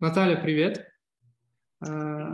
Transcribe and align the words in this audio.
Наталья, 0.00 0.36
привет. 0.36 0.86
А, 1.86 2.32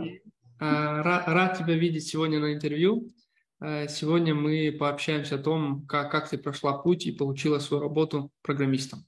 а, 0.57 1.03
рад 1.03 1.57
тебя 1.57 1.73
видеть 1.73 2.07
сегодня 2.07 2.39
на 2.39 2.53
интервью. 2.53 3.11
А, 3.59 3.89
сегодня 3.89 4.33
мы 4.33 4.71
пообщаемся 4.71 5.35
о 5.35 5.39
том, 5.43 5.85
как, 5.85 6.09
как 6.09 6.29
ты 6.29 6.37
прошла 6.37 6.77
путь 6.77 7.05
и 7.05 7.11
получила 7.11 7.59
свою 7.59 7.83
работу 7.83 8.31
программистом. 8.41 9.05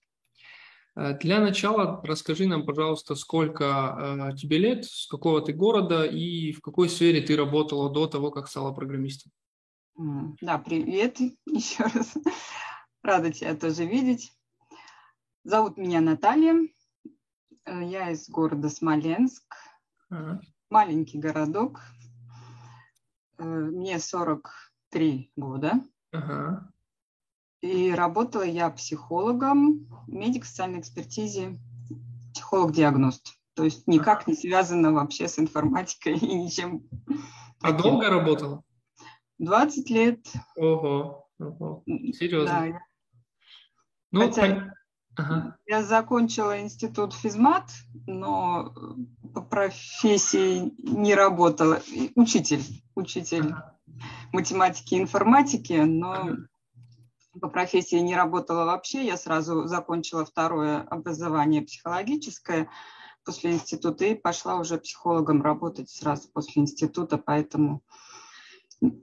Для 0.94 1.40
начала 1.40 2.02
расскажи 2.04 2.48
нам, 2.48 2.66
пожалуйста, 2.66 3.16
сколько 3.16 4.36
тебе 4.38 4.58
лет, 4.58 4.84
с 4.84 5.08
какого 5.08 5.40
ты 5.42 5.54
города 5.54 6.04
и 6.04 6.52
в 6.52 6.60
какой 6.60 6.90
сфере 6.90 7.22
ты 7.22 7.38
работала 7.38 7.90
до 7.90 8.08
того, 8.08 8.30
как 8.30 8.50
стала 8.50 8.74
программистом. 8.74 9.32
Да, 10.42 10.58
привет 10.58 11.18
еще 11.46 11.84
раз. 11.84 12.14
Рада 13.04 13.32
тебя 13.32 13.56
тоже 13.56 13.86
видеть. 13.86 14.34
Зовут 15.46 15.78
меня 15.78 16.02
Наталья. 16.02 16.56
Э, 17.70 17.84
я 17.84 18.10
из 18.10 18.30
города 18.30 18.70
Смоленск. 18.70 19.44
Ага. 20.10 20.42
Маленький 20.70 21.20
городок. 21.20 21.82
Э, 23.38 23.44
мне 23.44 24.00
43 24.00 25.32
года. 25.36 25.74
Ага. 26.12 26.72
И 27.62 27.92
работала 27.92 28.44
я 28.44 28.70
психологом, 28.70 29.88
медик 30.08 30.46
социальной 30.46 30.80
экспертизе, 30.80 31.60
психолог-диагност. 32.34 33.36
То 33.54 33.66
есть 33.66 33.86
никак 33.86 34.26
не 34.28 34.34
связано 34.34 34.94
вообще 34.94 35.28
с 35.28 35.38
информатикой 35.38 36.18
и 36.18 36.34
ничем. 36.34 36.88
А 37.62 37.74
таким. 37.74 37.78
долго 37.78 38.10
работала? 38.10 38.64
20 39.40 39.90
лет. 39.90 40.26
Ого, 40.56 41.28
ого. 41.38 41.84
серьезно. 41.86 42.72
Да. 42.72 42.80
Ну, 44.12 44.22
Хотя 44.22 44.74
Ага. 45.20 45.58
Я 45.68 45.84
закончила 45.84 46.62
институт 46.62 47.14
физмат, 47.14 47.70
но 48.08 48.74
по 49.34 49.42
профессии 49.42 50.74
не 50.78 51.14
работала. 51.14 51.82
Учитель, 52.16 52.64
учитель 52.96 53.52
ага. 53.52 53.78
математики 54.32 54.96
и 54.96 55.02
информатики, 55.02 55.74
но 55.74 56.12
ага. 56.12 56.38
по 57.42 57.50
профессии 57.50 57.98
не 57.98 58.16
работала 58.16 58.64
вообще. 58.64 59.06
Я 59.06 59.18
сразу 59.18 59.66
закончила 59.68 60.26
второе 60.26 60.82
образование 60.84 61.64
психологическое 61.64 62.70
после 63.26 63.52
института 63.52 64.06
и 64.06 64.16
пошла 64.16 64.56
уже 64.56 64.78
психологом 64.78 65.42
работать 65.42 65.90
сразу 65.90 66.30
после 66.32 66.62
института, 66.62 67.18
поэтому 67.18 67.84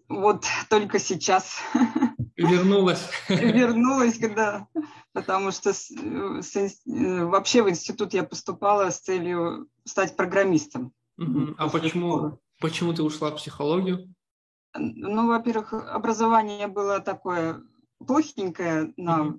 вот 0.08 0.46
только 0.70 0.98
сейчас. 0.98 1.58
Вернулась. 2.36 3.08
Вернулась, 3.28 4.18
когда, 4.18 4.68
потому 5.12 5.50
что 5.50 5.72
с, 5.72 5.90
с, 5.90 6.56
э, 6.56 7.24
вообще 7.24 7.62
в 7.62 7.70
институт 7.70 8.12
я 8.12 8.24
поступала 8.24 8.90
с 8.90 9.00
целью 9.00 9.68
стать 9.84 10.16
программистом. 10.16 10.92
Угу. 11.18 11.54
А 11.56 11.68
почему, 11.68 12.38
почему 12.60 12.92
ты 12.92 13.02
ушла 13.02 13.30
в 13.30 13.36
психологию? 13.36 14.12
Ну, 14.78 15.28
во-первых, 15.28 15.72
образование 15.72 16.66
было 16.66 17.00
такое 17.00 17.62
плохенькое 18.06 18.92
на 18.98 19.38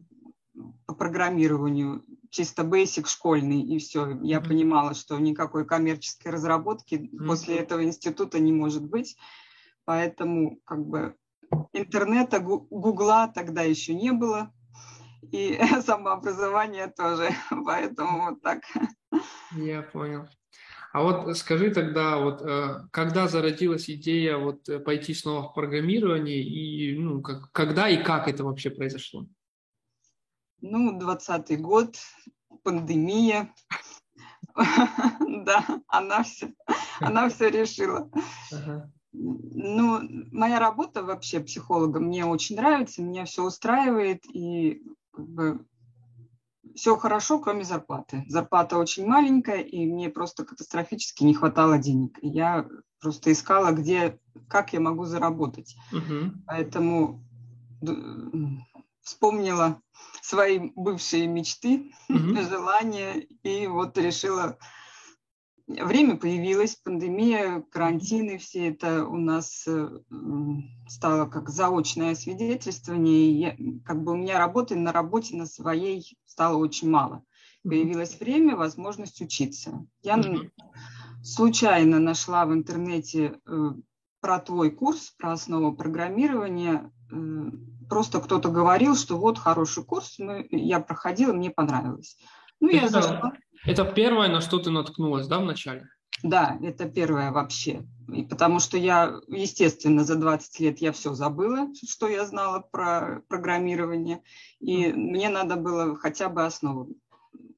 по 0.88 0.96
программированию, 0.96 2.04
чисто 2.32 2.64
basic 2.64 3.08
школьный, 3.08 3.62
и 3.62 3.78
все. 3.78 4.18
Я 4.24 4.40
угу. 4.40 4.48
понимала, 4.48 4.96
что 4.96 5.20
никакой 5.20 5.66
коммерческой 5.66 6.30
разработки 6.30 7.10
угу. 7.12 7.28
после 7.28 7.58
этого 7.58 7.84
института 7.84 8.40
не 8.40 8.52
может 8.52 8.84
быть 8.84 9.18
поэтому 9.88 10.60
как 10.66 10.86
бы 10.86 11.16
интернета, 11.74 12.40
гугла 12.40 13.28
тогда 13.28 13.62
еще 13.62 13.94
не 13.94 14.12
было, 14.12 14.52
и 15.32 15.60
самообразование 15.86 16.88
тоже, 16.88 17.30
поэтому 17.66 18.32
вот 18.32 18.42
так. 18.42 18.64
Я 19.54 19.82
понял. 19.82 20.28
А 20.94 21.04
вот 21.04 21.38
скажи 21.38 21.70
тогда, 21.72 22.18
вот 22.18 22.42
э, 22.42 22.88
когда 22.92 23.28
зародилась 23.28 23.90
идея 23.90 24.38
вот 24.38 24.68
э, 24.70 24.80
пойти 24.80 25.14
снова 25.14 25.50
в 25.50 25.54
программирование 25.54 26.42
и 26.42 26.98
ну 26.98 27.22
как, 27.22 27.52
когда 27.52 27.90
и 27.90 28.02
как 28.02 28.28
это 28.28 28.44
вообще 28.44 28.70
произошло? 28.70 29.28
Ну, 30.62 30.98
двадцатый 30.98 31.58
год, 31.58 31.98
пандемия, 32.64 33.54
да, 34.56 35.64
она 35.88 36.24
все, 36.24 36.54
она 37.00 37.30
все 37.30 37.50
решила. 37.50 38.10
Ну, 39.20 40.02
моя 40.32 40.60
работа 40.60 41.04
вообще 41.04 41.40
психолога 41.40 42.00
мне 42.00 42.26
очень 42.26 42.56
нравится, 42.56 43.02
меня 43.02 43.26
все 43.26 43.44
устраивает, 43.44 44.24
и 44.32 44.84
как 45.12 45.28
бы, 45.28 45.66
все 46.76 46.96
хорошо, 46.96 47.40
кроме 47.40 47.64
зарплаты. 47.64 48.24
Зарплата 48.28 48.78
очень 48.78 49.08
маленькая, 49.08 49.62
и 49.62 49.86
мне 49.86 50.10
просто 50.10 50.46
катастрофически 50.46 51.24
не 51.24 51.34
хватало 51.34 51.80
денег. 51.80 52.20
И 52.22 52.28
я 52.28 52.68
просто 53.00 53.32
искала, 53.32 53.72
где, 53.72 54.20
как 54.48 54.74
я 54.74 54.80
могу 54.80 55.06
заработать. 55.06 55.76
Угу. 55.92 56.44
Поэтому 56.46 57.24
вспомнила 59.02 59.82
свои 60.22 60.72
бывшие 60.76 61.28
мечты, 61.28 61.92
угу. 62.10 62.36
желания, 62.50 63.28
и 63.44 63.66
вот 63.68 63.98
решила 63.98 64.58
время 65.68 66.16
появилось, 66.16 66.76
пандемия, 66.76 67.64
карантины, 67.72 68.38
все 68.38 68.70
это 68.70 69.06
у 69.06 69.18
нас 69.18 69.66
э, 69.68 69.90
стало 70.88 71.26
как 71.26 71.50
заочное 71.50 72.16
свидетельствование. 72.16 73.30
И 73.30 73.34
я, 73.34 73.56
как 73.86 74.04
бы 74.04 74.14
у 74.14 74.16
меня 74.16 74.40
работы 74.40 74.76
на 74.76 74.92
работе 74.92 75.36
на 75.36 75.46
своей 75.46 76.18
стало 76.26 76.58
очень 76.58 76.90
мало. 76.90 77.24
Появилось 77.64 78.20
время, 78.20 78.56
возможность 78.56 79.22
учиться. 79.22 79.86
Я 80.02 80.24
случайно 81.24 82.00
нашла 82.00 82.46
в 82.46 82.54
интернете 82.54 83.40
э, 83.46 83.72
про 84.22 84.40
твой 84.40 84.72
курс, 84.72 85.14
про 85.18 85.34
основу 85.34 85.76
программирования. 85.76 86.92
Э, 87.12 87.16
просто 87.90 88.22
кто-то 88.22 88.50
говорил, 88.50 88.96
что 88.96 89.18
вот 89.18 89.38
хороший 89.38 89.84
курс, 89.84 90.18
мы, 90.18 90.48
я 90.50 90.80
проходила, 90.80 91.34
мне 91.34 91.50
понравилось. 91.50 92.18
Ну, 92.60 92.70
я 92.70 92.88
зашла. 92.88 93.34
Это 93.68 93.84
первое, 93.84 94.30
на 94.30 94.40
что 94.40 94.60
ты 94.60 94.72
наткнулась, 94.72 95.28
да, 95.28 95.40
вначале? 95.40 95.90
Да, 96.24 96.58
это 96.64 96.88
первое 96.88 97.32
вообще. 97.32 97.86
И 98.08 98.24
потому 98.24 98.60
что 98.62 98.78
я, 98.78 99.20
естественно, 99.28 100.06
за 100.06 100.16
20 100.16 100.60
лет 100.62 100.80
я 100.80 100.94
все 100.94 101.14
забыла, 101.14 101.68
что 101.86 102.08
я 102.08 102.26
знала 102.26 102.62
про 102.62 103.22
программирование. 103.28 104.24
И 104.62 104.94
мне 104.94 105.28
надо 105.28 105.58
было 105.58 105.98
хотя 105.98 106.30
бы 106.30 106.46
основу 106.46 106.96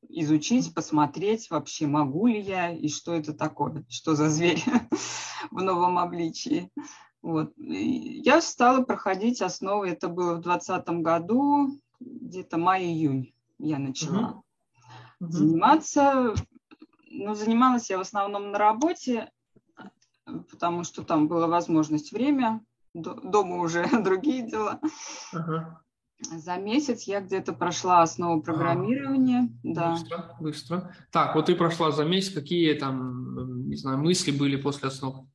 изучить, 0.09 0.73
посмотреть, 0.73 1.51
вообще 1.51 1.85
могу 1.85 2.25
ли 2.25 2.41
я 2.41 2.71
и 2.71 2.87
что 2.87 3.13
это 3.13 3.33
такое, 3.33 3.85
что 3.87 4.15
за 4.15 4.29
зверь 4.29 4.63
в 5.51 5.61
новом 5.61 5.99
обличии. 5.99 6.71
Вот. 7.21 7.53
И 7.59 8.21
я 8.25 8.41
стала 8.41 8.83
проходить 8.83 9.43
основы, 9.43 9.89
это 9.89 10.07
было 10.07 10.33
в 10.33 10.41
2020 10.41 10.89
году, 11.03 11.79
где-то 11.99 12.57
май-июнь 12.57 13.31
я 13.59 13.77
начала 13.77 14.31
угу. 14.31 14.43
Заниматься. 15.19 16.33
Ну, 17.11 17.33
занималась 17.33 17.89
я 17.89 17.97
в 17.97 18.01
основном 18.01 18.51
на 18.51 18.57
работе, 18.57 19.31
потому 20.25 20.83
что 20.83 21.03
там 21.03 21.27
была 21.27 21.47
возможность 21.47 22.11
время, 22.11 22.63
дома 22.93 23.57
уже 23.57 23.87
другие 24.03 24.49
дела. 24.49 24.79
Ага. 25.33 25.81
За 26.21 26.57
месяц 26.57 27.03
я 27.03 27.21
где-то 27.21 27.53
прошла 27.53 28.01
основу 28.01 28.41
программирования. 28.41 29.49
А, 29.63 29.73
да. 29.73 29.91
Быстро, 29.91 30.35
быстро. 30.39 30.95
Так, 31.11 31.33
вот 31.33 31.45
ты 31.45 31.55
прошла 31.55 31.91
за 31.91 32.03
месяц, 32.03 32.33
какие 32.33 32.73
там, 32.73 33.69
не 33.69 33.77
знаю, 33.77 33.99
мысли 33.99 34.31
были 34.31 34.57
после 34.57 34.89
основ? 34.89 35.25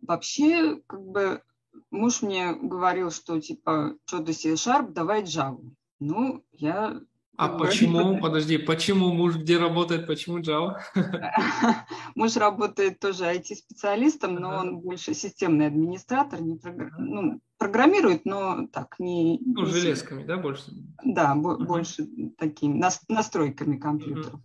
Вообще, 0.00 0.80
как 0.86 1.04
бы, 1.04 1.42
муж 1.90 2.22
мне 2.22 2.54
говорил, 2.54 3.10
что 3.10 3.40
типа, 3.40 3.96
что 4.04 4.22
ты 4.22 4.32
C-Sharp, 4.32 4.92
давай 4.92 5.24
Java. 5.24 5.60
Ну, 5.98 6.44
я 6.52 7.00
а 7.36 7.48
почему, 7.48 8.18
подожди, 8.20 8.58
почему? 8.58 9.12
Муж 9.12 9.36
где 9.36 9.58
работает, 9.58 10.06
почему 10.06 10.38
Java? 10.38 10.78
Муж 12.14 12.36
работает 12.36 12.98
тоже 12.98 13.24
IT-специалистом, 13.24 14.36
но 14.36 14.56
он 14.56 14.78
больше 14.78 15.14
системный 15.14 15.66
администратор, 15.66 16.40
не 16.40 16.58
ну, 16.98 17.40
программирует, 17.58 18.24
но 18.24 18.66
так 18.68 18.96
не... 18.98 19.38
Ну, 19.44 19.66
железками, 19.66 20.24
да, 20.24 20.38
больше? 20.38 20.72
Да, 21.04 21.34
больше 21.34 22.06
такими 22.38 22.82
настройками 23.08 23.76
компьютеров. 23.76 24.40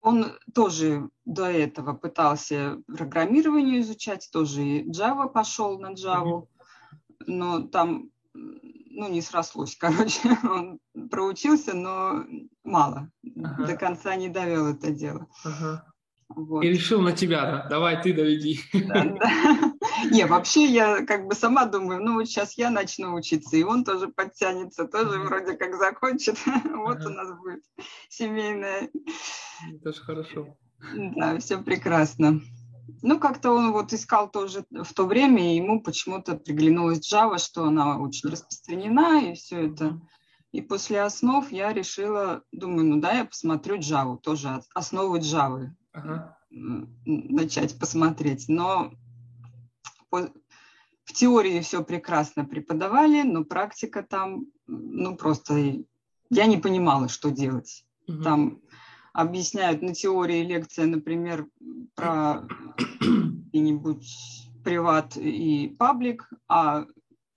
Он 0.00 0.32
тоже 0.52 1.10
до 1.24 1.46
этого 1.46 1.92
пытался 1.92 2.78
программирование 2.88 3.80
изучать, 3.80 4.28
тоже 4.32 4.62
и 4.62 4.90
Java 4.90 5.28
пошел 5.28 5.78
на 5.78 5.92
Java, 5.92 6.46
но 7.26 7.60
там 7.60 8.10
ну, 8.92 9.08
не 9.08 9.22
срослось, 9.22 9.76
короче. 9.80 10.38
Он 10.44 10.78
проучился, 11.10 11.74
но 11.74 12.24
мало. 12.64 13.10
Ага. 13.42 13.66
До 13.66 13.76
конца 13.76 14.14
не 14.16 14.28
довел 14.28 14.68
это 14.68 14.90
дело. 14.90 15.26
Ага. 15.44 15.86
Вот. 16.34 16.64
И 16.64 16.68
решил 16.68 17.02
на 17.02 17.12
тебя, 17.12 17.42
да? 17.42 17.66
Давай 17.68 18.02
ты 18.02 18.14
доведи. 18.14 18.60
Да, 18.72 19.04
да. 19.04 19.74
Не, 20.10 20.26
вообще 20.26 20.64
я 20.64 21.04
как 21.04 21.26
бы 21.26 21.34
сама 21.34 21.66
думаю, 21.66 22.02
ну 22.02 22.14
вот 22.14 22.26
сейчас 22.26 22.56
я 22.56 22.70
начну 22.70 23.14
учиться, 23.14 23.56
и 23.56 23.62
он 23.62 23.84
тоже 23.84 24.08
подтянется, 24.08 24.86
тоже 24.86 25.20
вроде 25.20 25.54
как 25.56 25.74
закончит. 25.76 26.38
Вот 26.64 27.04
у 27.04 27.10
нас 27.10 27.38
будет 27.38 27.62
семейная. 28.08 28.88
Это 29.74 29.92
же 29.92 30.00
хорошо. 30.00 30.56
Да, 30.94 31.38
все 31.38 31.58
прекрасно. 31.58 32.40
Ну, 33.02 33.18
как-то 33.18 33.52
он 33.52 33.72
вот 33.72 33.92
искал 33.92 34.30
тоже 34.30 34.64
в 34.70 34.92
то 34.94 35.06
время, 35.06 35.52
и 35.52 35.56
ему 35.56 35.82
почему-то 35.82 36.36
приглянулась 36.36 37.12
Java, 37.12 37.38
что 37.38 37.64
она 37.64 37.98
очень 37.98 38.30
распространена, 38.30 39.30
и 39.30 39.34
все 39.34 39.68
это. 39.68 40.00
И 40.52 40.60
после 40.60 41.02
основ 41.02 41.50
я 41.50 41.72
решила, 41.72 42.42
думаю, 42.52 42.86
ну 42.86 43.00
да, 43.00 43.12
я 43.12 43.24
посмотрю 43.24 43.78
Java, 43.78 44.18
тоже 44.18 44.62
основы 44.74 45.18
Java. 45.18 45.70
Ага. 45.92 46.38
Начать 46.50 47.78
посмотреть. 47.78 48.46
Но 48.48 48.92
в 50.10 51.12
теории 51.12 51.60
все 51.60 51.82
прекрасно 51.82 52.44
преподавали, 52.44 53.22
но 53.22 53.44
практика 53.44 54.02
там, 54.02 54.46
ну 54.66 55.16
просто 55.16 55.84
я 56.30 56.46
не 56.46 56.58
понимала, 56.58 57.08
что 57.08 57.30
делать. 57.30 57.84
Угу. 58.08 58.22
Там 58.22 58.60
объясняют 59.12 59.82
на 59.82 59.94
теории 59.94 60.42
лекция, 60.42 60.86
например, 60.86 61.46
про 61.94 62.42
какие-нибудь 62.78 64.48
private 64.64 65.16
и 65.16 65.74
public, 65.78 66.30
а 66.48 66.86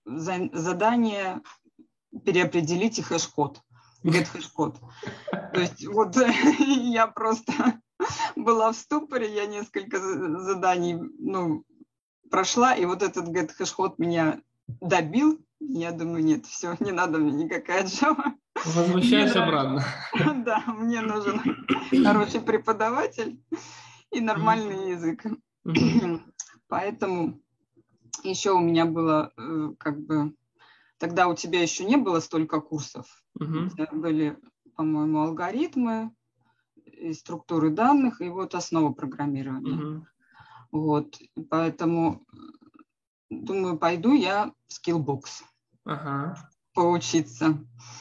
задание 0.04 1.40
переопределить 2.24 3.02
hash 3.02 3.28
code, 3.28 3.60
get 4.04 4.24
hash 4.24 4.49
code. 4.49 4.80
То 5.52 5.60
есть 5.60 5.86
вот 5.86 6.16
я 6.58 7.06
просто 7.06 7.80
была 8.36 8.72
в 8.72 8.76
ступоре, 8.76 9.34
я 9.34 9.46
несколько 9.46 9.98
заданий 9.98 10.96
ну, 11.18 11.64
прошла, 12.30 12.74
и 12.74 12.84
вот 12.84 13.02
этот 13.02 13.28
get 13.28 13.52
hash 13.52 13.75
code 13.75 13.98
меня 13.98 14.40
добил. 14.80 15.40
Я 15.58 15.90
думаю, 15.92 16.24
нет, 16.24 16.46
все, 16.46 16.76
не 16.80 16.92
надо 16.92 17.18
мне 17.18 17.44
никакая 17.44 17.84
Java. 17.84 18.34
Возвращайся 18.64 19.44
обратно. 19.44 19.84
Да, 20.44 20.64
мне 20.66 21.00
нужен 21.00 21.40
хороший 22.04 22.40
преподаватель 22.40 23.40
и 24.10 24.20
нормальный 24.20 24.90
язык. 24.90 25.24
Поэтому 26.68 27.40
еще 28.22 28.52
у 28.52 28.60
меня 28.60 28.86
было 28.86 29.32
э, 29.36 29.70
как 29.78 30.00
бы... 30.00 30.34
Тогда 30.98 31.28
у 31.28 31.34
тебя 31.34 31.60
еще 31.60 31.84
не 31.84 31.96
было 31.96 32.20
столько 32.20 32.60
курсов. 32.60 33.06
Были, 33.34 34.38
по-моему, 34.74 35.22
алгоритмы, 35.22 36.10
и 36.86 37.12
структуры 37.12 37.70
данных, 37.70 38.22
и 38.22 38.30
вот 38.30 38.54
основа 38.54 38.92
программирования. 38.92 40.06
Вот, 40.72 41.18
поэтому 41.50 42.26
думаю, 43.28 43.76
пойду 43.78 44.14
я 44.14 44.52
в 44.68 44.72
Skillbox. 44.72 45.42
Ага 45.84 46.36
поучиться. 46.76 47.58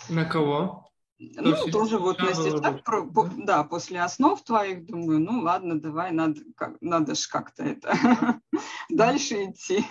На 0.10 0.26
кого? 0.26 0.86
Ну, 1.18 1.52
То 1.52 1.72
тоже 1.72 1.98
вот 1.98 2.20
на 2.20 2.34
стихах, 2.34 2.84
про, 2.84 3.06
по, 3.06 3.30
да, 3.38 3.64
после 3.64 4.02
основ 4.02 4.44
твоих, 4.44 4.86
думаю, 4.86 5.20
ну 5.22 5.42
ладно, 5.42 5.80
давай, 5.80 6.12
надо, 6.12 6.42
как, 6.58 6.76
надо 6.82 7.16
ж 7.16 7.28
как-то 7.28 7.64
это 7.64 8.42
дальше 8.90 9.46
идти. 9.46 9.86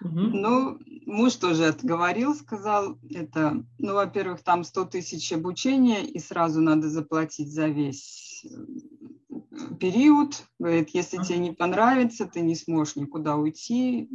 Ну, 0.00 0.78
муж 1.06 1.34
тоже 1.36 1.66
отговорил, 1.66 2.34
сказал, 2.34 2.98
это, 3.10 3.64
ну, 3.78 3.94
во-первых, 3.94 4.42
там 4.42 4.64
100 4.64 4.84
тысяч 4.84 5.32
обучения, 5.32 6.04
и 6.04 6.18
сразу 6.18 6.60
надо 6.60 6.88
заплатить 6.88 7.50
за 7.50 7.66
весь 7.68 8.44
э, 8.44 9.74
период. 9.80 10.44
Говорит, 10.58 10.90
если 10.90 11.16
тебе 11.22 11.38
не 11.38 11.52
понравится, 11.52 12.26
ты 12.26 12.40
не 12.42 12.54
сможешь 12.54 12.96
никуда 12.96 13.36
уйти. 13.36 14.08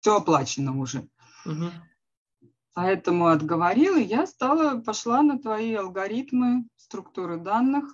Все 0.00 0.16
оплачено 0.16 0.78
уже. 0.78 1.06
Поэтому 2.74 3.28
отговорил, 3.28 3.96
и 3.96 4.02
я 4.02 4.26
стала, 4.26 4.80
пошла 4.80 5.22
на 5.22 5.38
твои 5.38 5.74
алгоритмы 5.74 6.66
структуры 6.76 7.36
данных. 7.36 7.84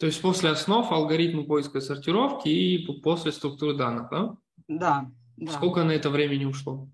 То 0.00 0.06
есть 0.06 0.20
после 0.22 0.50
основ 0.50 0.90
алгоритмы 0.90 1.44
поиска 1.44 1.78
и 1.78 1.82
сортировки 1.82 2.48
и 2.48 3.00
после 3.02 3.32
структуры 3.32 3.76
данных, 3.76 4.08
да? 4.10 4.36
Да. 4.66 5.10
да. 5.36 5.52
Сколько 5.52 5.84
на 5.84 5.92
это 5.92 6.08
времени 6.08 6.46
ушло? 6.46 6.88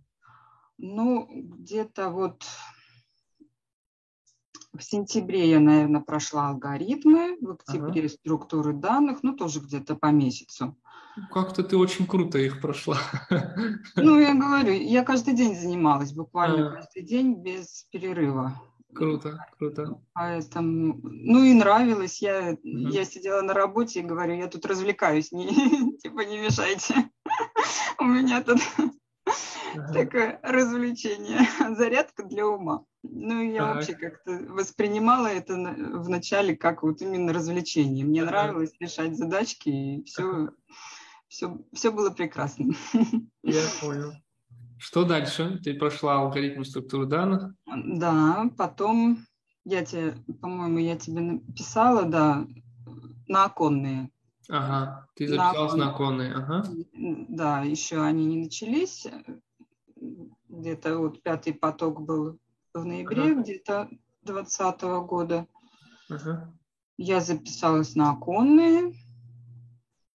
Ну, 0.77 1.29
где-то 1.31 2.11
вот 2.11 2.44
в 4.76 4.83
сентябре 4.83 5.50
я, 5.50 5.61
наверное, 5.61 6.00
прошла 6.00 6.49
алгоритмы, 6.49 7.37
в 7.41 7.50
октябре 7.50 8.03
ага. 8.03 8.09
структуры 8.09 8.73
данных, 8.73 9.23
ну, 9.23 9.37
тоже 9.37 9.61
где-то 9.61 9.94
по 9.94 10.06
месяцу. 10.06 10.76
Как-то 11.31 11.62
ты 11.62 11.77
очень 11.77 12.07
круто 12.07 12.39
их 12.39 12.61
прошла. 12.61 12.99
Ну, 13.97 14.19
я 14.19 14.35
говорю, 14.35 14.73
я 14.73 15.03
каждый 15.05 15.35
день 15.35 15.57
занималась, 15.57 16.12
буквально 16.12 16.69
а. 16.69 16.73
каждый 16.77 17.03
день 17.03 17.43
без 17.43 17.87
перерыва. 17.91 18.61
Круто, 18.95 19.47
круто. 19.59 20.01
Поэтому, 20.15 20.99
ну 21.03 21.45
и 21.45 21.53
нравилось. 21.53 22.21
Я, 22.21 22.53
угу. 22.53 22.59
я 22.62 23.05
сидела 23.05 23.43
на 23.43 23.55
работе 23.55 24.01
и 24.01 24.05
говорю, 24.05 24.35
я 24.35 24.49
тут 24.49 24.67
развлекаюсь, 24.67 25.33
не, 25.33 25.47
типа 25.99 26.21
не 26.21 26.39
мешайте. 26.39 27.11
У 27.99 28.05
меня 28.05 28.43
тут 28.43 28.59
такое 29.93 30.41
развлечение, 30.43 31.41
зарядка 31.77 32.25
для 32.25 32.47
ума. 32.47 32.85
Ну, 33.03 33.43
я 33.43 33.61
так. 33.61 33.75
вообще 33.77 33.95
как-то 33.95 34.33
воспринимала 34.49 35.29
это 35.29 35.55
вначале 35.55 36.57
как 36.57 36.83
вот 36.83 37.01
именно 37.01 37.33
развлечение. 37.33 38.05
Мне 38.05 38.25
нравилось 38.25 38.73
решать 38.81 39.17
задачки, 39.17 39.69
и 39.69 40.05
все 40.05 40.51
все, 41.31 41.59
все 41.73 41.93
было 41.93 42.11
прекрасно. 42.11 42.75
Я 43.43 43.62
понял. 43.81 44.12
Что 44.79 45.05
дальше? 45.05 45.61
Ты 45.62 45.75
прошла 45.75 46.21
алгоритм 46.21 46.65
структуры 46.65 47.06
данных? 47.06 47.55
Да, 47.67 48.50
потом 48.59 49.25
я 49.65 49.85
тебе, 49.85 50.15
по-моему, 50.41 50.79
я 50.79 50.97
тебе 50.97 51.21
написала, 51.21 52.05
да, 52.05 52.47
на 53.29 53.44
оконные. 53.44 54.11
Ага, 54.49 55.06
ты 55.15 55.29
записалась 55.29 55.75
на, 55.75 55.91
оконные, 55.91 56.35
ага. 56.35 56.65
Да, 57.29 57.62
еще 57.62 58.03
они 58.03 58.25
не 58.25 58.44
начались. 58.44 59.06
Где-то 60.49 60.99
вот 60.99 61.23
пятый 61.23 61.55
поток 61.55 62.00
был 62.00 62.41
в 62.75 62.85
ноябре, 62.85 63.33
ага. 63.33 63.43
где-то 63.43 63.88
2020 64.23 64.83
года. 65.06 65.47
Ага. 66.09 66.53
Я 66.97 67.21
записалась 67.21 67.94
на 67.94 68.11
оконные. 68.11 68.94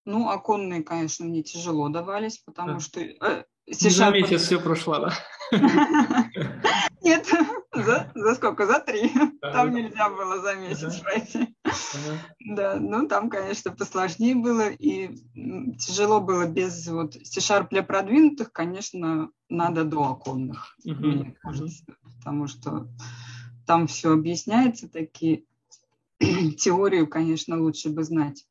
Ну, 0.06 0.30
оконные, 0.30 0.84
конечно, 0.84 1.26
мне 1.26 1.42
тяжело 1.42 1.88
давались, 1.88 2.38
потому 2.38 2.74
да. 2.74 2.80
что... 2.80 3.00
Э, 3.00 3.44
За 3.68 4.10
месяц 4.10 4.42
все 4.42 4.60
прошло, 4.60 5.00
да? 5.00 5.12
Нет, 7.02 7.28
за, 7.74 8.10
за 8.14 8.34
сколько? 8.36 8.66
За 8.66 8.78
три. 8.78 9.10
Там 9.40 9.74
нельзя 9.74 10.08
было 10.08 10.40
за 10.40 10.54
месяц 10.54 11.00
пройти. 11.00 11.54
Да, 12.38 12.76
ну 12.76 13.08
там, 13.08 13.28
конечно, 13.28 13.72
посложнее 13.72 14.36
было, 14.36 14.68
и 14.70 15.16
тяжело 15.76 16.20
было 16.20 16.46
без 16.46 16.86
вот 16.86 17.14
C-Sharp 17.14 17.68
для 17.70 17.82
продвинутых, 17.82 18.52
конечно, 18.52 19.30
надо 19.48 19.84
до 19.84 20.04
оконных, 20.10 20.76
мне 20.84 21.36
кажется, 21.42 21.84
потому 22.18 22.46
что 22.46 22.88
там 23.66 23.88
все 23.88 24.12
объясняется, 24.12 24.88
такие 24.88 25.42
теорию, 26.18 27.08
конечно, 27.08 27.60
лучше 27.60 27.90
бы 27.90 28.04
знать. 28.04 28.46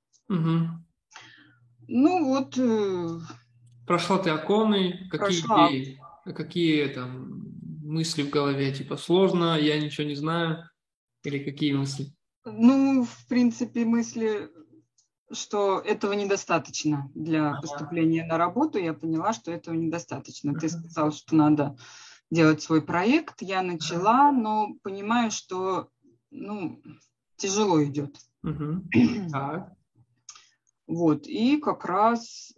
Ну 1.87 2.25
вот. 2.25 2.57
Э, 2.57 3.19
Прошла 3.85 4.17
ты 4.17 4.29
оконы, 4.31 5.07
какие 5.11 5.41
прошла. 5.41 5.69
идеи, 5.69 5.99
какие 6.25 6.87
там 6.87 7.55
мысли 7.83 8.23
в 8.23 8.29
голове, 8.29 8.73
типа 8.73 8.97
сложно, 8.97 9.57
я 9.59 9.79
ничего 9.79 10.07
не 10.07 10.15
знаю, 10.15 10.69
или 11.23 11.43
какие 11.43 11.73
мысли? 11.73 12.13
Ну, 12.45 13.03
в 13.03 13.27
принципе, 13.27 13.85
мысли, 13.85 14.49
что 15.31 15.79
этого 15.79 16.13
недостаточно 16.13 17.09
для 17.15 17.49
ага. 17.49 17.61
поступления 17.61 18.25
на 18.25 18.37
работу. 18.37 18.77
Я 18.77 18.93
поняла, 18.93 19.33
что 19.33 19.51
этого 19.51 19.75
недостаточно. 19.75 20.51
Ага. 20.51 20.59
Ты 20.59 20.69
сказал, 20.69 21.11
что 21.11 21.35
надо 21.35 21.75
делать 22.29 22.61
свой 22.61 22.81
проект. 22.81 23.41
Я 23.41 23.61
начала, 23.61 24.29
ага. 24.29 24.37
но 24.37 24.75
понимаю, 24.83 25.31
что 25.31 25.89
ну, 26.29 26.81
тяжело 27.37 27.83
идет. 27.83 28.15
Угу. 28.43 28.83
Так. 29.31 29.71
Вот, 30.87 31.27
и 31.27 31.57
как 31.57 31.85
раз, 31.85 32.53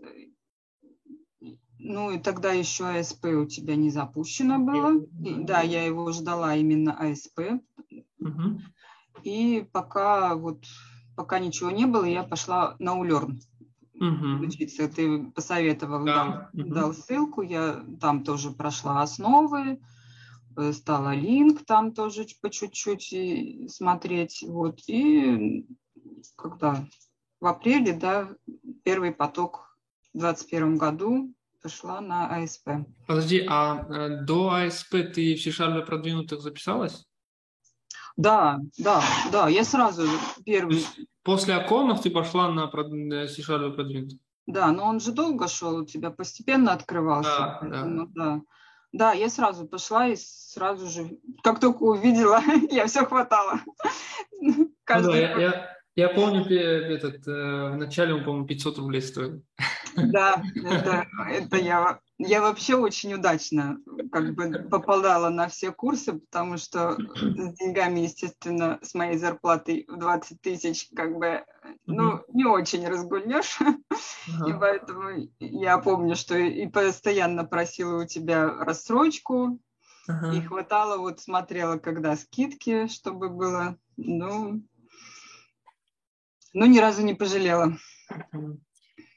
ну 1.79 2.11
и 2.11 2.19
тогда 2.19 2.51
еще 2.51 2.85
АСП 2.85 3.25
у 3.25 3.45
тебя 3.45 3.75
не 3.75 3.89
запущено 3.89 4.59
было. 4.59 5.01
И, 5.23 5.43
да, 5.43 5.61
я 5.61 5.85
его 5.85 6.11
ждала 6.11 6.55
именно 6.55 6.93
АСП. 6.93 7.39
Угу. 8.19 8.61
И 9.23 9.67
пока 9.71 10.35
вот, 10.35 10.65
пока 11.15 11.39
ничего 11.39 11.71
не 11.71 11.85
было, 11.85 12.03
я 12.03 12.23
пошла 12.23 12.75
на 12.79 12.97
Улерн 12.99 13.39
угу. 13.99 14.45
учиться. 14.45 14.87
Ты 14.87 15.25
посоветовал, 15.31 16.05
да. 16.05 16.49
дал, 16.53 16.65
угу. 16.65 16.73
дал 16.73 16.93
ссылку, 16.93 17.41
я 17.41 17.83
там 17.99 18.23
тоже 18.23 18.51
прошла 18.51 19.01
основы, 19.01 19.79
э, 20.57 20.73
стала 20.73 21.13
линк 21.13 21.65
там 21.65 21.93
тоже 21.93 22.25
по 22.41 22.49
чуть-чуть 22.49 23.71
смотреть. 23.71 24.43
Вот, 24.47 24.81
и 24.87 25.65
когда 26.35 26.85
в 27.39 27.47
апреле, 27.47 27.93
да, 27.93 28.29
первый 28.83 29.11
поток 29.11 29.77
в 30.13 30.19
2021 30.19 30.77
году 30.77 31.33
пошла 31.61 32.01
на 32.01 32.35
АСП. 32.35 32.69
Подожди, 33.07 33.45
а 33.47 33.85
э, 33.89 34.21
до 34.23 34.51
АСП 34.51 34.91
ты 35.13 35.35
в 35.35 35.41
C-Sharp 35.41 35.85
продвинутых 35.85 36.41
записалась? 36.41 37.05
Да, 38.15 38.59
да, 38.77 39.03
да, 39.31 39.47
я 39.47 39.63
сразу 39.63 40.07
первый. 40.45 40.85
После 41.23 41.53
оконов 41.55 42.01
ты 42.01 42.09
пошла 42.09 42.49
на 42.49 42.67
C-Sharp 42.67 43.73
продвинутых? 43.73 44.19
Да, 44.47 44.71
но 44.71 44.85
он 44.85 44.99
же 44.99 45.11
долго 45.11 45.47
шел, 45.47 45.75
у 45.77 45.85
тебя 45.85 46.09
постепенно 46.09 46.71
открывался. 46.71 47.37
Да, 47.37 47.57
поэтому, 47.61 48.07
да. 48.07 48.25
да. 48.35 48.41
Да, 48.93 49.11
я 49.11 49.29
сразу 49.29 49.67
пошла 49.67 50.07
и 50.07 50.15
сразу 50.15 50.87
же, 50.87 51.19
как 51.43 51.59
только 51.59 51.83
увидела, 51.83 52.41
я 52.71 52.87
все 52.87 53.05
хватала. 53.05 53.59
Ну, 54.39 54.71
да, 54.87 55.17
я, 55.17 55.37
я, 55.37 55.76
я 55.97 56.09
помню, 56.09 56.45
этот, 56.45 57.27
э, 57.27 57.71
вначале 57.73 58.13
он, 58.13 58.23
по-моему, 58.23 58.45
500 58.45 58.77
рублей 58.77 59.01
стоил. 59.01 59.43
Да, 59.95 60.43
это, 60.55 61.07
это 61.27 61.57
я, 61.57 61.99
я 62.19 62.41
вообще 62.41 62.75
очень 62.75 63.15
удачно 63.15 63.79
как 64.11 64.35
бы 64.35 64.67
попадала 64.69 65.29
на 65.29 65.47
все 65.47 65.71
курсы, 65.71 66.13
потому 66.13 66.57
что 66.57 66.97
с 67.15 67.53
деньгами, 67.55 68.01
естественно, 68.01 68.77
с 68.83 68.93
моей 68.93 69.17
зарплатой 69.17 69.85
в 69.87 69.97
20 69.97 70.39
тысяч 70.39 70.87
как 70.95 71.17
бы, 71.17 71.43
ну, 71.87 72.21
не 72.31 72.45
очень 72.45 72.87
разгульнешь. 72.87 73.57
И 74.27 74.53
поэтому 74.53 75.27
я 75.39 75.79
помню, 75.79 76.15
что 76.15 76.37
и 76.37 76.67
постоянно 76.67 77.43
просила 77.43 78.03
у 78.03 78.05
тебя 78.05 78.47
рассрочку, 78.47 79.59
и 80.31 80.41
хватало, 80.41 80.99
вот 80.99 81.21
смотрела, 81.21 81.77
когда 81.77 82.15
скидки, 82.15 82.87
чтобы 82.87 83.29
было, 83.29 83.77
ну, 83.97 84.61
ну, 86.53 86.65
ни 86.65 86.79
разу 86.79 87.03
не 87.03 87.13
пожалела. 87.13 87.77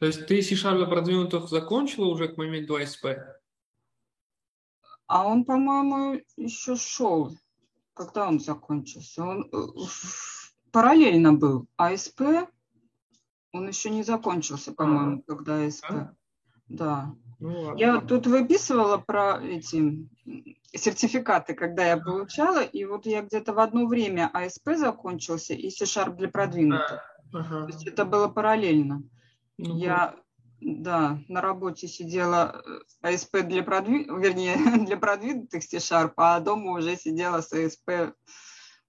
То 0.00 0.06
есть 0.06 0.26
ты 0.26 0.42
C-Sharp 0.42 0.88
продвинутых 0.88 1.48
закончила 1.48 2.06
уже 2.06 2.28
к 2.28 2.36
моменту 2.36 2.76
АСП? 2.76 3.06
А 5.06 5.26
он, 5.26 5.44
по-моему, 5.44 6.20
еще 6.36 6.76
шел. 6.76 7.36
Когда 7.94 8.28
он 8.28 8.40
закончился? 8.40 9.22
Он 9.22 9.48
э, 9.52 9.66
параллельно 10.70 11.32
был. 11.32 11.66
ASP, 11.76 12.22
он 13.52 13.68
еще 13.68 13.90
не 13.90 14.02
закончился, 14.02 14.72
по-моему, 14.72 15.18
а, 15.26 15.30
когда 15.30 15.64
ASP. 15.64 15.90
А? 15.90 16.14
Да. 16.68 17.14
Ну, 17.40 17.76
я 17.76 18.00
тут 18.00 18.26
выписывала 18.26 18.98
про 18.98 19.40
эти 19.42 20.08
сертификаты, 20.72 21.54
когда 21.54 21.86
я 21.86 21.96
получала, 21.96 22.62
и 22.62 22.84
вот 22.84 23.06
я 23.06 23.22
где-то 23.22 23.52
в 23.52 23.58
одно 23.58 23.86
время 23.86 24.30
ASP 24.32 24.76
закончился 24.76 25.54
и 25.54 25.70
C-Sharp 25.70 26.16
для 26.16 26.28
продвинутых. 26.28 27.02
Ага. 27.32 27.66
То 27.66 27.72
есть 27.72 27.86
это 27.86 28.04
было 28.04 28.28
параллельно. 28.28 29.02
Ну, 29.58 29.76
я, 29.76 30.16
да, 30.60 31.18
на 31.28 31.40
работе 31.40 31.86
сидела 31.86 32.62
э, 33.02 33.12
ASP 33.14 33.42
для 33.42 33.62
продвинутых, 33.62 34.18
вернее, 34.18 34.56
для 34.86 34.96
продвинутых 34.96 35.62
C-Sharp, 35.62 36.12
а 36.16 36.40
дома 36.40 36.72
уже 36.72 36.96
сидела 36.96 37.40
с 37.40 37.52
ASP 37.52 38.14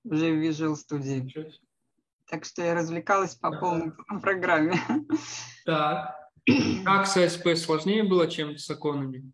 уже 0.03 0.31
в 0.31 0.41
Visual 0.41 0.75
Studio. 0.75 1.51
Так 2.29 2.45
что 2.45 2.63
я 2.63 2.73
развлекалась 2.73 3.35
по 3.35 3.51
полной 3.51 3.91
программе. 4.21 4.79
Так. 5.65 6.17
Как 6.85 7.05
с 7.05 7.17
АСП 7.17 7.55
сложнее 7.55 8.03
было, 8.03 8.27
чем 8.27 8.57
с 8.57 8.69
оконами? 8.69 9.31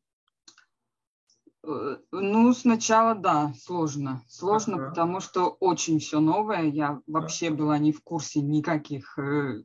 Э, 1.67 1.97
ну, 2.11 2.53
сначала, 2.53 3.13
да, 3.13 3.53
сложно. 3.59 4.23
Сложно, 4.29 4.77
ага. 4.77 4.89
потому 4.89 5.19
что 5.19 5.49
очень 5.59 5.99
все 5.99 6.19
новое. 6.19 6.63
Я 6.63 7.01
вообще 7.07 7.49
была 7.49 7.77
не 7.77 7.91
в 7.91 8.01
курсе 8.01 8.39
никаких 8.41 9.19
э, 9.19 9.63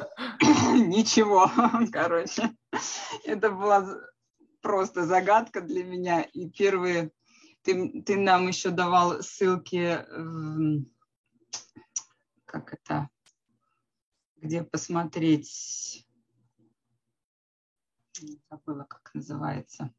ничего, 0.40 1.50
короче. 1.92 2.56
Это 3.24 3.50
была 3.50 3.86
просто 4.62 5.04
загадка 5.04 5.60
для 5.60 5.84
меня. 5.84 6.22
И 6.22 6.48
первые... 6.48 7.10
Ты, 7.62 8.02
ты 8.02 8.18
нам 8.18 8.48
еще 8.48 8.68
давал 8.68 9.22
ссылки, 9.22 10.04
как 12.44 12.74
это, 12.74 13.08
где 14.36 14.62
посмотреть, 14.62 16.06
забыла, 18.50 18.84
как 18.84 19.14
называется. 19.14 19.94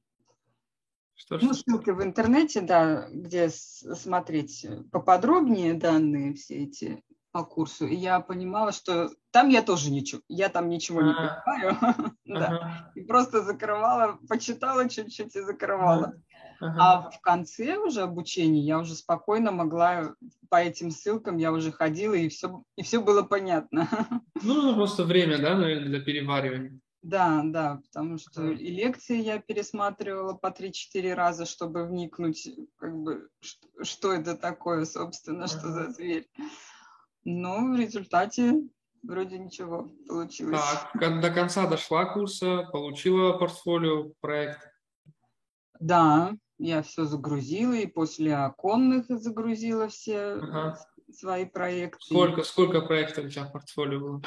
Что, 1.26 1.40
ну, 1.42 1.54
ссылки 1.54 1.90
в 1.90 2.04
интернете, 2.04 2.62
да, 2.62 3.08
где 3.10 3.50
смотреть 3.50 4.66
поподробнее 4.92 5.74
данные 5.74 6.36
все 6.36 6.64
эти 6.64 7.04
по 7.32 7.44
курсу, 7.44 7.86
и 7.86 7.96
я 7.96 8.22
понимала, 8.22 8.72
что 8.72 9.10
там 9.32 9.50
я 9.50 9.62
тоже 9.62 9.92
ничего, 9.92 10.22
я 10.30 10.48
там 10.50 10.70
ничего 10.70 11.02
не 11.02 11.14
понимаю, 11.14 12.16
да, 12.26 12.92
и 12.96 13.02
просто 13.02 13.42
закрывала, 13.42 14.18
почитала 14.30 14.88
чуть-чуть 14.88 15.36
и 15.36 15.42
закрывала. 15.42 16.14
А 16.62 17.10
в 17.10 17.20
конце 17.20 17.78
уже 17.78 18.04
обучения 18.04 18.62
я 18.62 18.80
уже 18.80 18.96
спокойно 18.96 19.52
могла 19.52 20.16
по 20.50 20.56
этим 20.56 20.92
ссылкам, 20.92 21.36
я 21.38 21.52
уже 21.52 21.72
ходила, 21.72 22.14
и 22.14 22.30
все, 22.30 22.64
и 22.78 22.84
все 22.84 23.02
было 23.02 23.24
понятно. 23.24 23.90
Ну, 24.42 24.76
просто 24.76 25.06
время, 25.06 25.38
да, 25.38 25.56
наверное, 25.56 25.88
для 25.88 26.02
переваривания. 26.02 26.80
Да, 27.06 27.44
да, 27.44 27.82
потому 27.84 28.18
что 28.18 28.50
и 28.50 28.72
лекции 28.72 29.22
я 29.22 29.38
пересматривала 29.38 30.34
по 30.34 30.48
3-4 30.48 31.14
раза, 31.14 31.46
чтобы 31.46 31.86
вникнуть, 31.86 32.50
как 32.78 32.98
бы, 32.98 33.30
что, 33.42 33.68
что 33.84 34.12
это 34.12 34.36
такое, 34.36 34.86
собственно, 34.86 35.46
что 35.46 35.72
за 35.72 35.92
зверь. 35.92 36.28
Но 37.24 37.74
в 37.74 37.76
результате 37.76 38.56
вроде 39.04 39.38
ничего 39.38 39.92
получилось. 40.08 40.60
Так, 41.00 41.22
до 41.22 41.30
конца 41.30 41.68
дошла 41.68 42.06
курса, 42.06 42.68
получила 42.72 43.38
портфолио, 43.38 44.10
проект? 44.20 44.68
Да, 45.80 46.36
я 46.58 46.82
все 46.82 47.06
загрузила, 47.06 47.74
и 47.74 47.86
после 47.86 48.36
оконных 48.36 49.06
загрузила 49.10 49.90
все 49.90 50.40
ага. 50.42 50.80
свои 51.14 51.46
проекты. 51.46 52.04
Сколько, 52.04 52.42
сколько 52.42 52.82
проектов 52.82 53.26
у 53.26 53.30
тебя 53.30 53.46
в 53.46 53.52
портфолио 53.52 54.00
было? 54.00 54.22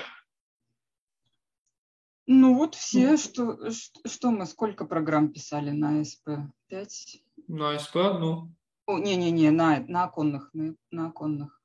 Ну 2.30 2.54
вот 2.54 2.74
все, 2.74 3.16
что, 3.16 3.58
что 4.06 4.30
мы, 4.30 4.44
сколько 4.44 4.84
программ 4.84 5.32
писали 5.32 5.70
на 5.70 6.00
АСП? 6.00 6.28
Пять? 6.68 7.22
На 7.48 7.74
АСП 7.74 7.96
одну. 7.96 8.52
Не-не-не, 8.86 9.50
на, 9.50 9.80
на 9.88 10.04
оконных, 10.04 10.50
на, 10.52 10.74
на 10.90 11.06
оконных. 11.06 11.58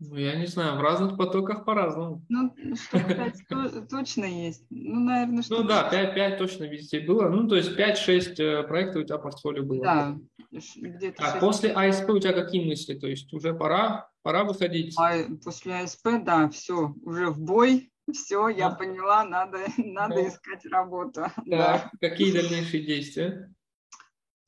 Ну, 0.00 0.16
я 0.16 0.34
не 0.34 0.46
знаю, 0.46 0.76
в 0.76 0.80
разных 0.80 1.16
потоках 1.16 1.64
по-разному. 1.64 2.24
Ну, 2.28 2.52
штук 2.74 3.06
5 3.06 3.88
точно 3.90 4.24
есть. 4.24 4.66
Ну, 4.70 4.98
наверное, 4.98 5.44
что 5.44 5.62
Ну 5.62 5.68
да, 5.68 5.88
5, 5.88 6.14
5 6.14 6.38
точно 6.38 6.64
везде 6.64 6.98
было. 6.98 7.28
Ну, 7.28 7.46
то 7.46 7.54
есть 7.54 7.78
5-6 7.78 8.42
э, 8.42 8.62
проектов 8.64 9.02
у 9.02 9.06
тебя 9.06 9.18
портфолио 9.18 9.62
было. 9.62 9.84
Да. 9.84 10.18
Где-то 10.50 11.22
а 11.22 11.38
после 11.38 11.70
АСП 11.70 12.10
у 12.10 12.18
тебя 12.18 12.32
какие 12.32 12.66
мысли? 12.66 12.94
То 12.94 13.06
есть 13.06 13.32
уже 13.32 13.54
пора, 13.54 14.08
пора 14.22 14.42
выходить? 14.42 14.96
А 14.98 15.12
после 15.44 15.76
АСП, 15.82 16.08
да, 16.24 16.48
все, 16.48 16.92
уже 17.04 17.28
в 17.28 17.40
бой. 17.40 17.91
Все, 18.10 18.48
я 18.48 18.70
да. 18.70 18.76
поняла, 18.76 19.24
надо, 19.24 19.58
надо 19.76 20.14
да. 20.16 20.28
искать 20.28 20.64
работу. 20.66 21.22
Так, 21.36 21.46
да. 21.46 21.90
какие 22.00 22.32
дальнейшие 22.32 22.84
действия? 22.84 23.54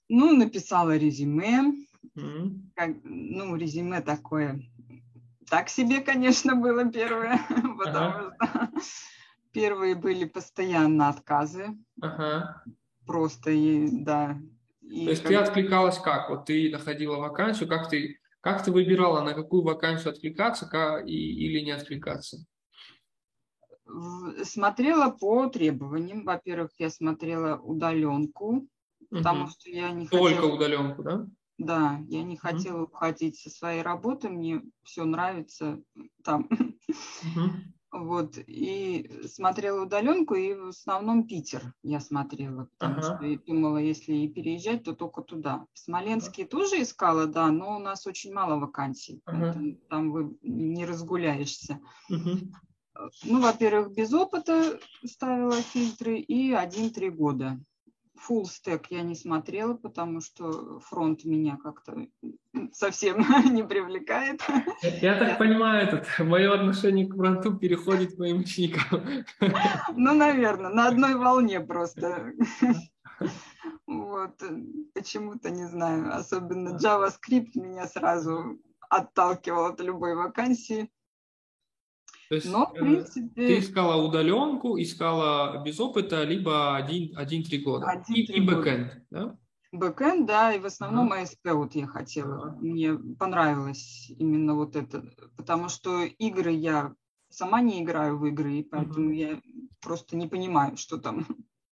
Ну, 0.08 0.36
написала 0.36 0.96
резюме. 0.96 1.86
Mm-hmm. 2.16 2.50
Как, 2.74 2.90
ну, 3.04 3.56
резюме 3.56 4.00
такое 4.00 4.60
так 5.48 5.68
себе, 5.68 6.00
конечно, 6.00 6.56
было 6.56 6.90
первое, 6.90 7.38
потому 7.78 8.32
что 8.32 8.70
первые 9.52 9.94
были 9.94 10.24
постоянно 10.24 11.08
отказы. 11.08 11.76
Ага. 12.00 12.64
Просто, 13.06 13.50
и, 13.50 13.88
да. 13.90 14.38
И 14.80 15.04
То 15.04 15.10
есть 15.10 15.22
как... 15.22 15.30
ты 15.30 15.36
откликалась 15.36 15.98
как? 15.98 16.30
Вот 16.30 16.46
ты 16.46 16.70
находила 16.70 17.16
вакансию, 17.16 17.68
как 17.68 17.88
ты, 17.88 18.18
как 18.40 18.64
ты 18.64 18.72
выбирала, 18.72 19.22
на 19.22 19.34
какую 19.34 19.62
вакансию 19.62 20.12
откликаться 20.12 20.66
как, 20.66 21.06
и, 21.06 21.12
или 21.12 21.60
не 21.60 21.72
откликаться? 21.72 22.38
Смотрела 24.44 25.10
по 25.10 25.46
требованиям. 25.48 26.24
Во-первых, 26.24 26.70
я 26.78 26.90
смотрела 26.90 27.58
удаленку, 27.58 28.66
потому 29.10 29.44
угу. 29.44 29.50
что 29.50 29.70
я 29.70 29.90
не 29.90 30.08
Только 30.08 30.36
хотела... 30.36 30.54
удаленку, 30.54 31.02
да? 31.02 31.26
Да, 31.56 32.00
я 32.08 32.24
не 32.24 32.36
хотела 32.36 32.78
mm-hmm. 32.78 32.90
уходить 32.90 33.38
со 33.38 33.48
своей 33.48 33.82
работы, 33.82 34.28
мне 34.28 34.62
все 34.82 35.04
нравится 35.04 35.80
там. 36.22 36.48
Mm-hmm. 36.50 37.50
Вот, 37.94 38.38
и 38.48 39.08
смотрела 39.24 39.84
удаленку, 39.84 40.34
и 40.34 40.52
в 40.52 40.70
основном 40.70 41.28
Питер 41.28 41.72
я 41.84 42.00
смотрела, 42.00 42.68
потому 42.76 42.98
uh-huh. 42.98 43.16
что 43.16 43.24
я 43.24 43.38
думала, 43.38 43.78
если 43.78 44.14
и 44.14 44.28
переезжать, 44.28 44.82
то 44.82 44.96
только 44.96 45.22
туда. 45.22 45.66
В 45.74 45.78
Смоленске 45.78 46.42
uh-huh. 46.42 46.48
тоже 46.48 46.82
искала, 46.82 47.26
да, 47.26 47.52
но 47.52 47.76
у 47.76 47.78
нас 47.78 48.04
очень 48.08 48.32
мало 48.32 48.58
вакансий, 48.58 49.22
uh-huh. 49.28 49.78
там 49.88 50.10
вы 50.10 50.36
не 50.42 50.84
разгуляешься. 50.84 51.78
Uh-huh. 52.10 52.50
Ну, 53.24 53.40
во-первых, 53.40 53.92
без 53.94 54.12
опыта 54.12 54.78
ставила 55.04 55.56
фильтры 55.56 56.18
и 56.18 56.52
один-три 56.52 57.10
года. 57.10 57.58
Full 58.28 58.44
stack 58.44 58.86
я 58.90 59.02
не 59.02 59.14
смотрела, 59.14 59.74
потому 59.74 60.20
что 60.20 60.78
фронт 60.80 61.24
меня 61.24 61.58
как-то 61.62 62.06
совсем 62.72 63.18
не 63.52 63.64
привлекает. 63.64 64.40
Я 65.02 65.18
так 65.18 65.38
понимаю, 65.38 65.88
этот, 65.88 66.06
мое 66.20 66.54
отношение 66.54 67.06
к 67.06 67.16
фронту 67.16 67.56
переходит 67.56 68.14
к 68.14 68.18
моим 68.18 68.40
ученикам. 68.40 69.24
Ну, 69.96 70.14
наверное, 70.14 70.70
на 70.70 70.88
одной 70.88 71.14
волне 71.14 71.60
просто. 71.60 72.32
Вот, 73.86 74.42
почему-то 74.94 75.50
не 75.50 75.66
знаю, 75.66 76.14
особенно 76.16 76.76
JavaScript 76.76 77.50
меня 77.54 77.86
сразу 77.86 78.58
отталкивал 78.88 79.66
от 79.66 79.80
любой 79.80 80.14
вакансии. 80.14 80.90
То 82.28 82.36
есть, 82.36 82.50
Но, 82.50 82.66
в 82.66 82.74
э, 82.74 82.80
принципе... 82.80 83.46
Ты 83.46 83.58
искала 83.58 84.02
удаленку, 84.02 84.80
искала 84.80 85.62
без 85.64 85.78
опыта, 85.78 86.22
либо 86.24 86.76
один-три 86.76 87.14
один, 87.16 87.62
года. 87.62 87.86
Один, 87.86 88.16
и, 88.16 88.20
и 88.20 88.40
бэкэнд, 88.40 89.06
да? 89.10 89.38
Бэкэнд, 89.72 90.26
да, 90.26 90.54
и 90.54 90.58
в 90.58 90.66
основном 90.66 91.12
ага. 91.12 91.22
ASP 91.22 91.52
вот 91.52 91.74
я 91.74 91.86
хотела. 91.86 92.36
Ага. 92.36 92.58
Мне 92.60 92.94
понравилось 92.94 94.10
именно 94.18 94.54
вот 94.54 94.76
это, 94.76 95.04
потому 95.36 95.68
что 95.68 96.04
игры 96.04 96.52
я 96.52 96.94
сама 97.28 97.60
не 97.60 97.82
играю 97.82 98.18
в 98.18 98.26
игры, 98.26 98.54
и 98.54 98.62
поэтому 98.62 99.08
ага. 99.08 99.14
я 99.14 99.40
просто 99.80 100.16
не 100.16 100.28
понимаю, 100.28 100.76
что 100.76 100.98
там. 100.98 101.26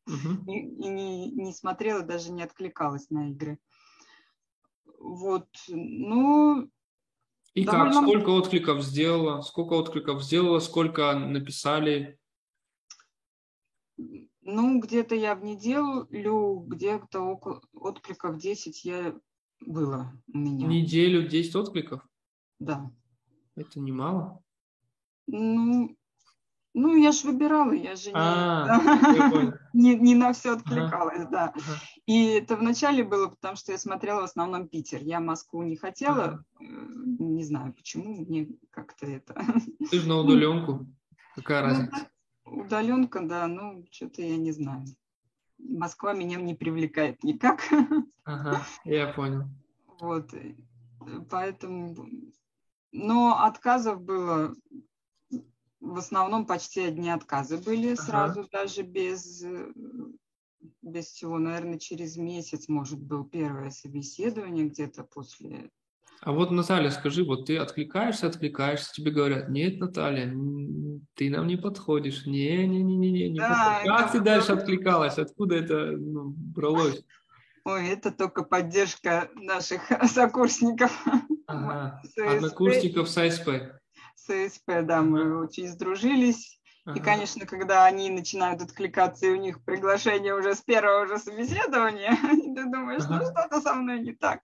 Ага. 0.07 0.43
И, 0.49 0.59
и 0.59 0.89
не, 0.89 1.31
не 1.31 1.53
смотрела, 1.53 2.03
даже 2.03 2.33
не 2.33 2.43
откликалась 2.43 3.09
на 3.11 3.31
игры. 3.31 3.59
Вот, 4.99 5.47
ну, 5.69 6.69
и 7.55 7.65
Довольно... 7.65 7.93
как? 7.93 8.03
Сколько 8.03 8.31
откликов 8.31 8.83
сделала? 8.83 9.43
Сколько 9.43 9.75
откликов 9.75 10.23
сделала? 10.23 10.59
Сколько 10.59 11.15
написали? 11.19 12.19
Ну, 14.41 14.81
где-то 14.81 15.15
я 15.15 15.35
в 15.35 15.45
неделю, 15.45 16.07
где-то 16.67 17.21
около 17.21 17.61
откликов 17.75 18.39
10 18.39 18.85
я 18.85 19.15
было 19.61 20.13
у 20.33 20.39
меня. 20.39 20.67
Неделю 20.67 21.29
10 21.29 21.55
откликов? 21.55 22.07
Да. 22.59 22.91
Это 23.55 23.79
немало? 23.81 24.43
Ну, 25.27 25.97
ну, 26.75 26.97
я 26.97 27.13
же 27.13 27.27
выбирала, 27.27 27.73
я 27.73 27.97
же 27.97 28.11
а, 28.15 28.81
не, 29.75 29.95
не, 29.95 30.15
на 30.15 30.33
все 30.33 30.55
откликалась, 30.55 31.27
да. 31.29 31.53
И 32.07 32.27
это 32.29 32.57
вначале 32.57 33.05
было, 33.05 33.29
потому 33.29 33.57
что 33.57 33.73
я 33.73 33.79
смотрела 33.79 34.23
в 34.23 34.25
основном 34.25 34.69
Питер. 34.69 35.03
Я 35.03 35.21
Москву 35.21 35.63
не 35.63 35.77
хотела, 35.77 36.45
э, 36.61 36.65
не 36.65 37.45
знаю 37.45 37.75
почему, 37.75 38.25
мне 38.25 38.49
как-то 38.71 39.07
это... 39.07 39.35
Ты 39.91 40.01
же 40.01 40.09
на 40.09 40.17
удаленку, 40.21 40.87
какая 41.35 41.63
ну 41.63 41.69
разница? 41.69 42.11
Удаленка, 42.45 43.21
да, 43.21 43.47
ну, 43.47 43.85
что-то 43.91 44.23
я 44.23 44.37
не 44.37 44.53
знаю. 44.53 44.85
Москва 45.59 46.15
меня 46.15 46.41
не 46.41 46.55
привлекает 46.55 47.23
никак. 47.23 47.61
Ага, 48.25 48.63
я 48.85 49.09
понял. 49.09 49.49
Вот, 50.01 50.33
э, 50.33 50.55
поэтому... 51.29 52.09
Но 52.93 53.43
отказов 53.43 54.01
было 54.01 54.55
в 55.83 55.99
основном 55.99 56.47
почти 56.47 56.81
одни 56.83 57.11
отказы 57.11 57.59
были 57.59 57.93
ага. 57.93 58.03
сразу, 58.03 58.49
даже 58.51 58.83
без, 58.83 59.45
без 60.81 61.07
всего. 61.07 61.39
Наверное, 61.39 61.79
через 61.79 62.17
месяц, 62.17 62.69
может, 62.69 63.01
был 63.01 63.25
первое 63.25 63.71
собеседование 63.71 64.67
где-то 64.67 65.03
после. 65.03 65.71
А 66.21 66.31
вот, 66.31 66.53
Наталья, 66.53 66.91
скажи, 66.91 67.25
вот 67.25 67.47
ты 67.47 67.57
откликаешься, 67.57 68.29
откликаешься, 68.29 68.93
тебе 68.93 69.11
говорят, 69.11 69.49
нет, 69.49 69.81
Наталья, 69.81 70.33
ты 71.15 71.31
нам 71.31 71.49
не 71.49 71.57
подходишь, 71.57 72.27
не-не-не-не, 72.27 73.31
не 73.31 73.39
да, 73.41 73.83
Как 73.85 74.13
ты 74.13 74.21
дальше 74.21 74.53
откликалась? 74.53 75.19
Откуда 75.19 75.57
это 75.57 75.91
ну, 75.97 76.33
бралось? 76.37 77.05
Ой, 77.65 77.89
это 77.89 78.13
только 78.13 78.45
поддержка 78.45 79.31
наших 79.35 79.83
сокурсников. 80.09 80.93
Ага. 81.49 82.01
Однокурсников 82.17 83.09
с 83.09 83.19
АСП 83.19 83.82
с 84.27 84.51
СП, 84.51 84.83
да, 84.83 85.03
мы 85.03 85.43
очень 85.43 85.69
сдружились. 85.69 86.61
Ага. 86.85 86.99
И, 86.99 87.03
конечно, 87.03 87.47
когда 87.47 87.85
они 87.85 88.11
начинают 88.11 88.61
откликаться, 88.61 89.27
и 89.27 89.31
у 89.31 89.37
них 89.37 89.65
приглашение 89.65 90.35
уже 90.35 90.55
с 90.55 90.61
первого 90.63 91.07
же 91.07 91.19
собеседования, 91.19 92.17
ты 92.55 92.65
думаешь, 92.65 93.05
ну 93.09 93.21
что-то 93.21 93.61
со 93.61 93.75
мной 93.75 94.01
не 94.01 94.13
так. 94.13 94.41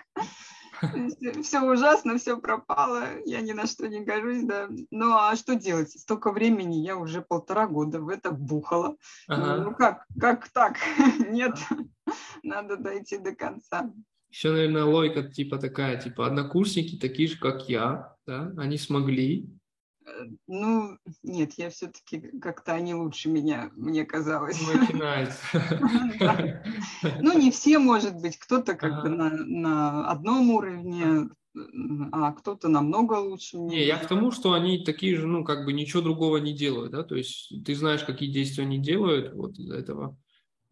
Все 1.43 1.61
ужасно, 1.61 2.19
все 2.19 2.37
пропало, 2.37 3.05
я 3.25 3.41
ни 3.41 3.51
на 3.51 3.67
что 3.67 3.89
не 3.89 4.05
гожусь, 4.05 4.45
да. 4.45 4.69
Ну 4.93 5.17
а 5.17 5.35
что 5.35 5.57
делать? 5.57 5.91
Столько 5.91 6.31
времени 6.31 6.77
я 6.77 6.97
уже 6.97 7.23
полтора 7.23 7.67
года 7.67 8.01
в 8.01 8.09
это 8.09 8.31
бухала. 8.31 8.97
Ага. 9.27 9.65
Ну 9.65 9.75
как, 9.75 10.05
как 10.21 10.49
так? 10.51 10.77
Нет, 11.29 11.59
надо 12.45 12.77
дойти 12.77 13.19
до 13.19 13.35
конца. 13.35 13.91
Еще, 14.31 14.53
наверное, 14.53 14.85
логика 14.85 15.23
типа 15.25 15.59
такая, 15.59 16.01
типа 16.01 16.27
однокурсники 16.27 16.97
такие 16.97 17.29
же, 17.29 17.39
как 17.39 17.69
я, 17.69 18.15
да, 18.27 18.53
они 18.59 18.77
смогли, 18.79 19.58
ну, 20.47 20.99
нет, 21.23 21.55
я 21.57 21.71
все-таки 21.71 22.21
как-то 22.41 22.75
они 22.75 22.95
лучше 22.95 23.29
меня, 23.29 23.71
мне 23.75 24.05
казалось. 24.05 24.61
Начинается. 24.67 25.39
Ну, 27.21 27.39
не 27.39 27.51
все, 27.51 27.79
может 27.79 28.15
быть, 28.21 28.39
кто-то 28.39 28.75
как 28.75 29.03
бы 29.03 29.09
на 29.09 30.09
одном 30.09 30.51
уровне, 30.51 31.29
а 32.13 32.33
кто-то 32.33 32.69
намного 32.69 33.15
лучше. 33.15 33.59
Не, 33.59 33.85
я 33.85 33.97
к 33.99 34.07
тому, 34.07 34.31
что 34.31 34.53
они 34.53 34.85
такие 34.85 35.17
же, 35.17 35.27
ну, 35.27 35.45
как 35.45 35.65
бы 35.65 35.73
ничего 35.73 36.03
другого 36.03 36.39
не 36.39 36.53
делают, 36.53 36.93
да, 36.93 37.03
то 37.03 37.15
есть 37.15 37.53
ты 37.65 37.75
знаешь, 37.75 38.05
какие 38.05 38.33
действия 38.33 38.65
они 38.65 38.79
делают, 38.79 39.35
вот 39.35 39.59
из-за 39.59 39.77
этого 39.77 40.17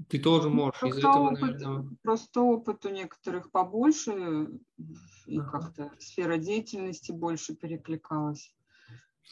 ты 0.09 0.18
тоже 0.18 0.51
ну, 0.51 0.57
можешь. 0.57 0.83
Из 0.83 0.99
этого, 0.99 1.31
опыт, 1.31 1.40
наверное... 1.40 1.90
Просто 2.03 2.40
опыт 2.42 2.85
у 2.85 2.90
некоторых 2.90 3.51
побольше, 3.51 4.49
и 5.27 5.38
как-то 5.38 5.90
сфера 5.99 6.37
деятельности 6.37 7.12
больше 7.12 7.55
перекликалась. 7.55 8.55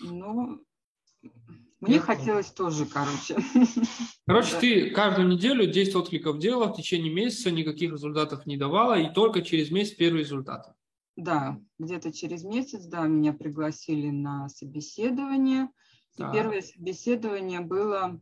Ну, 0.01 0.65
мне 1.81 2.01
хотелось 2.01 2.51
тоже, 2.51 2.87
короче. 2.87 3.37
Короче, 4.27 4.59
ты 4.59 4.91
каждую 4.91 5.29
неделю 5.29 5.71
10 5.71 5.95
откликов 5.97 6.39
делала, 6.39 6.73
в 6.73 6.77
течение 6.77 7.13
месяца 7.13 7.51
никаких 7.51 7.93
результатов 7.93 8.47
не 8.47 8.57
давала, 8.57 8.99
и 8.99 9.13
только 9.13 9.43
через 9.43 9.71
месяц 9.71 9.95
первые 9.95 10.23
результаты. 10.23 10.73
Да, 11.17 11.61
где-то 11.79 12.13
через 12.13 12.43
месяц, 12.43 12.87
да, 12.87 13.07
меня 13.07 13.35
пригласили 13.35 14.11
на 14.11 14.49
собеседование. 14.49 15.69
И 16.17 16.23
первое 16.33 16.63
собеседование 16.63 17.61
было, 17.61 18.21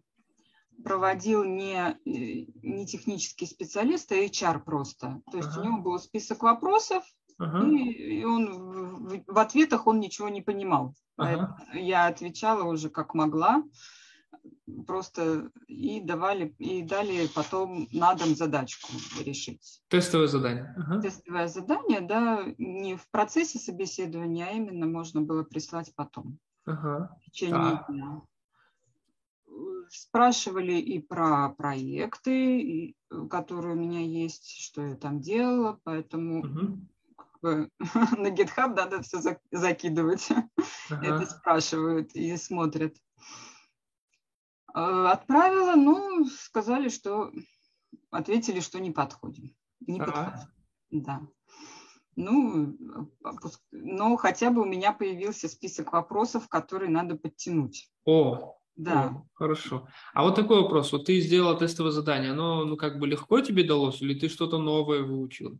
проводил 0.82 1.44
не, 1.44 1.96
не 2.04 2.86
технический 2.86 3.46
специалист, 3.46 4.10
а 4.10 4.16
HR 4.16 4.60
просто. 4.64 5.22
То 5.30 5.36
есть 5.36 5.50
ага. 5.50 5.60
у 5.60 5.64
него 5.64 5.78
был 5.78 5.98
список 5.98 6.42
вопросов, 6.42 7.04
ага. 7.38 7.66
и 7.68 8.24
он 8.24 9.22
в, 9.26 9.38
ответах 9.38 9.86
он 9.86 10.00
ничего 10.00 10.28
не 10.28 10.42
понимал. 10.42 10.94
Ага. 11.16 11.56
Я 11.74 12.06
отвечала 12.06 12.64
уже 12.64 12.88
как 12.88 13.14
могла, 13.14 13.62
просто 14.86 15.50
и 15.66 16.00
давали, 16.00 16.54
и 16.58 16.82
дали 16.82 17.28
потом 17.28 17.88
на 17.92 18.14
дом 18.14 18.34
задачку 18.34 18.88
решить. 19.24 19.82
Тестовое 19.88 20.26
задание. 20.26 20.74
Ага. 20.76 21.00
Тестовое 21.00 21.48
задание, 21.48 22.00
да, 22.00 22.44
не 22.58 22.96
в 22.96 23.08
процессе 23.10 23.58
собеседования, 23.58 24.46
а 24.46 24.52
именно 24.52 24.86
можно 24.86 25.20
было 25.20 25.42
прислать 25.42 25.92
потом. 25.94 26.38
Ага. 26.64 27.16
В 27.20 27.30
течение 27.30 27.84
дня. 27.88 28.22
Спрашивали 29.90 30.72
и 30.72 30.98
про 31.00 31.50
проекты, 31.50 32.96
которые 33.28 33.74
у 33.76 33.78
меня 33.78 34.00
есть, 34.00 34.48
что 34.58 34.86
я 34.86 34.96
там 34.96 35.20
делала, 35.20 35.78
поэтому 35.84 36.40
угу 36.40 36.78
бы 37.42 37.68
на 38.16 38.28
GitHub 38.28 38.74
надо 38.74 39.02
все 39.02 39.18
закидывать. 39.50 40.28
Ага. 40.90 41.06
Это 41.06 41.26
спрашивают 41.26 42.12
и 42.14 42.36
смотрят. 42.36 42.96
Э, 44.74 45.06
отправила, 45.10 45.74
ну, 45.74 46.26
сказали, 46.26 46.88
что 46.90 47.32
ответили, 48.10 48.60
что 48.60 48.78
не 48.78 48.90
подходим. 48.90 49.54
Не 49.80 50.00
ага. 50.00 50.12
подходим. 50.12 50.48
Да. 50.90 51.20
Ну, 52.16 52.76
но 53.70 54.16
хотя 54.16 54.50
бы 54.50 54.62
у 54.62 54.66
меня 54.66 54.92
появился 54.92 55.48
список 55.48 55.92
вопросов, 55.92 56.48
которые 56.48 56.90
надо 56.90 57.16
подтянуть. 57.16 57.90
О, 58.04 58.58
да. 58.76 59.06
О, 59.06 59.26
хорошо. 59.32 59.88
А 60.12 60.22
вот 60.22 60.34
такой 60.34 60.62
вопрос. 60.62 60.92
Вот 60.92 61.06
ты 61.06 61.20
сделала 61.20 61.56
тестовое 61.56 61.92
задание, 61.92 62.32
оно 62.32 62.64
ну, 62.64 62.76
как 62.76 62.98
бы 62.98 63.06
легко 63.06 63.40
тебе 63.40 63.64
далось, 63.64 64.02
или 64.02 64.18
ты 64.18 64.28
что-то 64.28 64.58
новое 64.58 65.02
выучил? 65.02 65.58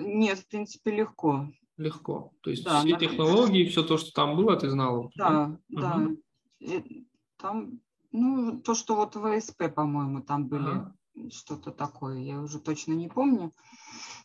Нет, 0.00 0.38
в 0.38 0.48
принципе, 0.48 0.90
легко. 0.90 1.48
Легко. 1.76 2.32
То 2.42 2.50
есть 2.50 2.64
да, 2.64 2.80
все 2.80 2.96
технологии, 2.96 3.68
все 3.68 3.82
то, 3.82 3.96
что 3.96 4.12
там 4.12 4.36
было, 4.36 4.56
ты 4.56 4.70
знала? 4.70 5.10
Да, 5.16 5.58
да. 5.68 5.96
Угу. 5.96 6.16
И 6.60 7.06
там, 7.38 7.80
ну, 8.12 8.60
то, 8.60 8.74
что 8.74 8.94
вот 8.94 9.16
в 9.16 9.24
АСП, 9.24 9.74
по-моему, 9.74 10.22
там 10.22 10.48
были 10.48 10.68
ага. 10.68 10.94
что-то 11.30 11.70
такое, 11.70 12.20
я 12.20 12.40
уже 12.40 12.60
точно 12.60 12.92
не 12.92 13.08
помню. 13.08 13.52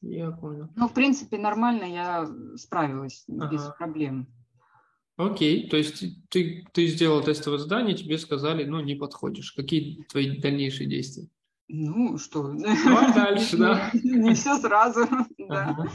Я 0.01 0.31
понял. 0.31 0.69
Но, 0.75 0.87
в 0.87 0.93
принципе, 0.93 1.37
нормально 1.37 1.85
я 1.85 2.29
справилась 2.57 3.25
ага. 3.27 3.49
без 3.49 3.63
проблем. 3.77 4.27
Окей, 5.15 5.67
то 5.67 5.77
есть 5.77 6.03
ты, 6.29 6.67
ты 6.73 6.85
сделал 6.85 7.23
тестовое 7.23 7.57
задание, 7.57 7.95
тебе 7.95 8.19
сказали, 8.19 8.65
ну, 8.65 8.81
не 8.81 8.93
подходишь. 8.93 9.51
Какие 9.51 10.03
твои 10.03 10.39
дальнейшие 10.39 10.87
действия? 10.87 11.27
Ну, 11.69 12.17
что? 12.17 12.53
Давай 12.53 13.13
дальше, 13.13 13.57
да. 13.57 13.91
Не 13.93 14.33
все 14.35 14.57
сразу, 14.57 15.05
да. 15.49 15.87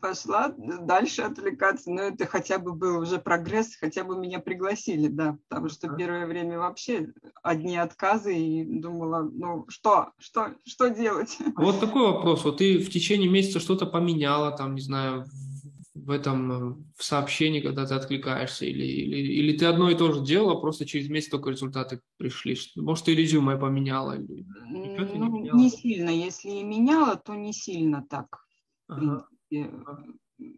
пошла 0.00 0.54
дальше 0.56 1.22
отвлекаться. 1.22 1.90
Но 1.90 2.02
это 2.02 2.26
хотя 2.26 2.58
бы 2.58 2.74
был 2.74 3.00
уже 3.00 3.18
прогресс, 3.18 3.76
хотя 3.76 4.04
бы 4.04 4.16
меня 4.16 4.40
пригласили, 4.40 5.08
да. 5.08 5.38
Потому 5.48 5.68
что 5.68 5.88
первое 5.94 6.26
время 6.26 6.58
вообще 6.58 7.08
одни 7.42 7.76
отказы 7.76 8.36
и 8.36 8.64
думала, 8.64 9.22
ну 9.22 9.66
что, 9.68 10.10
что, 10.18 10.54
что 10.66 10.88
делать? 10.88 11.38
А 11.56 11.62
вот 11.62 11.80
такой 11.80 12.02
вопрос. 12.02 12.44
Вот 12.44 12.58
ты 12.58 12.78
в 12.78 12.90
течение 12.90 13.28
месяца 13.28 13.60
что-то 13.60 13.86
поменяла, 13.86 14.52
там, 14.52 14.74
не 14.74 14.80
знаю, 14.80 15.26
в 15.94 16.10
этом 16.10 16.52
э, 16.52 16.74
в 16.96 17.04
сообщении, 17.04 17.60
когда 17.60 17.86
ты 17.86 17.94
откликаешься, 17.94 18.64
или, 18.64 18.84
или, 18.84 19.16
или 19.16 19.56
ты 19.56 19.66
одно 19.66 19.90
и 19.90 19.94
то 19.94 20.12
же 20.12 20.24
делала, 20.24 20.60
просто 20.60 20.86
через 20.86 21.08
месяц 21.08 21.30
только 21.30 21.50
результаты 21.50 22.00
пришли. 22.16 22.56
Может, 22.76 23.06
ты 23.06 23.14
резюме 23.14 23.56
поменяла? 23.56 24.16
Или... 24.16 24.46
Ну, 24.68 24.84
не, 24.84 25.40
меняла? 25.40 25.56
не 25.56 25.70
сильно. 25.70 26.10
Если 26.10 26.50
и 26.50 26.62
меняла, 26.62 27.16
то 27.16 27.34
не 27.34 27.52
сильно 27.52 28.04
так. 28.08 28.44
Ага. 28.90 29.26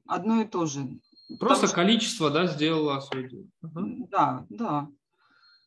Одно 0.06 0.40
и 0.40 0.44
то 0.46 0.66
же. 0.66 1.00
Просто 1.38 1.66
Потому 1.66 1.86
количество, 1.86 2.30
что... 2.30 2.38
да, 2.38 2.46
сделала 2.46 3.00
свое 3.00 3.28
дело. 3.28 3.46
Ага. 3.62 3.86
Да, 4.10 4.46
да. 4.48 4.88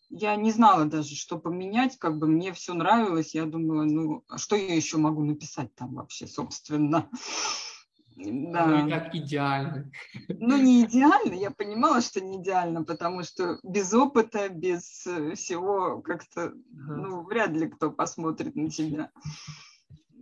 Я 0.09 0.35
не 0.35 0.51
знала 0.51 0.85
даже, 0.85 1.15
что 1.15 1.39
поменять, 1.39 1.97
как 1.97 2.17
бы 2.17 2.27
мне 2.27 2.53
все 2.53 2.73
нравилось. 2.73 3.35
Я 3.35 3.45
думала, 3.45 3.83
ну, 3.83 4.23
а 4.27 4.37
что 4.37 4.55
я 4.55 4.75
еще 4.75 4.97
могу 4.97 5.23
написать 5.23 5.73
там 5.75 5.95
вообще, 5.95 6.27
собственно. 6.27 7.09
Да. 8.15 8.67
Ну 8.67 8.89
как 8.89 9.13
идеально. 9.13 9.91
Ну, 10.29 10.57
не 10.57 10.85
идеально, 10.85 11.33
я 11.33 11.51
понимала, 11.51 11.99
что 11.99 12.21
не 12.21 12.37
идеально, 12.41 12.85
потому 12.85 13.23
что 13.23 13.59
без 13.63 13.93
опыта, 13.93 14.47
без 14.47 15.05
э, 15.05 15.35
всего 15.35 16.01
как-то, 16.01 16.53
ну, 16.71 17.23
вряд 17.23 17.49
ли 17.51 17.67
кто 17.67 17.91
посмотрит 17.91 18.55
на 18.55 18.69
тебя. 18.69 19.11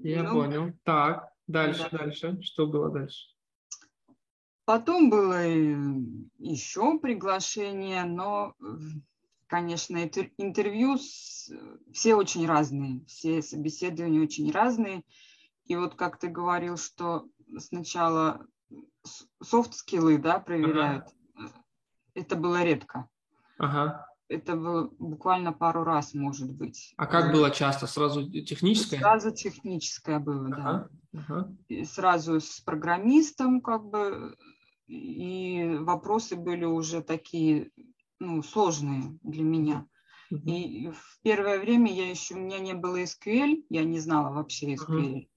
Я 0.01 0.23
ну, 0.23 0.33
понял. 0.33 0.73
Так, 0.83 1.32
дальше, 1.47 1.87
да. 1.91 1.97
дальше. 1.97 2.41
Что 2.41 2.67
было 2.67 2.89
дальше? 2.91 3.29
Потом 4.65 5.09
было 5.09 5.41
еще 5.43 6.97
приглашение, 6.99 8.05
но, 8.05 8.55
конечно, 9.47 9.97
интервью 9.97 10.97
все 10.97 12.15
очень 12.15 12.47
разные, 12.47 13.03
все 13.05 13.41
собеседования 13.41 14.21
очень 14.21 14.51
разные. 14.51 15.03
И 15.65 15.75
вот 15.75 15.95
как 15.95 16.17
ты 16.17 16.29
говорил, 16.29 16.77
что 16.77 17.27
сначала 17.57 18.45
софт-скиллы, 19.41 20.17
да, 20.17 20.39
проверяют. 20.39 21.07
Ага. 21.35 21.51
Это 22.13 22.35
было 22.35 22.63
редко. 22.63 23.09
Ага. 23.57 24.07
Это 24.29 24.55
было 24.55 24.89
буквально 24.99 25.53
пару 25.53 25.83
раз, 25.83 26.13
может 26.13 26.51
быть. 26.51 26.93
А 26.97 27.05
как 27.05 27.31
было 27.31 27.51
часто? 27.51 27.87
Сразу 27.87 28.29
техническое? 28.29 28.99
Сразу 28.99 29.31
техническое 29.31 30.19
было, 30.19 30.47
ага. 30.47 30.89
да. 31.11 31.19
Ага. 31.19 31.55
И 31.67 31.85
сразу 31.85 32.39
с 32.39 32.59
программистом, 32.61 33.61
как 33.61 33.85
бы, 33.85 34.35
и 34.87 35.77
вопросы 35.81 36.35
были 36.35 36.65
уже 36.65 37.01
такие, 37.01 37.71
ну, 38.19 38.41
сложные 38.41 39.17
для 39.21 39.43
меня. 39.43 39.85
И 40.31 40.89
в 40.89 41.19
первое 41.21 41.59
время 41.59 41.93
я 41.93 42.09
еще, 42.09 42.33
у 42.33 42.39
меня 42.39 42.57
не 42.57 42.73
было 42.73 43.03
SQL, 43.03 43.65
я 43.69 43.83
не 43.83 43.99
знала 43.99 44.33
вообще 44.33 44.73
SQL. 44.73 45.13
Uh-huh 45.13 45.27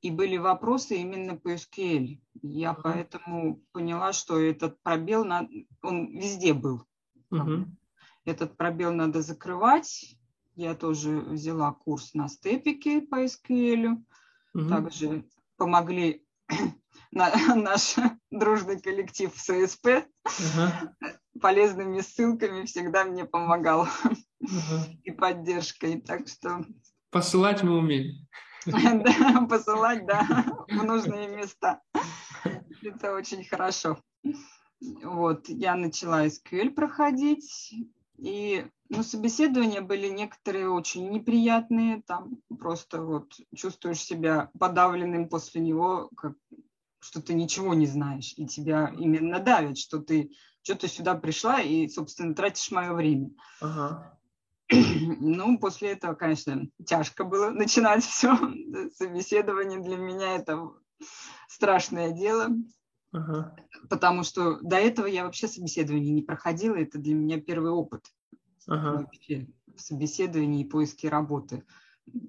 и 0.00 0.10
были 0.10 0.38
вопросы 0.38 0.96
именно 0.96 1.36
по 1.36 1.54
SQL. 1.54 2.18
Я 2.42 2.70
uh-huh. 2.70 2.80
поэтому 2.82 3.62
поняла, 3.72 4.12
что 4.12 4.38
этот 4.38 4.82
пробел, 4.82 5.26
он 5.82 6.18
везде 6.18 6.54
был. 6.54 6.84
Uh-huh. 7.32 7.66
Этот 8.24 8.56
пробел 8.56 8.92
надо 8.92 9.22
закрывать. 9.22 10.16
Я 10.54 10.74
тоже 10.74 11.20
взяла 11.20 11.72
курс 11.72 12.14
на 12.14 12.28
степике 12.28 13.00
по 13.00 13.24
SQL. 13.24 13.96
Uh-huh. 14.54 14.68
Также 14.68 15.24
помогли 15.56 16.26
наш 17.12 17.96
дружный 18.30 18.80
коллектив 18.80 19.32
ССП. 19.34 19.86
Uh-huh. 20.26 20.90
Полезными 21.40 22.00
ссылками 22.00 22.66
всегда 22.66 23.04
мне 23.04 23.24
помогал. 23.24 23.86
Uh-huh. 23.86 25.00
И 25.04 25.10
поддержкой. 25.10 26.00
Так 26.00 26.28
что... 26.28 26.64
Посылать 27.10 27.62
мы 27.62 27.78
умеем. 27.78 28.26
Да, 28.66 29.46
посылать, 29.48 30.06
да, 30.06 30.22
в 30.68 30.84
нужные 30.84 31.28
места. 31.28 31.80
Это 32.82 33.14
очень 33.14 33.42
хорошо. 33.44 33.98
Вот, 35.02 35.48
я 35.48 35.74
начала 35.74 36.26
SQL 36.26 36.70
проходить, 36.70 37.74
и 38.20 38.66
ну, 38.88 39.02
собеседования 39.02 39.80
были 39.80 40.08
некоторые 40.08 40.68
очень 40.68 41.10
неприятные, 41.10 42.02
там 42.06 42.38
просто 42.58 43.02
вот 43.02 43.34
чувствуешь 43.54 44.00
себя 44.00 44.50
подавленным 44.58 45.28
после 45.28 45.60
него, 45.60 46.10
как, 46.16 46.34
что 46.98 47.22
ты 47.22 47.34
ничего 47.34 47.74
не 47.74 47.86
знаешь, 47.86 48.34
и 48.36 48.46
тебя 48.46 48.92
именно 48.98 49.38
давят, 49.38 49.78
что 49.78 50.00
ты 50.00 50.32
что-то 50.62 50.88
сюда 50.88 51.14
пришла 51.14 51.60
и, 51.60 51.88
собственно, 51.88 52.34
тратишь 52.34 52.70
мое 52.70 52.92
время. 52.92 53.30
Ага. 53.60 54.18
Ну, 55.20 55.58
после 55.58 55.92
этого, 55.92 56.14
конечно, 56.14 56.68
тяжко 56.86 57.24
было 57.24 57.50
начинать 57.50 58.04
все. 58.04 58.36
Собеседование 58.94 59.80
для 59.80 59.96
меня 59.96 60.36
это 60.36 60.70
страшное 61.48 62.12
дело. 62.12 62.48
Ага. 63.12 63.56
Потому 63.88 64.22
что 64.22 64.60
до 64.60 64.76
этого 64.76 65.06
я 65.06 65.24
вообще 65.24 65.48
собеседование 65.48 66.12
не 66.12 66.22
проходила. 66.22 66.76
Это 66.76 66.98
для 66.98 67.14
меня 67.14 67.40
первый 67.40 67.70
опыт 67.70 68.04
ага. 68.66 69.08
в 69.74 69.80
собеседовании 69.80 70.62
и 70.64 70.68
поиске 70.68 71.08
работы. 71.08 71.64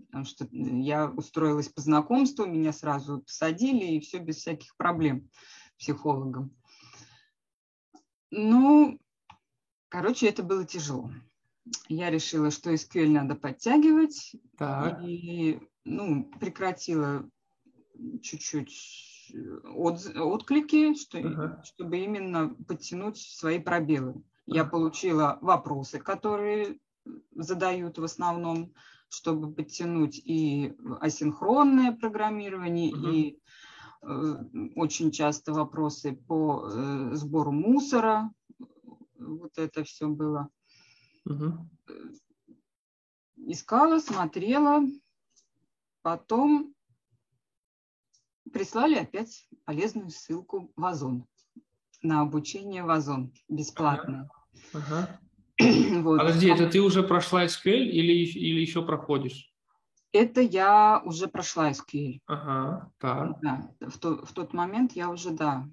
Потому 0.07 0.25
что 0.25 0.47
я 0.51 1.09
устроилась 1.09 1.69
по 1.69 1.81
знакомству, 1.81 2.45
меня 2.45 2.73
сразу 2.73 3.21
посадили, 3.21 3.85
и 3.85 3.99
все 3.99 4.19
без 4.19 4.37
всяких 4.37 4.75
проблем 4.75 5.29
психологом. 5.77 6.55
Ну, 8.29 8.99
короче, 9.89 10.27
это 10.27 10.43
было 10.43 10.65
тяжело 10.65 11.11
я 11.87 12.09
решила, 12.09 12.51
что 12.51 12.73
SQL 12.73 13.09
надо 13.09 13.35
подтягивать. 13.35 14.35
Так. 14.57 15.01
И 15.03 15.59
ну, 15.83 16.25
прекратила 16.39 17.29
чуть-чуть 18.21 18.71
от, 19.33 20.15
отклики, 20.15 20.93
что, 20.95 21.19
ага. 21.19 21.63
чтобы 21.65 21.97
именно 21.99 22.55
подтянуть 22.67 23.17
свои 23.17 23.59
пробелы. 23.59 24.11
Ага. 24.11 24.23
Я 24.45 24.65
получила 24.65 25.37
вопросы, 25.41 25.99
которые 25.99 26.79
задают 27.35 27.97
в 27.97 28.03
основном, 28.03 28.73
чтобы 29.09 29.53
подтянуть 29.53 30.17
и 30.17 30.75
асинхронное 30.99 31.91
программирование, 31.91 32.93
ага. 32.93 33.09
и 33.09 33.39
э, 34.01 34.35
очень 34.75 35.11
часто 35.11 35.53
вопросы 35.53 36.13
по 36.13 36.67
э, 36.67 37.11
сбору 37.13 37.51
мусора. 37.51 38.31
Вот 39.17 39.57
это 39.57 39.83
все 39.83 40.07
было. 40.07 40.49
Угу. 41.25 41.69
Искала, 43.47 43.99
смотрела, 43.99 44.81
потом 46.01 46.73
прислали 48.51 48.95
опять 48.95 49.47
полезную 49.65 50.09
ссылку 50.09 50.71
в 50.75 50.85
Озон 50.85 51.25
на 52.01 52.21
обучение 52.21 52.83
в 52.83 52.89
Озон 52.89 53.33
бесплатное. 53.49 54.29
Ага. 54.73 55.19
Вот. 56.01 56.17
Подожди, 56.17 56.49
это 56.49 56.67
ты 56.67 56.81
уже 56.81 57.03
прошла 57.03 57.45
SQL 57.45 57.83
или, 57.83 58.25
или 58.25 58.61
еще 58.61 58.83
проходишь? 58.83 59.53
Это 60.11 60.41
я 60.41 61.01
уже 61.05 61.27
прошла 61.27 61.71
SQL. 61.71 62.19
Ага, 62.25 62.91
так. 62.97 63.39
Да, 63.41 63.71
в, 63.79 63.97
то, 63.99 64.25
в 64.25 64.33
тот 64.33 64.53
момент 64.53 64.93
я 64.93 65.09
уже, 65.09 65.29
да, 65.29 65.67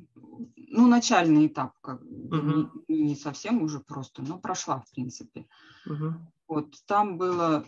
ну, 0.57 0.87
начальный 0.87 1.47
этап, 1.47 1.73
как 1.81 2.03
угу. 2.03 2.71
не, 2.87 3.03
не 3.03 3.17
совсем 3.17 3.63
уже 3.63 3.81
просто, 3.81 4.23
но 4.23 4.39
прошла, 4.39 4.81
в 4.81 4.91
принципе. 4.91 5.47
Угу. 5.87 6.15
Вот, 6.49 6.75
там 6.87 7.19
было, 7.19 7.65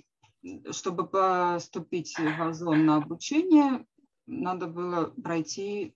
чтобы 0.71 1.07
поступить 1.07 2.15
в 2.19 2.43
Озон 2.43 2.87
на 2.87 2.97
обучение, 2.97 3.87
надо 4.31 4.67
было 4.67 5.07
пройти, 5.23 5.95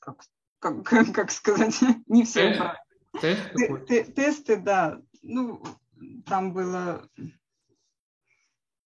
как, 0.00 0.22
как, 0.58 0.84
как 1.14 1.30
сказать, 1.30 1.78
не 2.06 2.24
все. 2.24 2.74
Тест? 3.20 4.14
Тесты, 4.14 4.56
да. 4.56 5.00
Ну, 5.22 5.62
там 6.26 6.52
было 6.52 7.08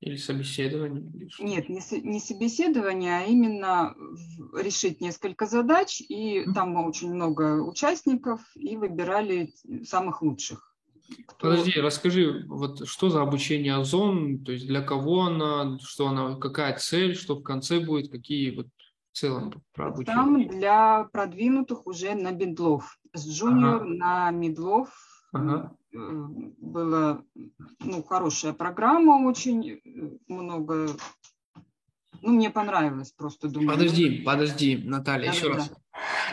или 0.06 0.18
собеседование? 0.18 1.04
Нет, 1.40 1.68
не, 1.68 1.82
не 2.02 2.20
собеседование, 2.20 3.18
а 3.18 3.24
именно 3.24 3.96
решить 4.54 5.02
несколько 5.02 5.48
задач, 5.48 6.00
и 6.00 6.42
mm-hmm. 6.42 6.54
там 6.54 6.76
очень 6.86 7.12
много 7.12 7.64
участников, 7.64 8.42
и 8.56 8.78
выбирали 8.78 9.52
самых 9.84 10.22
лучших. 10.22 10.75
Кто... 11.28 11.50
Подожди, 11.50 11.80
расскажи, 11.80 12.46
вот 12.48 12.88
что 12.88 13.10
за 13.10 13.22
обучение 13.22 13.76
Озон, 13.76 14.44
то 14.44 14.52
есть 14.52 14.68
для 14.68 14.82
кого 14.82 15.24
она, 15.24 15.78
что 15.80 16.08
она, 16.08 16.36
какая 16.36 16.78
цель, 16.78 17.16
что 17.16 17.36
в 17.36 17.44
конце 17.44 17.80
будет, 17.80 18.12
какие 18.12 18.56
вот 18.56 18.68
в 19.12 19.18
целом 19.18 19.54
про 19.74 19.88
обучение? 19.88 20.16
Там 20.16 20.48
для 20.48 21.04
продвинутых 21.12 21.86
уже 21.86 22.16
на 22.16 22.32
медлов, 22.32 22.98
с 23.14 23.28
джуниор 23.28 23.84
ага. 23.84 23.86
на 23.86 24.32
медлов 24.32 24.90
ага. 25.34 25.76
Э, 25.94 25.98
была 26.58 27.24
ну, 27.80 28.04
хорошая 28.04 28.54
программа, 28.54 29.28
очень 29.28 29.70
э, 29.70 29.80
много 30.28 30.90
Ну, 32.22 32.34
мне 32.34 32.50
понравилось, 32.50 33.12
просто 33.12 33.48
думаю. 33.48 33.78
Подожди, 33.78 34.24
подожди, 34.26 34.78
Наталья, 34.84 35.28
да, 35.28 35.34
еще 35.34 35.50
да, 35.50 35.56
раз. 35.56 35.72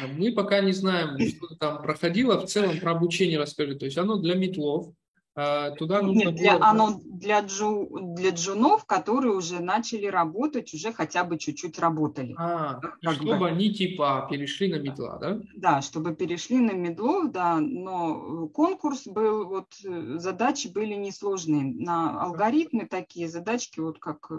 Да. 0.01 0.07
Мы 0.17 0.33
пока 0.33 0.61
не 0.61 0.73
знаем, 0.73 1.19
что 1.37 1.55
там 1.57 1.83
проходило. 1.83 2.41
В 2.41 2.47
целом 2.47 2.79
про 2.81 2.93
обучение 2.93 3.39
расскажи. 3.39 3.75
То 3.77 3.85
есть 3.85 3.99
оно 3.99 4.17
для 4.17 4.35
метлов, 4.35 4.95
а, 5.35 5.71
туда 5.71 6.03
нужно 6.03 6.29
Нет, 6.29 6.35
для, 6.35 6.59
было... 6.59 6.67
оно 6.67 7.01
для, 7.05 7.41
джу, 7.41 7.89
для 8.15 8.31
джунов, 8.31 8.85
которые 8.85 9.35
уже 9.35 9.61
начали 9.61 10.07
работать, 10.07 10.75
уже 10.75 10.93
хотя 10.93 11.25
бы 11.25 11.39
чуть-чуть 11.39 11.79
работали. 11.79 12.35
А, 12.37 12.81
чтобы 13.01 13.39
бы. 13.39 13.49
они 13.49 13.73
типа 13.73 14.27
перешли 14.31 14.71
на 14.71 14.77
медла, 14.77 15.19
да? 15.19 15.41
Да, 15.55 15.81
чтобы 15.81 16.15
перешли 16.15 16.59
на 16.59 16.73
медлов, 16.73 17.33
да, 17.33 17.61
но 17.61 18.49
конкурс 18.49 19.07
был, 19.07 19.47
вот 19.47 19.73
задачи 20.21 20.69
были 20.69 20.95
несложные. 20.95 21.65
На 21.65 22.23
алгоритмы 22.23 22.87
такие 22.87 23.27
задачки, 23.27 23.81
вот 23.81 23.99
как, 23.99 24.31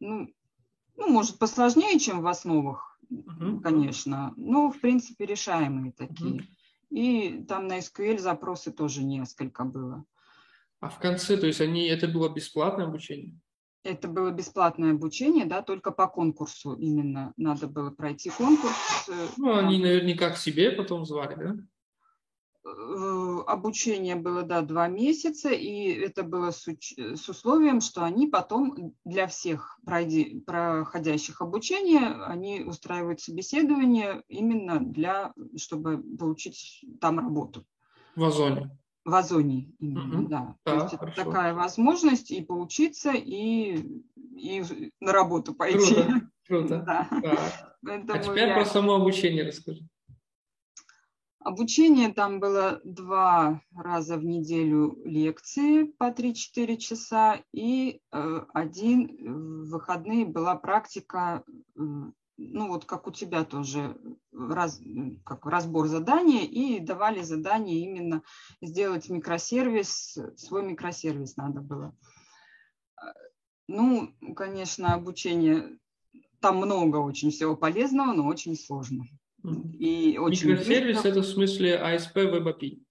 ну, 0.00 0.32
ну 0.96 1.08
может, 1.08 1.38
посложнее, 1.38 1.98
чем 1.98 2.22
в 2.22 2.28
основах, 2.28 2.87
угу. 3.10 3.60
конечно, 3.60 4.32
но, 4.36 4.70
в 4.70 4.80
принципе, 4.80 5.26
решаемые 5.26 5.92
такие. 5.92 6.34
Угу. 6.34 6.44
И 6.90 7.44
там 7.46 7.66
на 7.68 7.78
SQL 7.78 8.18
запросы 8.18 8.72
тоже 8.72 9.02
несколько 9.02 9.64
было. 9.64 10.04
А 10.80 10.88
в 10.88 10.98
конце, 10.98 11.36
то 11.36 11.46
есть 11.46 11.60
они, 11.60 11.86
это 11.86 12.08
было 12.08 12.28
бесплатное 12.28 12.86
обучение? 12.86 13.38
Это 13.84 14.08
было 14.08 14.30
бесплатное 14.30 14.92
обучение, 14.92 15.44
да, 15.44 15.62
только 15.62 15.90
по 15.90 16.08
конкурсу 16.08 16.74
именно 16.74 17.32
надо 17.36 17.68
было 17.68 17.90
пройти 17.90 18.30
конкурс. 18.30 19.08
Э, 19.08 19.26
ну, 19.36 19.56
они 19.56 19.78
наверняка 19.78 20.30
к 20.30 20.36
себе 20.36 20.70
потом 20.70 21.04
звали, 21.04 21.34
да? 21.36 21.56
Э, 22.76 23.42
обучение 23.46 24.16
было, 24.16 24.42
да, 24.42 24.60
два 24.62 24.88
месяца, 24.88 25.50
и 25.50 25.88
это 25.88 26.22
было 26.22 26.50
с, 26.50 26.66
с 26.66 27.28
условием, 27.28 27.80
что 27.80 28.04
они 28.04 28.26
потом 28.26 28.94
для 29.04 29.26
всех 29.26 29.78
пройди, 29.84 30.40
проходящих 30.46 31.40
обучение, 31.40 32.22
они 32.24 32.62
устраивают 32.62 33.20
собеседование 33.20 34.22
именно 34.28 34.80
для, 34.80 35.32
чтобы 35.56 36.02
получить 36.18 36.84
там 37.00 37.18
работу. 37.18 37.64
В 38.16 38.24
Озоне. 38.24 38.76
В 39.04 39.14
Озоне 39.14 39.72
именно, 39.78 40.20
угу. 40.20 40.28
да. 40.28 40.56
да. 40.64 40.72
То 40.72 40.82
есть 40.82 40.96
хорошо. 40.96 41.20
это 41.20 41.24
такая 41.24 41.54
возможность 41.54 42.30
и 42.30 42.42
поучиться, 42.42 43.12
и, 43.12 44.02
и 44.36 44.92
на 45.00 45.12
работу 45.12 45.54
пойти. 45.54 45.94
Круто, 45.94 46.30
круто. 46.46 46.84
Да. 46.86 47.08
Да. 47.82 48.14
А 48.14 48.18
теперь 48.18 48.48
я... 48.48 48.54
про 48.54 48.64
само 48.64 48.94
обучение 48.94 49.46
расскажи. 49.46 49.86
Обучение 51.48 52.12
там 52.12 52.40
было 52.40 52.78
два 52.84 53.62
раза 53.74 54.18
в 54.18 54.24
неделю 54.26 55.00
лекции 55.06 55.84
по 55.84 56.10
3-4 56.10 56.76
часа, 56.76 57.40
и 57.54 58.02
э, 58.12 58.40
один 58.52 59.64
в 59.64 59.70
выходные 59.70 60.26
была 60.26 60.56
практика, 60.56 61.42
э, 61.46 61.80
ну 62.36 62.68
вот 62.68 62.84
как 62.84 63.06
у 63.06 63.12
тебя 63.12 63.46
тоже, 63.46 63.96
раз, 64.30 64.78
как 65.24 65.46
разбор 65.46 65.86
задания, 65.86 66.42
и 66.42 66.80
давали 66.80 67.22
задание 67.22 67.80
именно 67.80 68.22
сделать 68.60 69.08
микросервис, 69.08 70.18
свой 70.36 70.62
микросервис 70.62 71.38
надо 71.38 71.62
было. 71.62 71.96
Ну, 73.68 74.12
конечно, 74.36 74.92
обучение, 74.92 75.78
там 76.42 76.58
много 76.58 76.98
очень 76.98 77.30
всего 77.30 77.56
полезного, 77.56 78.12
но 78.12 78.26
очень 78.26 78.54
сложно. 78.54 79.06
И 79.44 80.18
очень 80.18 80.50
Микросервис 80.50 80.96
быстро. 80.96 81.08
это 81.10 81.20
в 81.20 81.26
смысле 81.26 81.76
ASP 81.76 82.14
Web 82.14 82.58
API? 82.58 82.82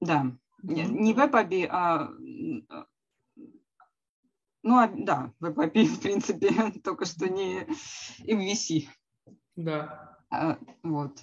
Да, 0.00 0.36
не 0.62 1.14
Web 1.14 1.32
API, 1.32 1.66
а 1.70 2.10
ну, 4.66 4.78
а, 4.78 4.88
да, 4.88 5.32
Web 5.40 5.54
API, 5.54 5.84
в 5.86 6.00
принципе, 6.00 6.50
только 6.84 7.04
что 7.04 7.28
не 7.28 7.68
MVC. 8.24 8.88
Да. 9.54 10.18
А, 10.28 10.58
вот. 10.82 11.20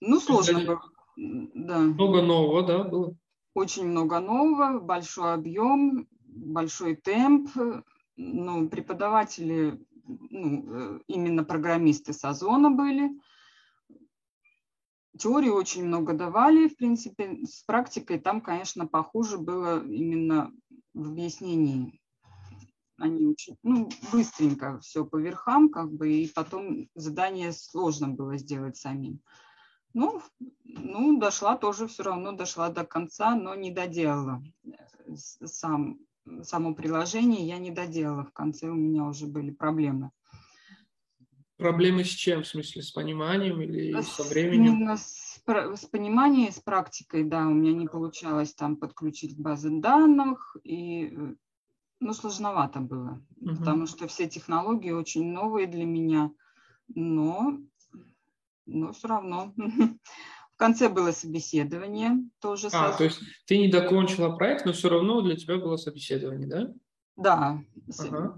Ну, 0.00 0.20
сложно 0.20 0.60
было. 0.64 0.80
Да. 1.16 1.78
Много 1.80 2.22
нового, 2.22 2.62
да, 2.62 2.84
было? 2.84 3.16
Очень 3.54 3.88
много 3.88 4.20
нового, 4.20 4.78
большой 4.78 5.34
объем, 5.34 6.06
большой 6.22 6.94
темп. 6.94 7.50
Ну, 8.16 8.68
преподаватели 8.68 9.76
ну, 10.30 10.64
э, 10.68 11.00
именно 11.06 11.44
программисты 11.44 12.12
с 12.12 12.24
Озона 12.24 12.70
были. 12.70 13.10
Теории 15.18 15.50
очень 15.50 15.84
много 15.84 16.14
давали, 16.14 16.68
в 16.68 16.76
принципе, 16.76 17.44
с 17.44 17.62
практикой 17.64 18.18
там, 18.18 18.40
конечно, 18.40 18.86
похуже 18.86 19.38
было 19.38 19.84
именно 19.84 20.52
в 20.94 21.10
объяснении. 21.10 22.00
Они 22.96 23.26
очень, 23.26 23.56
ну, 23.62 23.88
быстренько 24.12 24.78
все 24.80 25.04
по 25.04 25.16
верхам, 25.16 25.68
как 25.68 25.92
бы, 25.92 26.12
и 26.12 26.28
потом 26.28 26.88
задание 26.94 27.52
сложно 27.52 28.08
было 28.08 28.36
сделать 28.36 28.76
самим. 28.76 29.20
Ну, 29.92 30.22
ну, 30.64 31.18
дошла 31.18 31.56
тоже 31.56 31.88
все 31.88 32.04
равно, 32.04 32.32
дошла 32.32 32.68
до 32.68 32.84
конца, 32.84 33.34
но 33.34 33.54
не 33.54 33.70
доделала 33.72 34.42
э, 34.64 35.16
сам 35.16 35.98
само 36.42 36.74
приложение 36.74 37.46
я 37.46 37.58
не 37.58 37.70
доделала. 37.70 38.24
В 38.24 38.32
конце 38.32 38.68
у 38.68 38.74
меня 38.74 39.04
уже 39.04 39.26
были 39.26 39.50
проблемы. 39.50 40.10
Проблемы 41.56 42.04
с 42.04 42.08
чем? 42.08 42.42
В 42.42 42.46
смысле, 42.46 42.82
с 42.82 42.90
пониманием 42.90 43.60
или 43.60 44.00
со 44.00 44.22
временем? 44.22 44.96
С, 44.96 45.42
с 45.46 45.84
пониманием, 45.84 46.52
с 46.52 46.58
практикой, 46.58 47.24
да. 47.24 47.46
У 47.46 47.52
меня 47.52 47.74
не 47.74 47.86
получалось 47.86 48.54
там 48.54 48.76
подключить 48.76 49.38
базы 49.38 49.70
данных, 49.70 50.56
и 50.64 51.14
ну, 52.00 52.14
сложновато 52.14 52.80
было, 52.80 53.22
угу. 53.36 53.56
потому 53.56 53.86
что 53.86 54.08
все 54.08 54.26
технологии 54.26 54.90
очень 54.90 55.32
новые 55.32 55.66
для 55.66 55.84
меня, 55.84 56.32
но, 56.88 57.58
но 58.66 58.92
все 58.92 59.08
равно. 59.08 59.52
конце 60.60 60.90
было 60.90 61.10
собеседование 61.10 62.18
тоже. 62.38 62.68
А, 62.72 62.92
то 62.92 63.04
есть 63.04 63.18
ты 63.46 63.56
не 63.56 63.68
докончила 63.68 64.36
проект, 64.36 64.66
но 64.66 64.72
все 64.72 64.90
равно 64.90 65.22
для 65.22 65.34
тебя 65.34 65.56
было 65.56 65.76
собеседование, 65.76 66.46
да? 66.46 66.72
Да. 67.16 67.62
Ага. 67.98 68.36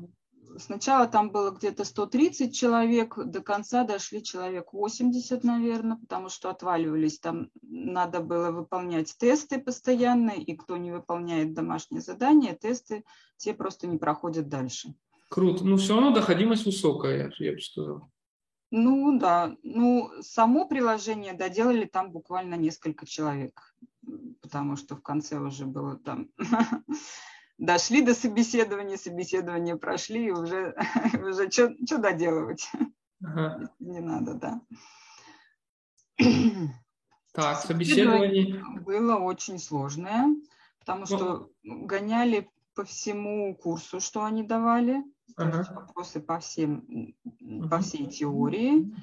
Сначала 0.57 1.07
там 1.07 1.31
было 1.31 1.51
где-то 1.51 1.85
130 1.85 2.55
человек, 2.55 3.17
до 3.17 3.41
конца 3.41 3.85
дошли 3.85 4.23
человек 4.23 4.73
80, 4.73 5.43
наверное, 5.43 5.97
потому 5.97 6.29
что 6.29 6.51
отваливались. 6.51 7.19
Там 7.19 7.49
надо 7.63 8.21
было 8.21 8.53
выполнять 8.53 9.17
тесты 9.19 9.59
постоянно, 9.59 10.31
и 10.31 10.55
кто 10.55 10.77
не 10.77 10.93
выполняет 10.93 11.55
домашние 11.55 12.03
задания, 12.03 12.55
тесты, 12.55 13.03
те 13.37 13.53
просто 13.53 13.89
не 13.89 13.99
проходят 13.99 14.49
дальше. 14.49 14.95
Круто. 15.29 15.65
Ну, 15.65 15.77
все 15.77 15.95
равно 15.95 16.13
доходимость 16.13 16.67
высокая, 16.67 17.33
я 17.39 17.53
бы 17.53 17.61
сказал. 17.61 18.12
Ну 18.75 19.19
да, 19.19 19.55
ну 19.63 20.11
само 20.23 20.67
приложение 20.67 21.35
доделали 21.35 21.85
там 21.85 22.11
буквально 22.11 22.55
несколько 22.55 23.05
человек, 23.05 23.77
потому 24.41 24.77
что 24.77 24.97
в 24.97 25.03
конце 25.03 25.39
уже 25.39 25.67
было 25.67 25.99
там 25.99 26.31
дошли 27.59 28.01
до 28.01 28.15
собеседования, 28.15 28.97
собеседование 28.97 29.77
прошли, 29.77 30.29
и 30.29 30.31
уже, 30.31 30.75
уже 31.23 31.51
что 31.51 31.99
доделывать? 31.99 32.67
Ага. 33.23 33.71
Не 33.79 34.01
надо, 34.01 34.35
да. 34.35 34.61
Так, 37.33 37.59
собеседование. 37.59 38.65
Было 38.81 39.17
очень 39.17 39.59
сложное, 39.59 40.35
потому 40.79 41.01
ну. 41.01 41.07
что 41.07 41.51
гоняли 41.63 42.51
по 42.75 42.85
всему 42.85 43.55
курсу, 43.55 44.01
что 44.01 44.25
они 44.25 44.43
давали 44.43 45.05
ага. 45.37 45.67
вопросы 45.75 46.21
по, 46.21 46.39
всем, 46.41 47.15
по 47.71 47.79
всей 47.81 48.07
теории. 48.07 48.95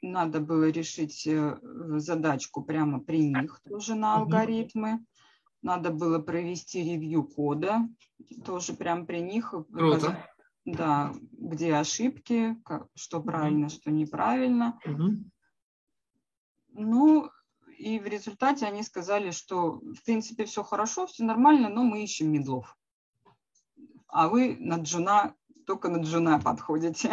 Надо 0.00 0.40
было 0.40 0.68
решить 0.70 1.26
э, 1.26 1.58
задачку 1.98 2.62
прямо 2.62 3.00
при 3.00 3.18
них, 3.18 3.60
тоже 3.68 3.94
на 3.94 4.16
алгоритмы. 4.16 5.04
Надо 5.60 5.90
было 5.90 6.20
провести 6.20 6.84
ревью 6.84 7.24
кода, 7.24 7.88
тоже 8.44 8.74
прямо 8.74 9.04
при 9.04 9.18
них. 9.18 9.54
Круто. 9.72 10.24
Да, 10.64 11.14
где 11.32 11.74
ошибки, 11.74 12.56
как, 12.64 12.88
что 12.94 13.22
правильно, 13.22 13.68
что 13.68 13.90
неправильно. 13.90 14.78
Ну, 16.72 17.30
и 17.78 17.98
в 17.98 18.06
результате 18.06 18.66
они 18.66 18.82
сказали, 18.82 19.30
что 19.30 19.80
в 19.80 20.04
принципе 20.04 20.44
все 20.44 20.62
хорошо, 20.62 21.06
все 21.06 21.24
нормально, 21.24 21.68
но 21.68 21.82
мы 21.82 22.04
ищем 22.04 22.30
медлов. 22.30 22.76
А 24.08 24.28
вы 24.28 24.56
на 24.60 24.76
джуна 24.76 25.34
только 25.68 25.88
на 25.88 25.98
джуна 26.02 26.40
подходите. 26.40 27.10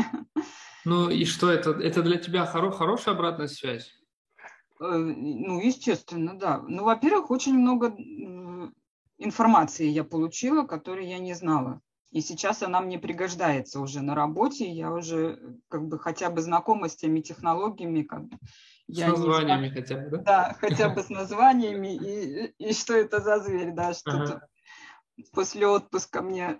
Ну 0.85 1.09
и 1.09 1.25
что 1.25 1.51
это? 1.51 1.71
Это 1.71 2.01
для 2.01 2.17
тебя 2.17 2.49
хоро- 2.51 2.71
хорошая 2.71 3.15
обратная 3.15 3.47
связь? 3.47 3.91
Э, 4.79 4.97
ну, 4.97 5.59
естественно, 5.59 6.39
да. 6.39 6.63
Ну, 6.67 6.83
во-первых, 6.85 7.31
очень 7.31 7.57
много 7.59 7.93
информации 9.17 9.87
я 9.87 10.03
получила, 10.03 10.63
которой 10.63 11.07
я 11.07 11.19
не 11.19 11.33
знала. 11.33 11.81
И 12.11 12.21
сейчас 12.21 12.63
она 12.63 12.79
мне 12.79 12.97
пригождается 12.97 13.81
уже 13.81 14.01
на 14.01 14.15
работе. 14.15 14.71
Я 14.71 14.93
уже 14.93 15.57
как 15.67 15.87
бы 15.87 15.99
хотя 15.99 16.29
бы 16.29 16.41
знакома 16.41 16.87
с 16.87 16.95
теми 16.95 17.19
технологиями, 17.19 18.03
как 18.03 18.21
с 18.21 18.97
я 18.97 19.09
названиями 19.09 19.69
хотя 19.69 19.97
бы, 19.97 20.09
да? 20.11 20.17
Да, 20.17 20.55
хотя 20.61 20.87
бы 20.89 21.01
с 21.01 21.09
названиями 21.09 21.95
и, 21.95 22.53
и 22.57 22.73
что 22.73 22.93
это 22.93 23.19
за 23.19 23.39
зверь, 23.39 23.73
да, 23.73 23.93
что 23.93 24.11
ага. 24.11 24.47
После 25.31 25.67
отпуска 25.67 26.21
мне 26.21 26.59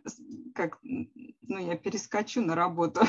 как, 0.53 0.79
ну, 0.81 1.57
я 1.57 1.75
перескочу 1.77 2.41
на 2.41 2.55
работу. 2.55 3.01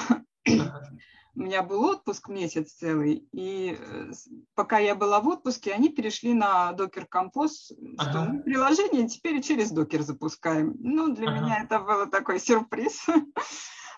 У 1.37 1.41
меня 1.41 1.63
был 1.63 1.85
отпуск 1.85 2.31
месяц 2.31 2.73
целый, 2.73 3.29
и 3.31 3.77
э, 3.79 4.13
пока 4.55 4.79
я 4.79 4.95
была 4.95 5.21
в 5.21 5.29
отпуске, 5.29 5.75
они 5.75 5.91
перешли 5.91 6.33
на 6.33 6.73
Docker 6.73 7.07
Compose, 7.13 7.77
ага. 7.99 8.11
что 8.11 8.25
мы 8.25 8.43
приложение 8.43 9.07
теперь 9.07 9.43
через 9.43 9.71
Docker 9.71 10.01
запускаем. 10.01 10.75
Ну, 10.79 11.15
для 11.15 11.29
ага. 11.29 11.39
меня 11.39 11.63
это 11.63 11.81
был 11.81 12.07
такой 12.07 12.41
сюрприз. 12.41 13.05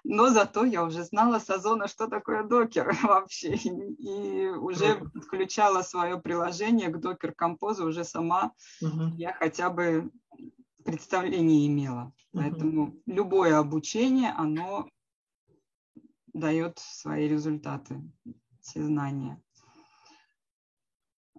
Но 0.04 0.30
зато 0.30 0.64
я 0.64 0.84
уже 0.84 1.04
знала 1.04 1.38
с 1.38 1.50
Озона, 1.50 1.86
что 1.86 2.08
такое 2.08 2.42
докер 2.42 2.96
вообще, 3.02 3.54
и 3.54 4.48
уже 4.48 4.96
подключала 4.96 5.82
свое 5.82 6.18
приложение 6.20 6.88
к 6.88 6.96
Docker 6.96 7.34
Compose 7.40 7.82
уже 7.84 8.04
сама. 8.04 8.52
Угу. 8.80 9.14
Я 9.16 9.32
хотя 9.32 9.70
бы 9.70 10.10
представление 10.88 11.66
имела. 11.66 12.12
Поэтому 12.32 12.98
любое 13.04 13.58
обучение, 13.58 14.30
оно 14.30 14.88
дает 16.32 16.78
свои 16.78 17.28
результаты, 17.28 18.00
все 18.60 18.82
знания. 18.82 19.38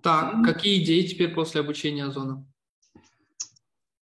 Так, 0.04 0.44
какие 0.46 0.84
идеи 0.84 1.08
теперь 1.08 1.34
после 1.34 1.62
обучения 1.62 2.06
Озона? 2.06 2.46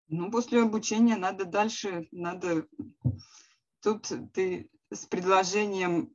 Ну, 0.09 0.31
после 0.31 0.63
обучения 0.63 1.17
надо 1.17 1.45
дальше, 1.45 2.09
надо... 2.11 2.67
Тут 3.83 4.11
ты 4.33 4.69
с 4.91 5.07
предложением 5.07 6.13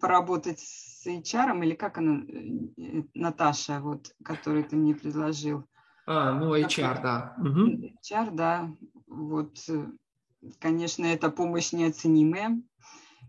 поработать 0.00 0.60
с 0.60 1.06
HR, 1.06 1.62
или 1.64 1.74
как 1.74 1.98
она, 1.98 2.24
э, 2.28 3.02
Наташа, 3.12 3.80
вот, 3.80 4.14
которую 4.24 4.64
ты 4.64 4.76
мне 4.76 4.94
предложил. 4.94 5.66
А, 6.12 6.32
ну, 6.32 6.56
HR, 6.56 7.02
да. 7.02 7.34
Угу. 7.38 7.94
HR, 8.02 8.30
да. 8.32 8.68
Вот, 9.06 9.56
э, 9.68 9.86
конечно, 10.58 11.04
это 11.06 11.30
помощь 11.30 11.72
неоценимая. 11.72 12.60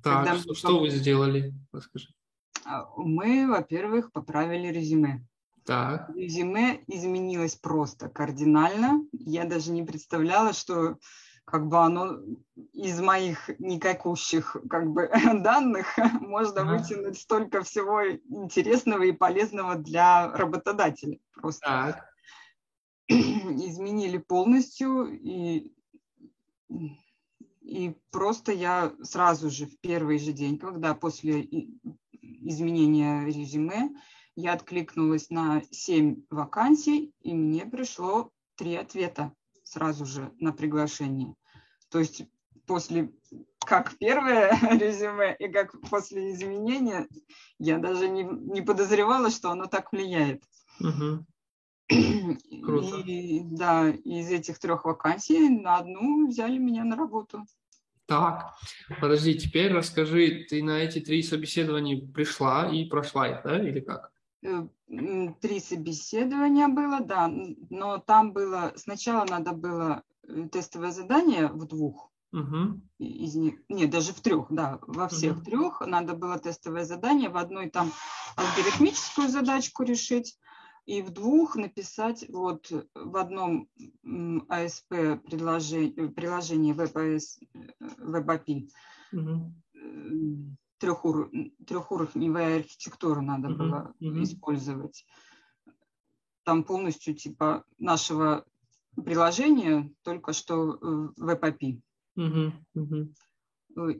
Так, 0.01 0.25
Когда 0.25 0.39
что, 0.39 0.55
что 0.55 0.79
вы 0.79 0.89
сделали? 0.89 1.53
Расскажи. 1.71 2.07
А, 2.65 2.87
мы, 2.97 3.47
во-первых, 3.47 4.11
поправили 4.11 4.69
резюме. 4.69 5.23
Так. 5.63 6.09
Резюме 6.15 6.81
изменилось 6.87 7.55
просто 7.55 8.09
кардинально. 8.09 9.05
Я 9.11 9.45
даже 9.45 9.69
не 9.69 9.83
представляла, 9.83 10.53
что 10.53 10.97
как 11.45 11.67
бы 11.67 11.77
оно 11.77 12.17
из 12.73 12.99
моих 12.99 13.47
никакущих 13.59 14.57
как 14.67 14.89
бы 14.89 15.07
данных 15.43 15.85
можно 16.19 16.61
ага. 16.61 16.77
вытянуть 16.77 17.19
столько 17.19 17.61
всего 17.61 18.09
интересного 18.09 19.03
и 19.03 19.11
полезного 19.11 19.75
для 19.75 20.31
работодателя. 20.35 21.19
Просто 21.35 21.67
так. 21.67 22.10
изменили 23.67 24.17
полностью 24.17 25.07
и 25.11 25.71
и 27.61 27.95
просто 28.11 28.51
я 28.51 28.93
сразу 29.01 29.49
же 29.49 29.65
в 29.65 29.79
первый 29.79 30.19
же 30.19 30.33
день, 30.33 30.57
когда 30.57 30.93
после 30.93 31.47
изменения 32.21 33.23
резюме, 33.25 33.91
я 34.35 34.53
откликнулась 34.53 35.29
на 35.29 35.61
7 35.71 36.23
вакансий, 36.29 37.13
и 37.21 37.33
мне 37.33 37.65
пришло 37.65 38.31
три 38.55 38.75
ответа 38.75 39.33
сразу 39.63 40.05
же 40.05 40.33
на 40.39 40.51
приглашение. 40.51 41.35
То 41.89 41.99
есть 41.99 42.23
после 42.65 43.13
как 43.65 43.97
первое 43.97 44.57
резюме 44.79 45.35
и 45.37 45.47
как 45.47 45.79
после 45.89 46.31
изменения, 46.33 47.07
я 47.59 47.77
даже 47.77 48.09
не, 48.09 48.23
не 48.23 48.61
подозревала, 48.61 49.29
что 49.29 49.51
оно 49.51 49.67
так 49.67 49.91
влияет. 49.91 50.43
Угу. 50.79 51.25
Круто. 52.63 52.97
И 53.05 53.41
да, 53.43 53.89
из 53.89 54.29
этих 54.31 54.59
трех 54.59 54.85
вакансий 54.85 55.49
на 55.49 55.77
одну 55.77 56.27
взяли 56.27 56.57
меня 56.57 56.83
на 56.83 56.95
работу. 56.95 57.45
Так, 58.05 58.53
подожди, 58.99 59.35
теперь 59.35 59.71
расскажи, 59.71 60.45
ты 60.49 60.61
на 60.63 60.79
эти 60.79 60.99
три 60.99 61.23
собеседования 61.23 62.05
пришла 62.13 62.69
и 62.69 62.85
прошла 62.85 63.29
их, 63.29 63.41
да, 63.43 63.61
или 63.61 63.79
как? 63.79 64.11
Э, 64.43 64.67
три 65.39 65.59
собеседования 65.59 66.67
было, 66.67 66.99
да, 66.99 67.31
но 67.69 67.99
там 67.99 68.33
было, 68.33 68.73
сначала 68.75 69.25
надо 69.25 69.53
было 69.53 70.03
э, 70.27 70.47
тестовое 70.51 70.91
задание 70.91 71.47
в 71.47 71.65
двух, 71.65 72.11
угу. 72.33 72.81
из 72.97 73.35
них, 73.35 73.61
нет, 73.69 73.89
даже 73.89 74.13
в 74.13 74.19
трех, 74.19 74.47
да, 74.49 74.79
во 74.81 75.07
всех 75.07 75.37
угу. 75.37 75.45
трех 75.45 75.81
надо 75.81 76.13
было 76.13 76.37
тестовое 76.37 76.83
задание, 76.83 77.29
в 77.29 77.37
одной 77.37 77.69
там 77.69 77.91
алгоритмическую 78.35 79.29
задачку 79.29 79.83
решить, 79.83 80.37
и 80.85 81.01
в 81.01 81.11
двух 81.11 81.55
написать 81.55 82.25
вот 82.29 82.71
в 82.95 83.17
одном 83.17 83.69
ASP 84.03 85.17
приложении, 85.19 86.07
приложении 86.07 86.75
WebAS, 86.75 87.39
WebAPI 87.99 88.69
угу. 89.13 89.53
трехур, 90.79 91.31
трехуровневая 91.67 92.59
архитектура 92.59 93.21
надо 93.21 93.49
угу. 93.49 93.57
было 93.57 93.95
угу. 93.99 94.23
использовать. 94.23 95.05
Там 96.43 96.63
полностью 96.63 97.15
типа 97.15 97.63
нашего 97.77 98.45
приложения, 98.95 99.93
только 100.03 100.33
что 100.33 100.79
WebAPI. 101.19 101.81
Угу. 102.15 102.53
Угу. 102.75 103.13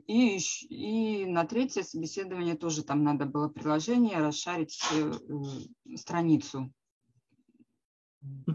И, 0.06 0.38
и 0.68 1.26
на 1.26 1.44
третье 1.44 1.82
собеседование 1.82 2.56
тоже 2.56 2.82
там 2.82 3.02
надо 3.04 3.26
было 3.26 3.48
приложение 3.48 4.18
расшарить 4.18 4.80
э, 4.92 5.96
страницу. 5.96 6.72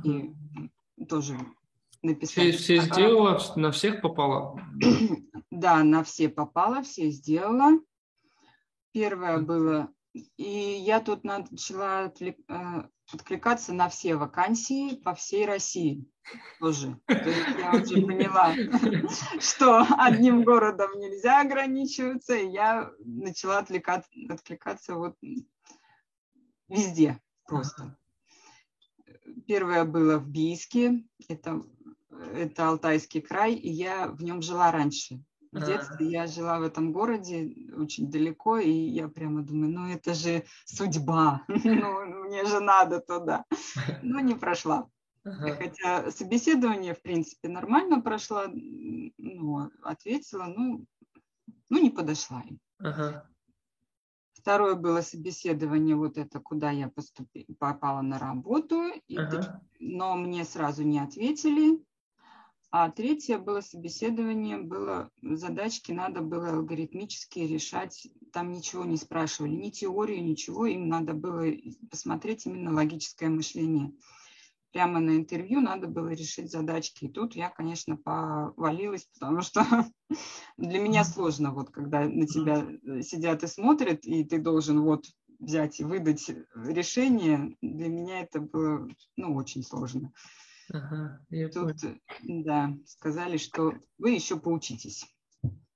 И 0.03 0.33
тоже 1.07 1.37
написать. 2.01 2.55
Все, 2.55 2.77
все 2.77 2.81
сделала, 2.81 3.39
на 3.55 3.71
всех 3.71 4.01
попала? 4.01 4.59
Да, 5.49 5.83
на 5.83 6.03
все 6.03 6.29
попала, 6.29 6.83
все 6.83 7.09
сделала. 7.09 7.79
Первое 8.91 9.39
было, 9.39 9.91
и 10.13 10.43
я 10.85 10.99
тут 10.99 11.23
начала 11.23 12.13
э, 12.19 12.33
откликаться 13.11 13.73
на 13.73 13.89
все 13.89 14.15
вакансии 14.15 14.95
по 14.95 15.15
всей 15.15 15.47
России 15.47 16.05
тоже. 16.59 16.99
То 17.07 17.29
есть 17.29 17.47
я 17.57 17.71
уже 17.71 18.01
поняла, 18.01 18.53
что 19.39 19.85
одним 19.97 20.43
городом 20.43 20.91
нельзя 20.99 21.41
ограничиваться, 21.41 22.35
и 22.35 22.49
я 22.49 22.91
начала 22.99 23.59
отвлекаться, 23.59 24.09
откликаться 24.29 24.95
вот 24.95 25.15
везде 26.67 27.19
просто. 27.45 27.97
Первое 29.45 29.85
было 29.85 30.17
в 30.17 30.27
Бийске, 30.27 31.03
это, 31.27 31.61
это 32.09 32.69
Алтайский 32.69 33.21
край, 33.21 33.53
и 33.53 33.69
я 33.69 34.07
в 34.07 34.23
нем 34.23 34.41
жила 34.41 34.71
раньше. 34.71 35.23
В 35.51 35.65
детстве 35.65 36.07
я 36.07 36.27
жила 36.27 36.59
в 36.59 36.63
этом 36.63 36.91
городе 36.91 37.71
очень 37.75 38.11
далеко, 38.11 38.57
и 38.57 38.69
я 38.69 39.07
прямо 39.07 39.41
думаю, 39.41 39.71
ну 39.71 39.87
это 39.87 40.13
же 40.13 40.43
судьба, 40.65 41.43
ну 41.47 42.25
мне 42.25 42.45
же 42.45 42.59
надо 42.59 42.99
туда. 42.99 43.45
Но 44.01 44.19
не 44.19 44.35
прошла. 44.35 44.89
Хотя 45.35 46.11
собеседование, 46.11 46.93
в 46.93 47.01
принципе, 47.01 47.49
нормально 47.49 48.01
прошло, 48.01 48.43
ну, 48.47 49.69
ответила, 49.83 50.45
ну, 50.45 50.85
ну 51.69 51.81
не 51.81 51.89
подошла 51.89 52.41
им. 52.41 52.59
Ага. 52.79 53.29
Второе 54.33 54.75
было 54.75 55.01
собеседование, 55.01 55.95
вот 55.95 56.17
это, 56.17 56.39
куда 56.39 56.71
я 56.71 56.87
поступила, 56.87 57.45
попала 57.59 58.01
на 58.01 58.17
работу, 58.17 58.91
и 59.07 59.17
ага. 59.17 59.61
но 59.79 60.15
мне 60.15 60.45
сразу 60.45 60.83
не 60.83 60.99
ответили. 60.99 61.83
А 62.69 62.91
третье 62.91 63.37
было 63.37 63.61
собеседование, 63.61 64.57
было 64.57 65.09
задачки, 65.21 65.93
надо 65.93 66.21
было 66.21 66.49
алгоритмически 66.49 67.39
решать, 67.39 68.07
там 68.33 68.51
ничего 68.51 68.83
не 68.83 68.97
спрашивали, 68.97 69.51
ни 69.51 69.69
теорию, 69.69 70.23
ничего, 70.23 70.65
им 70.65 70.89
надо 70.89 71.13
было 71.13 71.45
посмотреть 71.89 72.45
именно 72.45 72.73
логическое 72.73 73.29
мышление. 73.29 73.93
Прямо 74.73 74.99
на 74.99 75.15
интервью 75.17 75.61
надо 75.61 75.87
было 75.87 76.09
решить 76.09 76.51
задачки. 76.51 77.05
И 77.05 77.11
тут 77.11 77.35
я, 77.35 77.49
конечно, 77.49 77.97
повалилась, 77.97 79.07
потому 79.13 79.41
что 79.41 79.65
для 80.57 80.79
меня 80.79 81.03
сложно, 81.03 81.51
вот 81.51 81.69
когда 81.69 82.01
на 82.07 82.27
тебя 82.27 82.65
сидят 83.01 83.43
и 83.43 83.47
смотрят, 83.47 84.05
и 84.05 84.23
ты 84.23 84.39
должен 84.39 84.81
вот 84.81 85.05
взять 85.39 85.79
и 85.79 85.83
выдать 85.83 86.29
решение, 86.55 87.55
для 87.61 87.87
меня 87.87 88.21
это 88.21 88.41
было, 88.41 88.87
ну, 89.15 89.35
очень 89.35 89.63
сложно. 89.63 90.11
Ага, 90.73 91.21
я 91.29 91.47
Тут, 91.49 91.81
понял. 91.81 92.43
да, 92.43 92.75
сказали, 92.85 93.37
что 93.37 93.73
вы 93.97 94.11
еще 94.11 94.37
поучитесь. 94.37 95.05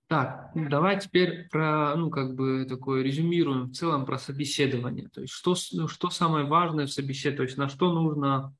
Так, 0.07 0.51
давай 0.53 0.99
теперь 0.99 1.47
про, 1.47 1.95
ну, 1.95 2.09
как 2.09 2.35
бы 2.35 2.65
такое 2.67 3.01
резюмируем 3.01 3.69
в 3.69 3.71
целом 3.71 4.05
про 4.05 4.17
собеседование. 4.17 5.07
То 5.07 5.21
есть, 5.21 5.31
что, 5.31 5.55
ну, 5.71 5.87
что 5.87 6.09
самое 6.09 6.45
важное 6.45 6.85
в 6.85 6.91
собеседовании, 6.91 7.37
то 7.37 7.43
есть, 7.43 7.57
на 7.57 7.69
что 7.69 7.93
нужно 7.93 8.53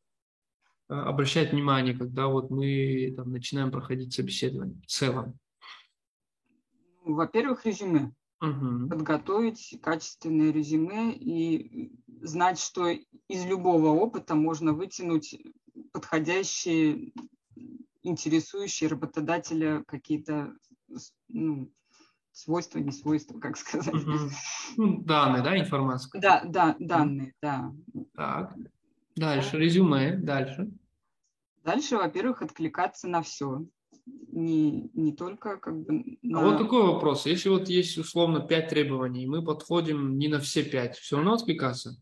обращать 0.92 1.54
внимание, 1.54 1.98
когда 1.98 2.28
вот 2.28 2.50
мы 2.50 3.14
там, 3.16 3.32
начинаем 3.32 3.72
проходить 3.72 4.14
собеседование 4.14 4.80
в 4.82 4.88
целом? 4.88 5.39
Ну, 7.06 7.16
во-первых, 7.16 7.66
резюме. 7.66 8.14
Угу. 8.42 8.89
Подготовить 8.89 9.80
качественное 9.82 10.52
резюме 10.52 11.14
и 11.14 11.92
знать, 12.22 12.60
что 12.60 12.89
из 12.89 13.46
любого 13.46 13.89
опыта 13.89 14.36
можно 14.36 14.74
вытянуть 14.74 15.38
подходящие 15.92 17.14
интересующие 18.04 18.89
работодателя 18.89 19.84
какие-то 19.88 20.54
ну, 21.28 21.72
свойства, 22.32 22.80
не 22.80 22.92
свойства, 22.92 23.39
как 23.39 23.58
сказать. 23.58 23.94
Ну, 24.78 25.04
данные, 25.04 25.44
да, 25.44 25.60
информация? 25.60 26.20
Да, 26.20 26.44
да, 26.46 26.76
данные, 26.80 27.34
да. 27.42 27.72
Так, 28.16 28.56
дальше, 29.16 29.60
резюме, 29.60 30.16
дальше. 30.16 30.72
Дальше, 31.64 31.97
во-первых, 31.97 32.41
откликаться 32.41 33.07
на 33.07 33.22
все. 33.22 33.66
Не, 34.05 34.89
не 34.93 35.14
только 35.14 35.57
как 35.57 35.86
бы 35.86 36.18
на... 36.22 36.41
А 36.41 36.43
вот 36.43 36.57
такой 36.57 36.84
вопрос. 36.84 37.26
Если 37.26 37.49
вот 37.49 37.70
есть 37.70 37.97
условно 37.97 38.39
пять 38.39 38.70
требований, 38.70 39.28
мы 39.28 39.43
подходим 39.43 40.18
не 40.18 40.28
на 40.28 40.39
все 40.39 40.64
пять, 40.64 40.97
все 40.97 41.18
равно 41.18 41.34
откликаться? 41.34 42.01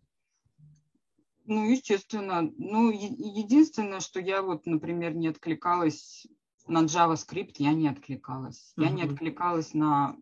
Ну, 1.46 1.70
естественно. 1.70 2.50
Ну, 2.58 2.92
единственное, 2.92 4.00
что 4.00 4.20
я 4.20 4.42
вот, 4.42 4.66
например, 4.66 5.16
не 5.16 5.28
откликалась 5.28 6.26
на 6.68 6.84
JavaScript, 6.84 7.56
я 7.58 7.74
не 7.74 7.90
откликалась. 7.90 8.74
Mm-hmm. 8.78 8.84
Я 8.84 8.90
не 8.92 9.04
откликалась 9.04 9.74
на 9.74 10.16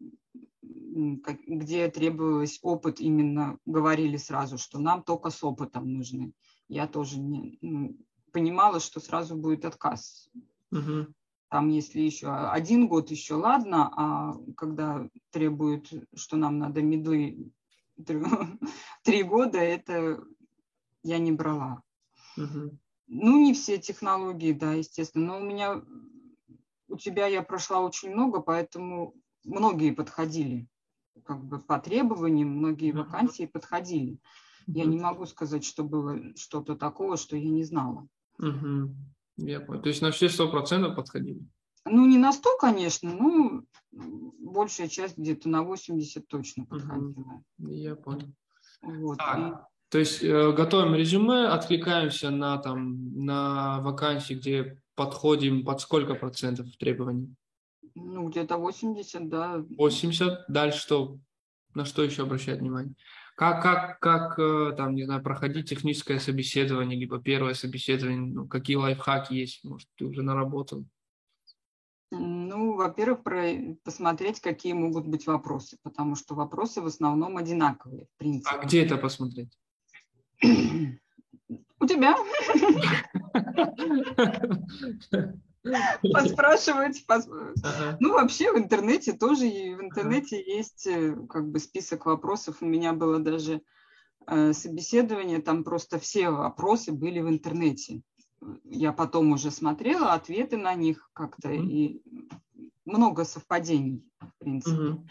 где 1.45 1.89
требовалось 1.89 2.59
опыт, 2.61 2.99
именно 2.99 3.57
говорили 3.65 4.17
сразу, 4.17 4.57
что 4.57 4.79
нам 4.79 5.03
только 5.03 5.29
с 5.29 5.43
опытом 5.43 5.93
нужны. 5.93 6.33
Я 6.67 6.87
тоже 6.87 7.19
не, 7.19 7.57
ну, 7.61 7.95
понимала, 8.37 8.79
что 8.79 8.99
сразу 8.99 9.35
будет 9.35 9.65
отказ. 9.65 10.29
Угу. 10.71 11.07
Там, 11.49 11.69
если 11.69 12.01
еще 12.01 12.27
один 12.29 12.87
год, 12.87 13.09
еще 13.09 13.33
ладно, 13.33 13.91
а 13.97 14.35
когда 14.55 15.09
требуют, 15.31 15.91
что 16.13 16.37
нам 16.37 16.59
надо 16.59 16.83
медлы 16.83 17.51
три, 19.03 19.23
года, 19.23 19.57
это 19.57 20.23
я 21.01 21.17
не 21.17 21.31
брала. 21.31 21.81
Угу. 22.37 22.77
Ну, 23.07 23.43
не 23.43 23.55
все 23.55 23.79
технологии, 23.79 24.53
да, 24.53 24.73
естественно. 24.73 25.25
Но 25.25 25.39
у 25.39 25.43
меня, 25.43 25.81
у 26.89 26.97
тебя 26.97 27.25
я 27.25 27.41
прошла 27.41 27.79
очень 27.79 28.11
много, 28.11 28.39
поэтому 28.39 29.15
многие 29.45 29.95
подходили. 29.95 30.67
Как 31.23 31.43
бы 31.43 31.57
по 31.57 31.79
требованиям 31.79 32.49
многие 32.49 32.91
вакансии 32.91 33.47
подходили. 33.47 34.19
Я 34.67 34.85
не 34.85 34.99
могу 34.99 35.25
сказать, 35.25 35.65
что 35.65 35.83
было 35.83 36.19
что-то 36.35 36.75
такого, 36.75 37.17
что 37.17 37.35
я 37.35 37.49
не 37.49 37.63
знала. 37.63 38.07
Угу. 38.39 38.95
Я 39.37 39.59
понял. 39.59 39.81
То 39.81 39.89
есть 39.89 40.01
на 40.01 40.11
все 40.11 40.29
сто 40.29 40.49
процентов 40.49 40.95
подходили? 40.95 41.41
Ну, 41.85 42.05
не 42.05 42.17
на 42.17 42.33
100, 42.33 42.57
конечно, 42.57 43.13
но 43.13 43.63
большая 43.91 44.87
часть 44.87 45.17
где-то 45.17 45.49
на 45.49 45.63
80 45.63 46.27
точно 46.27 46.65
подходила. 46.65 47.43
Угу. 47.57 47.69
Я 47.69 47.95
понял. 47.95 48.33
Вот. 48.81 49.17
Так. 49.17 49.67
То 49.89 49.99
есть 49.99 50.21
э, 50.21 50.51
готовим 50.51 50.95
резюме, 50.95 51.47
откликаемся 51.47 52.29
на, 52.29 52.57
там, 52.57 53.25
на 53.25 53.79
вакансии, 53.81 54.33
где 54.33 54.81
подходим 54.95 55.63
под 55.63 55.79
сколько 55.79 56.15
процентов 56.15 56.67
требований? 56.77 57.33
Ну, 57.95 58.27
где-то 58.27 58.57
80, 58.57 59.29
да. 59.29 59.63
80. 59.77 60.45
Дальше 60.49 60.79
что? 60.79 61.19
На 61.73 61.85
что 61.85 62.03
еще 62.03 62.23
обращать 62.23 62.59
внимание? 62.59 62.95
Как, 63.37 63.61
как, 63.61 63.99
как 63.99 64.39
э, 64.39 64.73
там, 64.75 64.95
не 64.95 65.03
знаю, 65.03 65.21
проходить 65.21 65.69
техническое 65.69 66.17
собеседование, 66.17 66.99
либо 66.99 67.21
первое 67.21 67.53
собеседование, 67.53 68.19
ну, 68.19 68.47
какие 68.47 68.77
лайфхаки 68.77 69.35
есть, 69.35 69.63
может, 69.63 69.87
ты 69.95 70.05
уже 70.05 70.23
наработал? 70.23 70.87
Ну, 72.09 72.73
во-первых, 72.73 73.21
про... 73.21 73.77
посмотреть, 73.83 74.41
какие 74.41 74.73
могут 74.73 75.05
быть 75.05 75.27
вопросы, 75.27 75.77
потому 75.83 76.15
что 76.15 76.33
вопросы 76.33 76.81
в 76.81 76.87
основном 76.87 77.37
одинаковые, 77.37 78.07
в 78.07 78.17
принципе. 78.17 78.55
А 78.55 78.65
где 78.65 78.83
это 78.83 78.97
посмотреть? 78.97 79.55
У 80.41 81.85
тебя. 81.85 82.15
Поспрашивать. 86.13 87.05
Пос... 87.05 87.27
Ага. 87.27 87.97
Ну, 87.99 88.13
вообще 88.13 88.51
в 88.51 88.57
интернете 88.57 89.13
тоже, 89.13 89.45
в 89.45 89.81
интернете 89.81 90.37
ага. 90.37 90.57
есть 90.57 90.87
э, 90.87 91.15
как 91.29 91.49
бы 91.49 91.59
список 91.59 92.05
вопросов. 92.05 92.57
У 92.61 92.65
меня 92.65 92.93
было 92.93 93.19
даже 93.19 93.61
э, 94.27 94.53
собеседование, 94.53 95.41
там 95.41 95.63
просто 95.63 95.99
все 95.99 96.29
вопросы 96.29 96.91
были 96.91 97.19
в 97.19 97.29
интернете. 97.29 98.01
Я 98.63 98.93
потом 98.93 99.31
уже 99.31 99.51
смотрела 99.51 100.13
ответы 100.13 100.57
на 100.57 100.75
них 100.75 101.09
как-то, 101.13 101.51
и 101.51 102.01
много 102.85 103.25
совпадений, 103.25 104.03
в 104.19 104.37
принципе. 104.37 105.01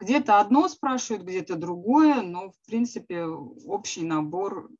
Где-то 0.00 0.38
одно 0.38 0.68
спрашивают, 0.68 1.24
где-то 1.24 1.56
другое, 1.56 2.22
но, 2.22 2.50
в 2.50 2.66
принципе, 2.66 3.24
общий 3.24 4.04
набор 4.04 4.70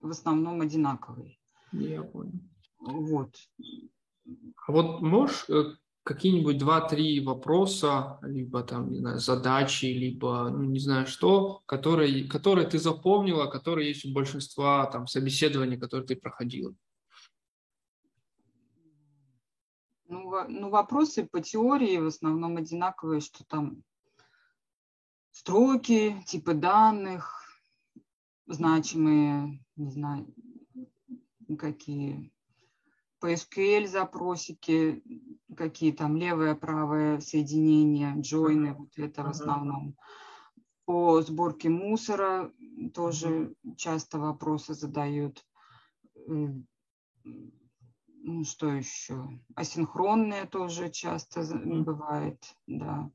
в 0.00 0.10
основном 0.10 0.60
одинаковый. 0.60 1.40
Я 1.72 2.02
понял. 2.02 2.40
Вот. 2.78 3.34
А 4.66 4.72
вот 4.72 5.00
можешь 5.00 5.46
э, 5.48 5.74
какие-нибудь 6.02 6.58
два-три 6.58 7.20
вопроса, 7.24 8.18
либо 8.22 8.62
там, 8.62 8.90
не 8.90 8.98
знаю, 8.98 9.18
задачи, 9.18 9.86
либо, 9.86 10.48
ну, 10.50 10.64
не 10.64 10.78
знаю 10.78 11.06
что, 11.06 11.62
которые, 11.66 12.28
которые 12.28 12.66
ты 12.66 12.78
запомнила, 12.78 13.46
которые 13.46 13.88
есть 13.88 14.04
у 14.04 14.12
большинства 14.12 14.86
там 14.86 15.06
собеседований, 15.06 15.78
которые 15.78 16.06
ты 16.06 16.16
проходила? 16.16 16.74
Ну, 20.06 20.32
ну, 20.48 20.70
вопросы 20.70 21.28
по 21.30 21.40
теории 21.40 21.98
в 21.98 22.06
основном 22.06 22.56
одинаковые, 22.56 23.20
что 23.20 23.44
там 23.44 23.82
строки, 25.30 26.16
типы 26.26 26.54
данных, 26.54 27.44
значимые, 28.46 29.62
не 29.76 29.90
знаю, 29.90 30.34
какие 31.58 32.32
по 33.20 33.32
SQL 33.32 33.86
запросики, 33.86 35.02
какие 35.56 35.92
там 35.92 36.16
левое, 36.16 36.54
правое 36.54 37.20
соединение, 37.20 38.14
джойны, 38.18 38.74
вот 38.74 38.90
это 38.96 39.22
в 39.22 39.28
основном. 39.28 39.96
По 40.84 41.20
сборке 41.20 41.68
мусора 41.68 42.52
тоже 42.94 43.54
часто 43.76 44.18
вопросы 44.18 44.74
задают. 44.74 45.44
Ну, 46.24 46.64
что 48.44 48.68
еще? 48.68 49.28
Асинхронные 49.54 50.46
тоже 50.46 50.90
часто 50.90 51.44
бывает, 51.64 52.42
да. 52.66 53.10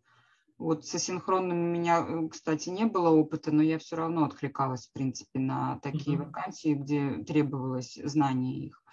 Вот 0.60 0.86
с 0.86 0.96
асинхронным 0.96 1.58
у 1.58 1.72
меня, 1.72 2.28
кстати, 2.30 2.70
не 2.70 2.86
было 2.86 3.10
опыта, 3.10 3.52
но 3.52 3.64
я 3.64 3.80
все 3.80 3.96
равно 3.96 4.26
откликалась, 4.26 4.88
в 4.88 4.94
принципе, 4.94 5.40
на 5.40 5.80
такие 5.80 6.18
mm-hmm. 6.18 6.26
вакансии, 6.26 6.74
где 6.74 7.24
требовалось 7.24 8.00
знание 8.04 8.68
их 8.68 8.84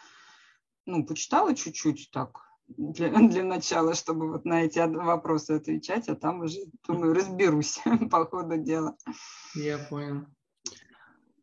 ну, 0.91 1.07
почитала 1.07 1.55
чуть-чуть 1.55 2.11
так 2.13 2.51
для, 2.77 3.09
для 3.29 3.45
начала, 3.45 3.95
чтобы 3.95 4.31
вот 4.31 4.45
на 4.45 4.63
эти 4.63 4.79
вопросы 4.79 5.53
отвечать, 5.53 6.09
а 6.09 6.17
там 6.17 6.41
уже, 6.41 6.59
думаю, 6.87 7.15
разберусь 7.15 7.81
по 8.11 8.25
ходу 8.27 8.57
дела. 8.59 8.97
Я 9.55 9.79
понял. 9.79 10.27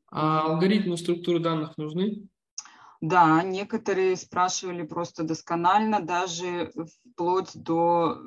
А 0.10 0.42
алгоритмы 0.42 0.98
структуры 0.98 1.40
данных 1.40 1.78
нужны? 1.78 2.28
Да, 3.02 3.44
некоторые 3.44 4.16
спрашивали 4.16 4.84
просто 4.84 5.24
досконально, 5.24 6.00
даже 6.00 6.72
вплоть 7.14 7.52
до 7.54 8.18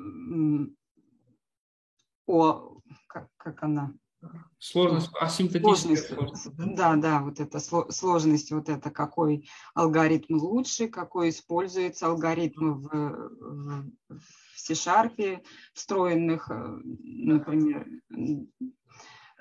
о, 2.27 2.77
как, 3.07 3.27
как 3.35 3.63
она, 3.63 3.93
Сложность, 4.59 5.09
асимптотическая 5.19 5.95
сложность. 5.95 6.43
сложность. 6.43 6.75
Да, 6.75 6.95
да, 6.95 7.21
вот 7.21 7.39
эта 7.39 7.59
сложность, 7.59 8.51
вот 8.51 8.69
это 8.69 8.91
какой 8.91 9.49
алгоритм 9.73 10.35
лучше, 10.35 10.87
какой 10.87 11.29
используется 11.29 12.05
алгоритм 12.05 12.73
в, 12.73 12.89
в 14.09 14.19
C-Sharp, 14.55 15.43
встроенных, 15.73 16.51
э, 16.51 16.79
например, 16.83 17.87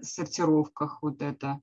сортировках 0.00 1.02
вот 1.02 1.20
это. 1.20 1.60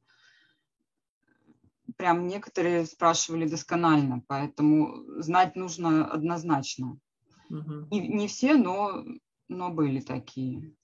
Прям 1.96 2.28
некоторые 2.28 2.86
спрашивали 2.86 3.48
досконально, 3.48 4.24
поэтому 4.28 5.22
знать 5.22 5.56
нужно 5.56 6.06
однозначно. 6.06 7.00
Угу. 7.50 7.88
Не, 7.90 8.08
не 8.08 8.28
все, 8.28 8.56
но, 8.56 9.04
но 9.48 9.72
были 9.72 10.02
такие. 10.02 10.76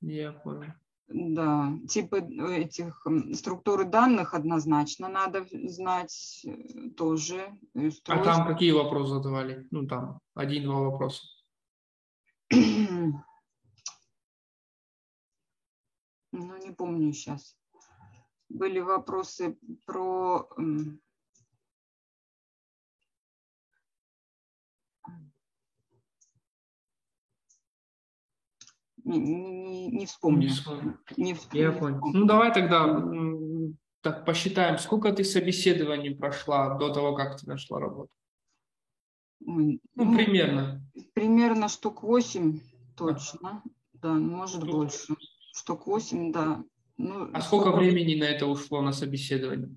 Я 0.00 0.32
понял. 0.32 0.72
Да, 1.08 1.72
типы 1.88 2.20
э, 2.20 2.62
этих 2.62 3.06
структуры 3.34 3.84
данных 3.84 4.34
однозначно 4.34 5.08
надо 5.08 5.46
знать 5.50 6.42
э, 6.46 6.90
тоже. 6.96 7.58
А 8.06 8.24
там 8.24 8.46
какие 8.46 8.70
вопросы 8.72 9.14
задавали? 9.14 9.66
Ну, 9.70 9.86
там 9.86 10.20
один-два 10.34 10.80
вопроса. 10.80 11.22
ну, 12.50 13.22
не 16.32 16.70
помню 16.76 17.12
сейчас. 17.12 17.56
Были 18.48 18.80
вопросы 18.80 19.58
про 19.86 20.48
не, 29.18 29.52
не, 29.52 29.86
не 29.88 30.06
вспомню. 30.06 30.42
Не 30.42 30.48
вспомню. 30.48 30.98
Не 31.16 31.34
вспомню. 31.34 31.64
Я 31.64 31.72
понял. 31.72 32.00
Ну, 32.12 32.26
давай 32.26 32.52
тогда 32.52 33.02
так 34.02 34.24
посчитаем, 34.24 34.78
сколько 34.78 35.12
ты 35.12 35.24
собеседований 35.24 36.14
прошла 36.14 36.76
до 36.76 36.92
того, 36.92 37.14
как 37.14 37.40
ты 37.40 37.46
нашла 37.46 37.80
работу? 37.80 38.10
Ну, 39.40 39.78
ну, 39.94 40.16
примерно. 40.16 40.82
Примерно 41.14 41.68
штук 41.68 42.02
8 42.02 42.60
точно. 42.96 43.62
Да, 43.94 44.12
может 44.12 44.62
штук... 44.62 44.70
больше. 44.70 45.14
Штук 45.54 45.86
8, 45.86 46.32
да. 46.32 46.64
Ну, 46.96 47.30
а 47.32 47.40
сколько, 47.40 47.70
сколько 47.70 47.76
времени 47.76 48.18
на 48.18 48.24
это 48.24 48.46
ушло 48.46 48.82
на 48.82 48.92
собеседование? 48.92 49.70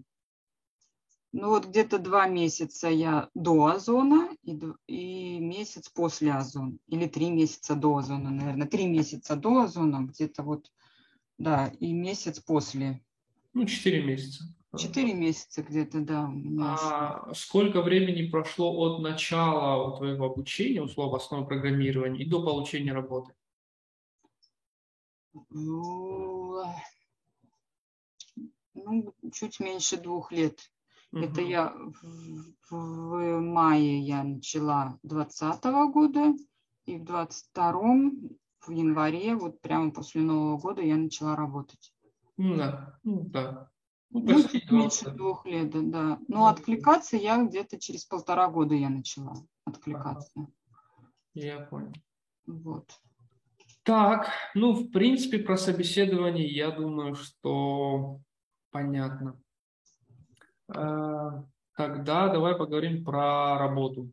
Ну 1.38 1.49
вот 1.49 1.65
где-то 1.65 1.99
два 1.99 2.27
месяца 2.27 2.88
я 2.88 3.29
до 3.33 3.65
озона 3.65 4.29
и, 4.43 4.57
и 4.88 5.38
месяц 5.39 5.89
после 5.89 6.31
озона. 6.31 6.77
Или 6.88 7.07
три 7.07 7.29
месяца 7.29 7.75
до 7.75 7.97
озона, 7.97 8.29
наверное. 8.29 8.67
Три 8.67 8.88
месяца 8.88 9.36
до 9.36 9.63
озона, 9.63 10.07
где-то 10.07 10.43
вот, 10.43 10.71
да, 11.38 11.73
и 11.81 11.91
месяц 11.91 12.39
после. 12.39 13.03
Ну, 13.51 13.65
четыре 13.65 14.01
месяца. 14.01 14.45
Четыре 14.77 15.13
месяца 15.13 15.61
где-то, 15.61 15.99
да. 15.99 16.31
А 16.61 17.33
сколько 17.33 17.81
времени 17.81 18.29
прошло 18.29 18.71
от 18.71 19.01
начала 19.01 19.97
твоего 19.97 20.27
обучения, 20.27 20.81
условно, 20.81 21.17
основы 21.17 21.45
программирования, 21.45 22.23
и 22.23 22.29
до 22.29 22.45
получения 22.45 22.93
работы? 22.93 23.33
Ну, 25.49 26.63
ну 28.73 29.13
чуть 29.33 29.59
меньше 29.59 29.97
двух 29.97 30.31
лет. 30.31 30.71
Угу. 31.12 31.24
Это 31.24 31.41
я 31.41 31.74
в, 32.01 32.72
в 32.72 33.39
мае 33.39 33.99
я 33.99 34.24
начала 34.24 34.97
2020 35.03 35.64
года, 35.93 36.34
и 36.86 36.97
в 36.97 37.03
22-м, 37.03 38.30
в 38.62 38.72
январе, 38.72 39.36
вот 39.36 39.62
прямо 39.62 39.91
после 39.91 40.22
Нового 40.22 40.58
года 40.58 40.82
я 40.82 40.97
начала 40.97 41.36
работать. 41.36 41.93
Ну 42.38 42.58
да, 42.58 42.99
ну 43.03 43.22
да. 43.24 43.70
Ну, 44.10 44.22
ну 44.22 44.43
чуть 44.43 44.72
меньше 44.72 45.12
двух 45.12 45.45
лет, 45.45 45.70
да. 45.91 46.20
Но 46.28 46.47
откликаться 46.47 47.18
я 47.18 47.43
где-то 47.43 47.80
через 47.80 48.06
полтора 48.06 48.49
года 48.49 48.76
я 48.76 48.89
начала 48.89 49.36
откликаться. 49.66 50.32
Ага. 50.36 50.47
Я 51.34 51.60
понял. 51.60 51.93
Вот. 52.45 52.89
Так, 53.84 54.30
ну, 54.53 54.74
в 54.74 54.89
принципе, 54.89 55.39
про 55.39 55.58
собеседование 55.58 56.47
я 56.47 56.72
думаю, 56.72 57.16
что 57.16 58.20
понятно. 58.72 59.39
Э, 60.74 61.43
тогда 61.76 62.30
давай 62.30 62.55
поговорим 62.55 63.03
про 63.03 63.57
работу. 63.57 64.11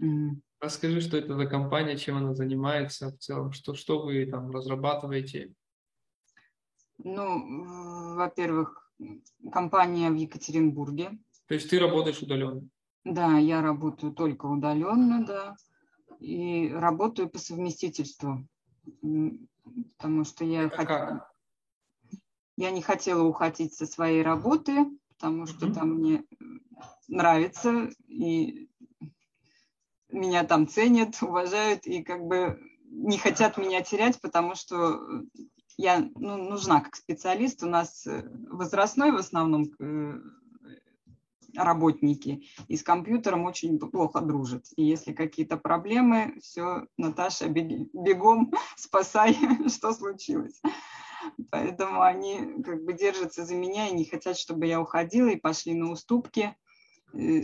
Mm. 0.00 0.40
Расскажи, 0.60 1.00
что 1.00 1.16
это 1.16 1.34
за 1.34 1.46
компания, 1.46 1.96
чем 1.96 2.18
она 2.18 2.34
занимается 2.34 3.10
в 3.10 3.18
целом, 3.18 3.52
что, 3.52 3.74
что 3.74 4.02
вы 4.02 4.26
там 4.26 4.50
разрабатываете? 4.50 5.52
Ну, 6.98 8.14
во-первых, 8.14 8.92
компания 9.50 10.10
в 10.10 10.14
Екатеринбурге. 10.14 11.18
То 11.48 11.54
есть 11.54 11.68
ты 11.68 11.80
работаешь 11.80 12.22
удаленно? 12.22 12.62
Да, 13.04 13.38
я 13.38 13.60
работаю 13.60 14.12
только 14.12 14.46
удаленно, 14.46 15.26
да. 15.26 15.56
И 16.20 16.68
работаю 16.68 17.28
по 17.28 17.38
совместительству. 17.38 18.46
Потому 19.96 20.24
что 20.24 20.44
я, 20.44 20.68
хот... 20.68 20.88
я 22.56 22.70
не 22.70 22.82
хотела 22.82 23.24
уходить 23.24 23.74
со 23.74 23.86
своей 23.86 24.22
работы, 24.22 24.86
потому 25.22 25.46
что 25.46 25.66
mm-hmm. 25.66 25.74
там 25.74 25.88
мне 25.90 26.24
нравится, 27.06 27.90
и 28.08 28.68
меня 30.10 30.42
там 30.42 30.66
ценят, 30.66 31.22
уважают, 31.22 31.86
и 31.86 32.02
как 32.02 32.26
бы 32.26 32.60
не 32.90 33.18
хотят 33.18 33.56
меня 33.56 33.82
терять, 33.82 34.20
потому 34.20 34.56
что 34.56 35.00
я 35.76 36.00
ну, 36.16 36.36
нужна 36.36 36.80
как 36.80 36.96
специалист. 36.96 37.62
У 37.62 37.66
нас 37.68 38.04
э, 38.04 38.28
возрастной 38.50 39.12
в 39.12 39.16
основном 39.16 39.70
э, 39.78 40.20
работники, 41.54 42.44
и 42.66 42.76
с 42.76 42.82
компьютером 42.82 43.44
очень 43.44 43.78
плохо 43.78 44.20
дружат. 44.22 44.66
И 44.74 44.82
если 44.82 45.12
какие-то 45.12 45.56
проблемы, 45.56 46.34
все, 46.42 46.88
Наташа, 46.96 47.48
бегом, 47.48 48.52
спасай, 48.76 49.38
что 49.68 49.92
случилось. 49.92 50.60
Поэтому 51.50 52.02
они 52.02 52.62
как 52.62 52.84
бы 52.84 52.92
держатся 52.92 53.44
за 53.44 53.54
меня 53.54 53.88
и 53.88 53.94
не 53.94 54.04
хотят, 54.04 54.38
чтобы 54.38 54.66
я 54.66 54.80
уходила, 54.80 55.28
и 55.28 55.36
пошли 55.36 55.74
на 55.74 55.90
уступки. 55.90 56.56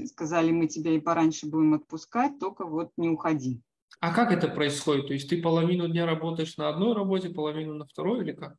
Сказали, 0.06 0.50
мы 0.50 0.66
тебя 0.66 0.92
и 0.92 1.00
пораньше 1.00 1.46
будем 1.46 1.74
отпускать, 1.74 2.38
только 2.38 2.64
вот 2.64 2.90
не 2.96 3.08
уходи. 3.08 3.60
А 4.00 4.14
как 4.14 4.32
это 4.32 4.48
происходит? 4.48 5.08
То 5.08 5.12
есть 5.12 5.28
ты 5.28 5.42
половину 5.42 5.88
дня 5.88 6.06
работаешь 6.06 6.56
на 6.56 6.68
одной 6.68 6.94
работе, 6.94 7.30
половину 7.30 7.74
на 7.74 7.86
второй 7.86 8.22
или 8.22 8.32
как? 8.32 8.56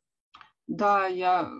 Да, 0.66 1.06
я, 1.06 1.50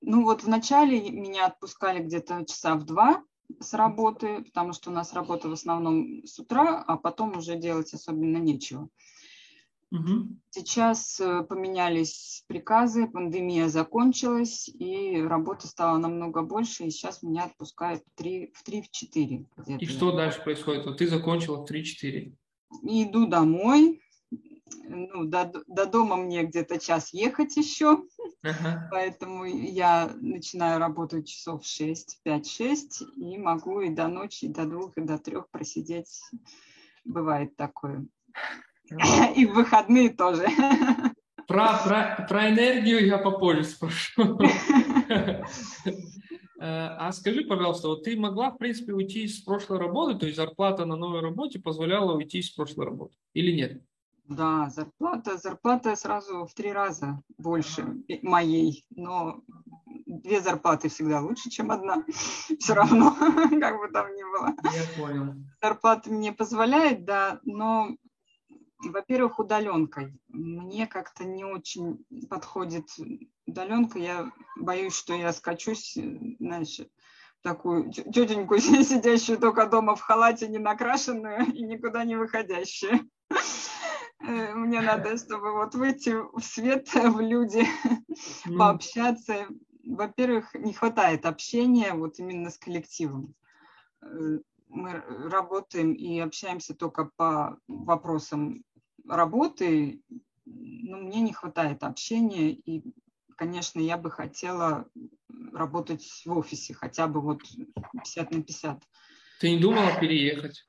ну 0.00 0.22
вот 0.22 0.44
вначале 0.44 1.10
меня 1.10 1.46
отпускали 1.46 2.04
где-то 2.04 2.44
часа 2.46 2.76
в 2.76 2.84
два 2.84 3.24
с 3.58 3.74
работы, 3.74 4.44
потому 4.44 4.72
что 4.72 4.90
у 4.90 4.92
нас 4.92 5.12
работа 5.12 5.48
в 5.48 5.52
основном 5.52 6.24
с 6.24 6.38
утра, 6.38 6.84
а 6.86 6.96
потом 6.96 7.36
уже 7.36 7.56
делать 7.56 7.92
особенно 7.92 8.36
нечего. 8.36 8.88
Угу. 9.92 10.28
Сейчас 10.50 11.18
э, 11.18 11.42
поменялись 11.42 12.44
приказы, 12.46 13.08
пандемия 13.08 13.68
закончилась, 13.68 14.68
и 14.68 15.20
работы 15.20 15.66
стало 15.66 15.98
намного 15.98 16.42
больше, 16.42 16.84
и 16.84 16.90
сейчас 16.90 17.22
меня 17.22 17.44
отпускают 17.44 18.02
в 18.04 18.18
3, 18.18 18.52
в 18.54 18.62
3 18.62 18.82
в 18.82 18.90
4. 18.90 19.46
И 19.80 19.86
что 19.86 20.12
дальше 20.12 20.42
происходит? 20.42 20.86
Вот 20.86 20.98
ты 20.98 21.08
закончила 21.08 21.64
в 21.64 21.70
3-4 21.70 22.32
иду 22.82 23.26
домой. 23.26 24.00
Ну, 24.84 25.24
до, 25.24 25.52
до 25.66 25.86
дома 25.86 26.16
мне 26.16 26.44
где-то 26.44 26.78
час 26.78 27.12
ехать 27.12 27.56
еще, 27.56 28.04
ага. 28.42 28.88
поэтому 28.90 29.44
я 29.44 30.12
начинаю 30.20 30.78
работать 30.78 31.28
часов 31.28 31.64
6, 31.64 32.20
5-6, 32.24 33.04
и 33.16 33.36
могу 33.38 33.80
и 33.80 33.90
до 33.90 34.06
ночи, 34.08 34.44
и 34.44 34.48
до 34.48 34.66
двух, 34.66 34.96
и 34.96 35.00
до 35.00 35.18
трех 35.18 35.48
просидеть. 35.50 36.20
Бывает 37.04 37.56
такое. 37.56 38.06
И 39.36 39.46
в 39.46 39.54
выходные 39.54 40.10
тоже. 40.10 40.46
Про, 41.46 41.80
про, 41.84 42.26
про 42.28 42.48
энергию 42.48 43.04
я 43.04 43.18
попозже 43.18 43.64
спрошу. 43.64 44.38
Э, 46.62 46.88
а 46.98 47.10
скажи, 47.12 47.42
пожалуйста, 47.42 47.88
вот 47.88 48.04
ты 48.04 48.20
могла, 48.20 48.50
в 48.50 48.58
принципе, 48.58 48.92
уйти 48.92 49.26
с 49.26 49.40
прошлой 49.40 49.78
работы, 49.78 50.18
то 50.18 50.26
есть 50.26 50.36
зарплата 50.36 50.84
на 50.84 50.94
новой 50.94 51.22
работе 51.22 51.58
позволяла 51.58 52.14
уйти 52.14 52.42
с 52.42 52.50
прошлой 52.50 52.84
работы 52.84 53.16
или 53.32 53.50
нет? 53.50 53.82
Да, 54.30 54.68
зарплата, 54.68 55.38
зарплата 55.38 55.96
сразу 55.96 56.44
в 56.44 56.52
три 56.52 56.70
раза 56.70 57.22
больше 57.38 57.96
моей, 58.22 58.84
но 58.90 59.40
две 60.06 60.40
зарплаты 60.40 60.88
всегда 60.88 61.20
лучше, 61.20 61.50
чем 61.50 61.70
одна. 61.70 62.04
Все 62.58 62.74
равно, 62.74 63.16
как 63.60 63.78
бы 63.78 63.88
там 63.92 64.14
ни 64.14 64.22
было. 64.22 64.54
Я 64.64 65.02
понял. 65.02 65.34
Зарплата 65.62 66.10
мне 66.10 66.32
позволяет, 66.32 67.04
да, 67.04 67.40
но 67.42 67.96
во-первых, 68.88 69.38
удаленкой. 69.38 70.18
Мне 70.28 70.86
как-то 70.86 71.24
не 71.24 71.44
очень 71.44 72.04
подходит 72.28 72.88
удаленка. 73.46 73.98
Я 73.98 74.32
боюсь, 74.56 74.94
что 74.94 75.14
я 75.14 75.32
скачусь, 75.32 75.96
знаешь, 76.38 76.80
такую 77.42 77.90
тетеньку, 77.92 78.58
сидящую 78.58 79.38
только 79.38 79.66
дома 79.66 79.94
в 79.94 80.00
халате, 80.00 80.48
не 80.48 80.58
накрашенную 80.58 81.46
и 81.52 81.62
никуда 81.62 82.04
не 82.04 82.16
выходящую. 82.16 83.10
Э, 84.22 84.54
мне 84.54 84.80
надо, 84.80 85.16
чтобы 85.16 85.52
вот 85.52 85.74
выйти 85.74 86.10
в 86.10 86.40
свет, 86.40 86.88
в 86.94 87.20
люди, 87.20 87.64
ну. 88.44 88.58
пообщаться. 88.58 89.46
Во-первых, 89.84 90.54
не 90.54 90.72
хватает 90.72 91.24
общения 91.24 91.94
вот 91.94 92.18
именно 92.18 92.50
с 92.50 92.58
коллективом. 92.58 93.34
Э, 94.02 94.38
мы 94.68 94.92
работаем 95.28 95.92
и 95.94 96.20
общаемся 96.20 96.74
только 96.74 97.10
по 97.16 97.58
вопросам 97.66 98.62
работы, 99.10 100.02
ну, 100.44 100.98
мне 100.98 101.20
не 101.20 101.32
хватает 101.32 101.82
общения, 101.82 102.50
и, 102.50 102.82
конечно, 103.36 103.80
я 103.80 103.96
бы 103.96 104.10
хотела 104.10 104.88
работать 105.52 106.04
в 106.24 106.36
офисе, 106.36 106.74
хотя 106.74 107.06
бы 107.06 107.20
вот 107.20 107.42
50 107.92 108.30
на 108.30 108.42
50. 108.42 108.82
Ты 109.40 109.50
не 109.50 109.58
думала 109.58 109.98
переехать? 109.98 110.64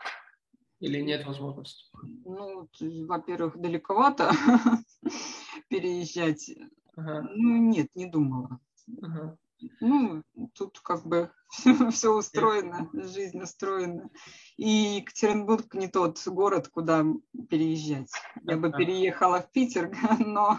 Или 0.79 0.99
нет 1.01 1.25
возможности? 1.25 1.85
Ну, 2.25 2.67
во-первых, 3.05 3.59
далековато 3.59 4.31
переезжать. 5.69 6.49
Ага. 6.95 7.21
Ну, 7.35 7.57
нет, 7.57 7.87
не 7.95 8.07
думала. 8.07 8.59
Ага. 9.01 9.37
Ну, 9.79 10.23
тут 10.53 10.79
как 10.79 11.05
бы 11.05 11.31
все, 11.91 12.13
устроено, 12.13 12.89
жизнь 12.93 13.41
устроена. 13.41 14.09
И 14.57 14.97
Екатеринбург 14.97 15.73
не 15.73 15.87
тот 15.87 16.21
город, 16.27 16.67
куда 16.67 17.05
переезжать. 17.49 18.11
Я 18.43 18.57
бы 18.57 18.71
переехала 18.71 19.41
в 19.41 19.51
Питер, 19.51 19.91
но... 20.19 20.57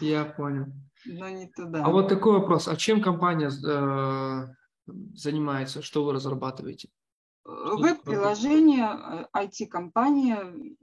Я 0.00 0.24
понял. 0.24 0.66
Но 1.06 1.28
не 1.28 1.46
туда. 1.48 1.84
А 1.84 1.90
вот 1.90 2.08
такой 2.08 2.38
вопрос. 2.40 2.68
А 2.68 2.76
чем 2.76 3.00
компания 3.00 3.48
э, 3.48 4.54
занимается? 5.14 5.82
Что 5.82 6.04
вы 6.04 6.12
разрабатываете? 6.12 6.90
Веб-приложение, 7.44 9.28
IT-компания, 9.34 10.76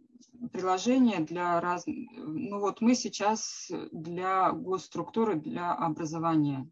приложение 0.52 1.20
для 1.20 1.62
разных... 1.62 1.96
Ну 2.16 2.60
вот 2.60 2.82
мы 2.82 2.96
сейчас 2.96 3.72
для 3.92 4.52
госструктуры, 4.52 5.36
для 5.36 5.74
образования 5.74 6.70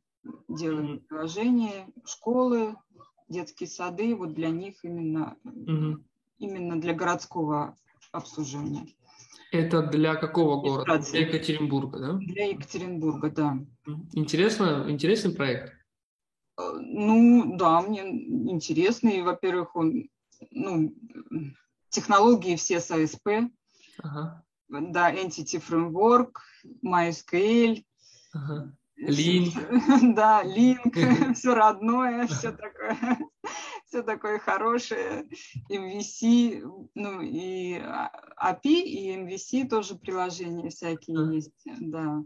делаем 0.48 1.00
приложения, 1.00 1.88
школы, 2.06 2.76
детские 3.30 3.68
сады, 3.70 4.16
вот 4.16 4.34
для 4.34 4.50
них 4.50 4.84
именно 4.84 5.38
mm-hmm. 5.44 6.04
именно 6.40 6.80
для 6.80 6.94
городского 6.94 7.76
обслуживания. 8.12 8.88
Это 9.52 9.84
для 9.84 10.16
какого 10.16 10.62
города? 10.62 11.00
Для 11.00 11.22
Екатеринбурга, 11.22 12.00
да? 12.00 12.14
Для 12.14 12.50
Екатеринбурга, 12.50 13.30
да. 13.30 13.58
Интересно, 14.14 14.86
интересный 14.90 15.34
проект? 15.34 15.74
Э, 16.58 16.72
ну, 16.78 17.56
да, 17.58 17.82
мне 17.82 18.02
интересный. 18.52 19.22
Во-первых, 19.22 19.76
он, 19.76 20.10
ну, 20.52 20.94
технологии 21.90 22.56
все 22.56 22.80
с 22.80 22.92
ASP, 22.92 23.50
ага. 24.00 24.44
да, 24.68 25.14
Entity 25.14 25.64
Framework, 25.66 26.34
MySQL, 26.84 27.84
ага. 28.34 28.76
Link. 28.98 29.54
Да, 30.16 30.44
Link, 30.44 31.34
все 31.34 31.54
родное, 31.54 32.28
все 32.28 32.52
такое 32.52 32.98
все 33.88 34.04
такое 34.04 34.40
хорошее, 34.40 35.28
MVC, 35.72 36.62
ну 36.96 37.22
и 37.22 37.76
API, 37.78 38.82
и 38.82 39.16
MVC 39.16 39.68
тоже 39.68 39.96
приложения 39.96 40.70
всякие 40.70 41.36
есть, 41.36 41.52
да. 41.66 42.24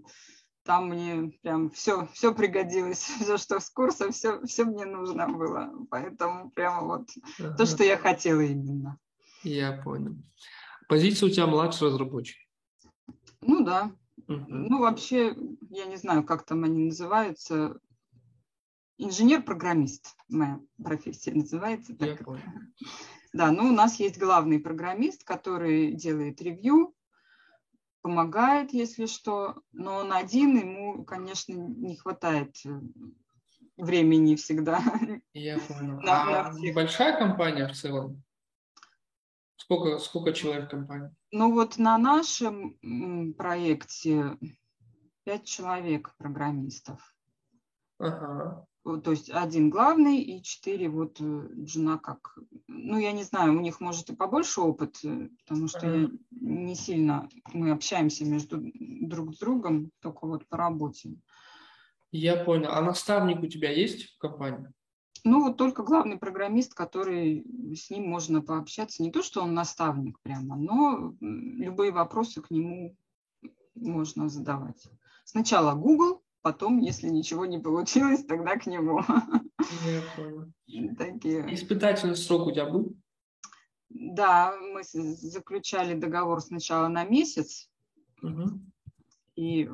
Там 0.64 0.90
мне 0.90 1.32
прям 1.42 1.72
все, 1.72 2.08
все 2.14 2.34
пригодилось, 2.34 3.00
все, 3.00 3.38
что 3.38 3.60
с 3.60 3.70
курса, 3.70 4.12
все, 4.12 4.42
все 4.46 4.66
мне 4.66 4.86
нужно 4.86 5.28
было. 5.28 5.72
Поэтому 5.90 6.52
прямо 6.52 6.86
вот 6.86 7.10
ага. 7.40 7.56
то, 7.56 7.66
что 7.66 7.84
я 7.84 7.98
хотела 7.98 8.42
именно. 8.42 9.00
Я 9.42 9.82
понял. 9.84 10.16
Позиция 10.88 11.28
у 11.28 11.32
тебя 11.32 11.48
младший 11.48 11.88
разработчик. 11.88 12.38
Ну 13.42 13.64
да. 13.64 13.92
Угу. 14.28 14.46
Ну 14.48 14.80
вообще, 14.80 15.36
я 15.70 15.86
не 15.86 15.98
знаю, 15.98 16.24
как 16.24 16.46
там 16.46 16.64
они 16.64 16.86
называются. 16.86 17.80
Инженер-программист 18.98 20.16
моя 20.28 20.60
профессия 20.84 21.32
называется. 21.32 21.96
Так. 21.96 22.22
Да, 23.32 23.52
ну 23.52 23.70
у 23.70 23.72
нас 23.72 24.00
есть 24.00 24.18
главный 24.18 24.58
программист, 24.58 25.24
который 25.24 25.92
делает 25.94 26.42
ревью, 26.42 26.96
помогает, 28.02 28.74
если 28.74 29.06
что, 29.06 29.62
но 29.72 29.98
он 29.98 30.14
один, 30.14 30.58
ему, 30.58 31.04
конечно, 31.04 31.54
не 31.54 31.96
хватает 31.96 32.56
э, 32.66 32.70
времени 33.78 34.36
всегда. 34.36 34.82
Я 35.34 35.60
понял. 35.60 36.00
На, 36.02 36.48
а 36.48 36.54
большая 36.74 37.18
компания 37.20 37.68
в 37.68 37.74
целом? 37.74 38.24
Сколько, 39.72 40.00
сколько 40.00 40.34
человек 40.34 40.66
в 40.66 40.70
компании? 40.70 41.12
Ну 41.32 41.54
вот 41.54 41.78
на 41.78 41.98
нашем 41.98 42.78
проекте 43.38 44.38
пять 45.24 45.46
человек 45.46 46.16
программистов. 46.18 47.16
Ага 48.00 48.66
то 48.98 49.12
есть 49.12 49.30
один 49.30 49.70
главный 49.70 50.20
и 50.22 50.42
четыре 50.42 50.90
вот 50.90 51.20
э, 51.20 51.50
жена 51.66 51.98
как, 51.98 52.38
ну 52.68 52.98
я 52.98 53.12
не 53.12 53.24
знаю, 53.24 53.58
у 53.58 53.62
них 53.62 53.80
может 53.80 54.10
и 54.10 54.16
побольше 54.16 54.62
опыт, 54.62 54.98
э, 55.04 55.30
потому 55.44 55.68
что 55.68 55.86
я 55.86 56.10
не 56.32 56.76
сильно, 56.76 57.30
мы 57.54 57.72
общаемся 57.72 58.26
между 58.26 58.60
друг 58.74 59.36
с 59.36 59.40
другом, 59.40 59.92
только 60.02 60.26
вот 60.26 60.48
по 60.48 60.58
работе. 60.58 61.16
Я 62.12 62.44
понял. 62.44 62.70
А 62.72 62.82
наставник 62.82 63.42
у 63.44 63.48
тебя 63.48 63.72
есть 63.72 64.16
в 64.16 64.18
компании? 64.18 64.72
Ну 65.24 65.44
вот 65.44 65.58
только 65.58 65.84
главный 65.84 66.18
программист, 66.18 66.74
который 66.74 67.46
с 67.76 67.90
ним 67.90 68.10
можно 68.10 68.42
пообщаться. 68.42 69.04
Не 69.04 69.12
то, 69.12 69.22
что 69.22 69.42
он 69.42 69.54
наставник 69.54 70.20
прямо, 70.22 70.56
но 70.56 71.16
любые 71.20 71.92
вопросы 71.92 72.42
к 72.42 72.50
нему 72.50 72.96
можно 73.76 74.30
задавать. 74.30 74.90
Сначала 75.26 75.76
Google, 75.76 76.24
потом, 76.42 76.80
если 76.80 77.10
ничего 77.10 77.46
не 77.46 77.60
получилось, 77.60 78.26
тогда 78.26 78.56
к 78.56 78.66
нему. 78.66 79.02
Я 79.86 80.02
понял. 80.16 80.52
Такие. 80.98 81.54
Испытательный 81.54 82.16
срок 82.16 82.48
у 82.48 82.52
тебя 82.52 82.70
был? 82.70 82.96
Да, 83.90 84.56
мы 84.56 84.84
заключали 84.84 86.00
договор 86.00 86.42
сначала 86.42 86.88
на 86.88 87.04
месяц, 87.04 87.70
угу. 88.22 88.62
и 89.36 89.70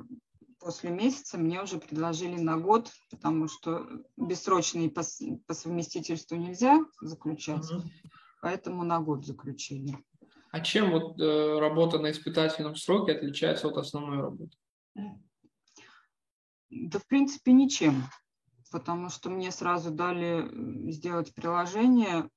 после 0.65 0.89
месяца 0.89 1.37
мне 1.37 1.61
уже 1.61 1.77
предложили 1.77 2.41
на 2.41 2.57
год, 2.57 2.91
потому 3.11 3.47
что 3.47 3.87
бессрочные 4.17 4.89
по, 4.89 5.03
по 5.45 5.53
совместительству 5.53 6.35
нельзя 6.37 6.83
заключать, 7.01 7.69
угу. 7.69 7.83
поэтому 8.41 8.83
на 8.83 8.99
год 8.99 9.27
заключили. 9.27 9.95
А 10.51 10.61
чем 10.61 10.89
вот 10.89 11.21
э, 11.21 11.59
работа 11.59 11.99
на 11.99 12.09
испытательном 12.09 12.75
сроке 12.75 13.11
отличается 13.11 13.67
от 13.67 13.77
основной 13.77 14.21
работы? 14.21 14.57
Да, 16.71 16.97
в 16.97 17.05
принципе, 17.05 17.51
ничем, 17.51 18.03
потому 18.71 19.09
что 19.09 19.29
мне 19.29 19.51
сразу 19.51 19.91
дали 19.91 20.89
сделать 20.91 21.31
приложение, 21.35 22.27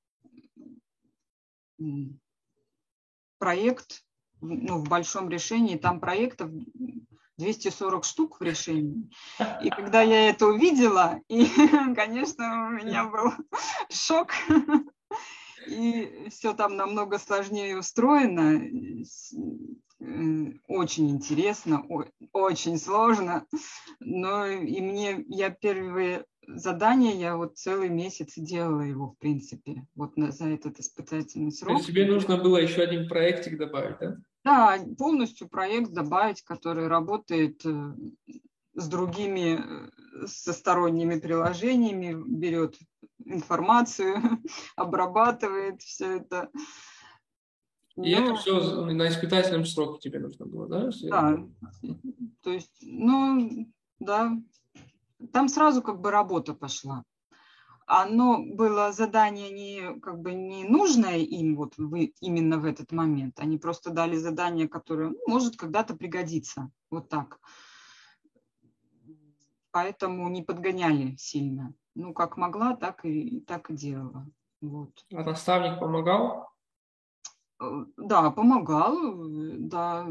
проект 3.38 4.02
ну, 4.42 4.84
в 4.84 4.86
большом 4.86 5.30
решении, 5.30 5.78
там 5.78 5.98
проектов 5.98 6.50
240 7.38 8.04
штук 8.04 8.40
в 8.40 8.42
решении. 8.42 9.10
И 9.62 9.70
когда 9.70 10.02
я 10.02 10.28
это 10.28 10.46
увидела, 10.46 11.20
и, 11.28 11.46
конечно, 11.94 12.68
у 12.68 12.70
меня 12.70 13.04
был 13.04 13.32
шок. 13.90 14.30
И 15.66 16.28
все 16.30 16.54
там 16.54 16.76
намного 16.76 17.18
сложнее 17.18 17.78
устроено 17.78 18.60
очень 20.68 21.10
интересно, 21.10 21.84
очень 22.32 22.78
сложно, 22.78 23.46
но 24.00 24.46
и 24.46 24.80
мне, 24.80 25.24
я 25.28 25.50
первые 25.50 26.24
задания, 26.46 27.14
я 27.14 27.36
вот 27.36 27.58
целый 27.58 27.88
месяц 27.88 28.34
делала 28.36 28.82
его, 28.82 29.08
в 29.08 29.18
принципе, 29.18 29.86
вот 29.94 30.16
на, 30.16 30.30
за 30.30 30.48
этот 30.48 30.78
испытательный 30.78 31.52
срок. 31.52 31.72
То 31.72 31.76
есть 31.78 31.88
тебе 31.88 32.06
нужно 32.06 32.36
было 32.36 32.58
еще 32.58 32.82
один 32.82 33.08
проектик 33.08 33.58
добавить, 33.58 33.98
да? 34.00 34.16
Да, 34.48 34.78
полностью 34.96 35.46
проект 35.46 35.92
добавить, 35.92 36.40
который 36.40 36.88
работает 36.88 37.60
э, 37.66 37.92
с 38.72 38.88
другими, 38.88 39.60
э, 39.60 40.26
со 40.26 40.54
сторонними 40.54 41.20
приложениями, 41.20 42.16
берет 42.26 42.78
информацию, 43.26 44.16
обрабатывает 44.76 45.82
все 45.82 46.16
это. 46.16 46.48
И 47.96 48.16
ну, 48.16 48.24
это 48.24 48.34
все 48.36 48.86
на 48.86 49.08
испытательном 49.08 49.66
сроке 49.66 50.08
тебе 50.08 50.18
нужно 50.18 50.46
было, 50.46 50.66
да? 50.66 50.90
Да. 51.10 51.46
То 52.42 52.50
есть, 52.50 52.78
ну, 52.80 53.70
да. 54.00 54.32
Там 55.30 55.48
сразу 55.48 55.82
как 55.82 56.00
бы 56.00 56.10
работа 56.10 56.54
пошла. 56.54 57.04
Оно 57.90 58.44
было 58.44 58.92
задание 58.92 59.50
не 59.50 59.98
как 60.00 60.20
бы 60.20 60.34
не 60.34 60.64
нужное 60.64 61.16
им 61.20 61.56
вот 61.56 61.78
вы, 61.78 62.12
именно 62.20 62.58
в 62.58 62.66
этот 62.66 62.92
момент. 62.92 63.40
Они 63.40 63.56
просто 63.56 63.90
дали 63.90 64.16
задание, 64.16 64.68
которое 64.68 65.08
ну, 65.08 65.18
может 65.26 65.56
когда-то 65.56 65.96
пригодиться. 65.96 66.70
Вот 66.90 67.08
так. 67.08 67.40
Поэтому 69.70 70.28
не 70.28 70.42
подгоняли 70.42 71.16
сильно. 71.16 71.72
Ну, 71.94 72.12
как 72.12 72.36
могла, 72.36 72.76
так 72.76 73.06
и, 73.06 73.40
так 73.40 73.70
и 73.70 73.74
делала. 73.74 74.26
Вот. 74.60 74.90
А 75.10 75.24
наставник 75.24 75.80
помогал? 75.80 76.50
Да, 77.96 78.30
помогал, 78.30 78.96
да. 79.60 80.08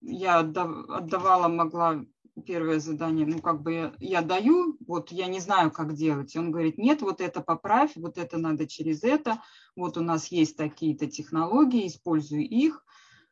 Я 0.00 0.40
отдавала, 0.40 1.46
могла 1.46 2.04
первое 2.44 2.80
задание, 2.80 3.26
ну, 3.26 3.40
как 3.40 3.62
бы 3.62 3.72
я, 3.72 3.92
я 3.98 4.22
даю, 4.22 4.76
вот 4.86 5.10
я 5.10 5.26
не 5.26 5.40
знаю, 5.40 5.70
как 5.70 5.94
делать. 5.94 6.36
Он 6.36 6.50
говорит, 6.50 6.78
нет, 6.78 7.02
вот 7.02 7.20
это 7.20 7.40
поправь, 7.40 7.92
вот 7.96 8.18
это 8.18 8.38
надо 8.38 8.66
через 8.66 9.02
это, 9.02 9.42
вот 9.74 9.96
у 9.96 10.00
нас 10.02 10.28
есть 10.28 10.56
такие-то 10.56 11.06
технологии, 11.06 11.86
используй 11.86 12.44
их. 12.44 12.84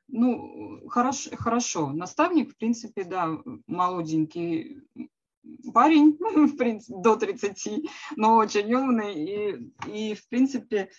Ну, 0.08 0.86
хорошо, 0.88 1.30
хорошо. 1.36 1.90
Наставник, 1.92 2.52
в 2.52 2.56
принципе, 2.56 3.04
да, 3.04 3.38
молоденький 3.66 4.82
парень, 5.72 6.16
в 6.20 6.56
принципе, 6.56 6.94
до 7.00 7.16
30, 7.16 7.90
но 8.16 8.36
очень 8.36 8.72
умный 8.72 9.14
и, 9.14 9.72
и 9.86 10.14
в 10.14 10.28
принципе, 10.28 10.90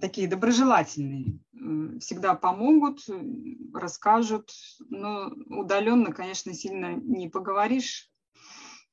такие 0.00 0.28
доброжелательные, 0.28 1.38
всегда 2.00 2.34
помогут, 2.34 3.00
расскажут, 3.74 4.50
но 4.88 5.32
удаленно, 5.46 6.12
конечно, 6.12 6.54
сильно 6.54 6.94
не 6.94 7.28
поговоришь, 7.28 8.10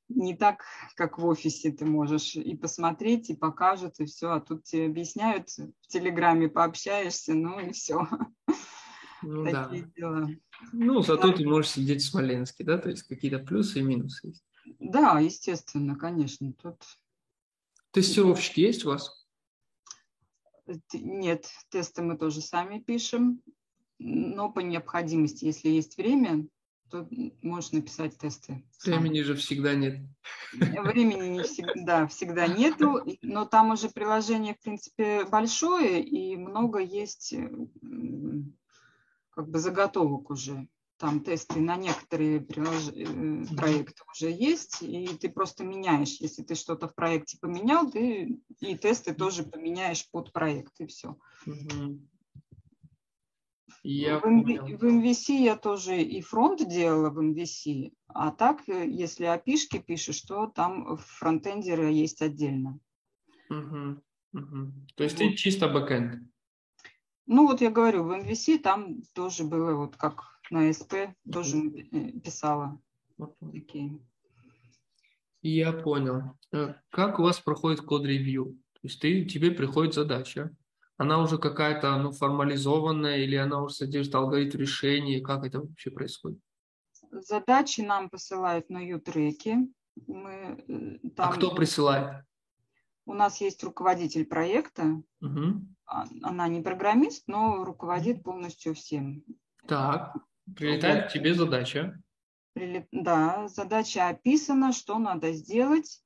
не 0.10 0.36
так, 0.36 0.64
как 0.95 1.20
в 1.20 1.26
офисе 1.26 1.72
ты 1.72 1.86
можешь 1.86 2.36
и 2.36 2.56
посмотреть, 2.56 3.30
и 3.30 3.36
покажут, 3.36 4.00
и 4.00 4.06
все, 4.06 4.32
а 4.32 4.39
тут 4.39 4.64
тебе 4.64 4.88
объясняют, 4.88 5.50
в 5.50 5.88
Телеграме 5.88 6.50
пообщаешься, 6.50 7.34
ну 7.34 7.60
и 7.60 7.72
все. 7.72 8.08
Ну 9.22 9.43
Такие 9.52 9.84
да. 9.84 9.91
дела. 9.95 10.30
Ну, 10.74 11.02
зато 11.02 11.30
да. 11.30 11.34
ты 11.34 11.47
можешь 11.47 11.72
сидеть 11.72 12.02
в 12.02 12.10
Смоленске, 12.10 12.64
да, 12.64 12.78
то 12.78 12.89
есть 12.89 13.04
какие-то 13.04 13.39
плюсы 13.39 13.80
и 13.80 13.84
минусы 13.84 14.28
есть. 14.28 14.43
Да, 14.80 15.20
естественно, 15.20 15.95
конечно. 15.95 16.54
Тут... 16.54 16.78
Тестировщики 17.91 18.62
есть 18.62 18.86
у 18.86 18.89
вас? 18.89 19.18
Нет, 20.93 21.49
тесты 21.70 22.01
мы 22.01 22.17
тоже 22.17 22.41
сами 22.41 22.80
пишем, 22.80 23.41
но 23.97 24.51
по 24.51 24.59
необходимости, 24.59 25.45
если 25.45 25.70
есть 25.70 25.97
время, 25.97 26.47
то 26.89 27.07
можешь 27.41 27.72
написать 27.72 28.17
тесты. 28.17 28.63
Времени 28.84 29.22
же 29.22 29.36
всегда 29.36 29.76
нет. 29.76 29.99
Времени 30.53 31.28
не 31.28 31.43
всегда, 31.43 32.07
всегда 32.07 32.47
нету, 32.47 33.03
но 33.22 33.45
там 33.45 33.72
уже 33.72 33.89
приложение, 33.89 34.55
в 34.55 34.59
принципе, 34.59 35.26
большое, 35.26 36.03
и 36.03 36.36
много 36.36 36.80
есть 36.80 37.36
как 39.32 39.49
бы 39.49 39.59
заготовок 39.59 40.30
уже. 40.32 40.67
Там 41.00 41.22
тесты 41.22 41.62
на 41.62 41.78
некоторые 41.78 42.41
прилож... 42.41 42.89
Э, 42.89 43.56
проекты 43.56 44.04
уже 44.12 44.30
есть, 44.30 44.82
и 44.82 45.08
ты 45.08 45.30
просто 45.30 45.64
меняешь. 45.64 46.18
Если 46.20 46.43
ты 46.43 46.56
что-то 46.56 46.89
в 46.89 46.93
проекте 46.93 47.38
поменял, 47.39 47.89
ты 47.89 48.38
и 48.60 48.78
тесты 48.78 49.14
тоже 49.14 49.43
поменяешь 49.43 50.10
под 50.12 50.34
проект, 50.34 50.74
и 50.82 50.88
все. 50.88 51.16
Угу. 51.47 52.02
Я 53.84 54.20
в, 54.20 54.26
MV, 54.26 54.78
в 54.78 54.84
MVC 54.84 55.38
я 55.38 55.56
тоже 55.56 56.02
и 56.02 56.20
фронт 56.20 56.68
делала 56.68 57.10
в 57.10 57.20
MVC, 57.20 57.93
а 58.08 58.32
так, 58.32 58.68
э, 58.68 58.86
если 58.86 59.24
опишки 59.24 59.80
пишешь, 59.80 60.20
то 60.22 60.47
там 60.47 60.97
фронтендеры 60.97 61.93
есть 61.93 62.22
отдельно. 62.22 62.78
Угу, 63.50 64.02
угу. 64.34 64.74
То 64.95 65.04
есть 65.06 65.18
вот. 65.18 65.30
ты 65.30 65.36
чисто 65.36 65.70
бэкэнд? 65.70 66.30
Ну 67.28 67.47
вот 67.47 67.62
я 67.62 67.72
говорю, 67.72 68.04
в 68.04 68.12
MVC 68.12 68.58
там 68.58 69.02
тоже 69.14 69.45
было 69.45 69.76
вот 69.76 69.95
как 69.95 70.39
на 70.50 70.72
СП, 70.74 70.93
тоже 71.32 71.58
э, 71.58 72.12
писала 72.20 72.80
такие. 73.52 74.00
Я 75.41 75.72
понял. 75.72 76.38
Э, 76.52 76.74
как 76.89 77.20
у 77.20 77.24
вас 77.24 77.39
проходит 77.39 77.82
код-ревью? 77.82 78.58
То 78.74 78.80
есть 78.84 79.02
ты, 79.02 79.26
тебе 79.26 79.52
приходит 79.52 79.93
задача, 79.93 80.56
она 80.97 81.22
уже 81.22 81.38
какая-то 81.38 81.97
ну, 81.97 82.12
формализованная 82.12 83.20
или 83.20 83.36
она 83.36 83.62
уже 83.64 83.76
содержит 83.76 84.16
алгоритм 84.16 84.58
решения? 84.58 85.22
Как 85.22 85.45
это 85.45 85.62
вообще 85.62 85.91
происходит? 85.91 86.39
Задачи 87.12 87.82
нам 87.82 88.10
посылают 88.10 88.70
на 88.70 88.80
ютреки. 88.80 89.56
Мы, 90.08 90.32
э, 90.68 91.00
а 91.04 91.10
там... 91.16 91.30
А 91.30 91.34
кто 91.34 91.56
присылает? 91.56 92.26
У 93.06 93.14
нас 93.14 93.41
есть 93.41 93.64
руководитель 93.64 94.26
проекта. 94.26 95.02
Угу. 95.22 95.66
Она 95.86 96.47
не 96.47 96.62
программист, 96.62 97.24
но 97.28 97.64
руководит 97.64 98.22
полностью 98.24 98.76
всем. 98.76 99.24
Так, 99.68 100.16
прилетает 100.56 101.10
к 101.10 101.14
тебе 101.14 101.34
задача. 101.34 102.02
Прилет... 102.54 102.88
Да, 102.91 103.47
задача 103.47 104.10
описана, 104.10 104.74
что 104.74 104.97
надо 105.00 105.34
сделать. 105.34 106.02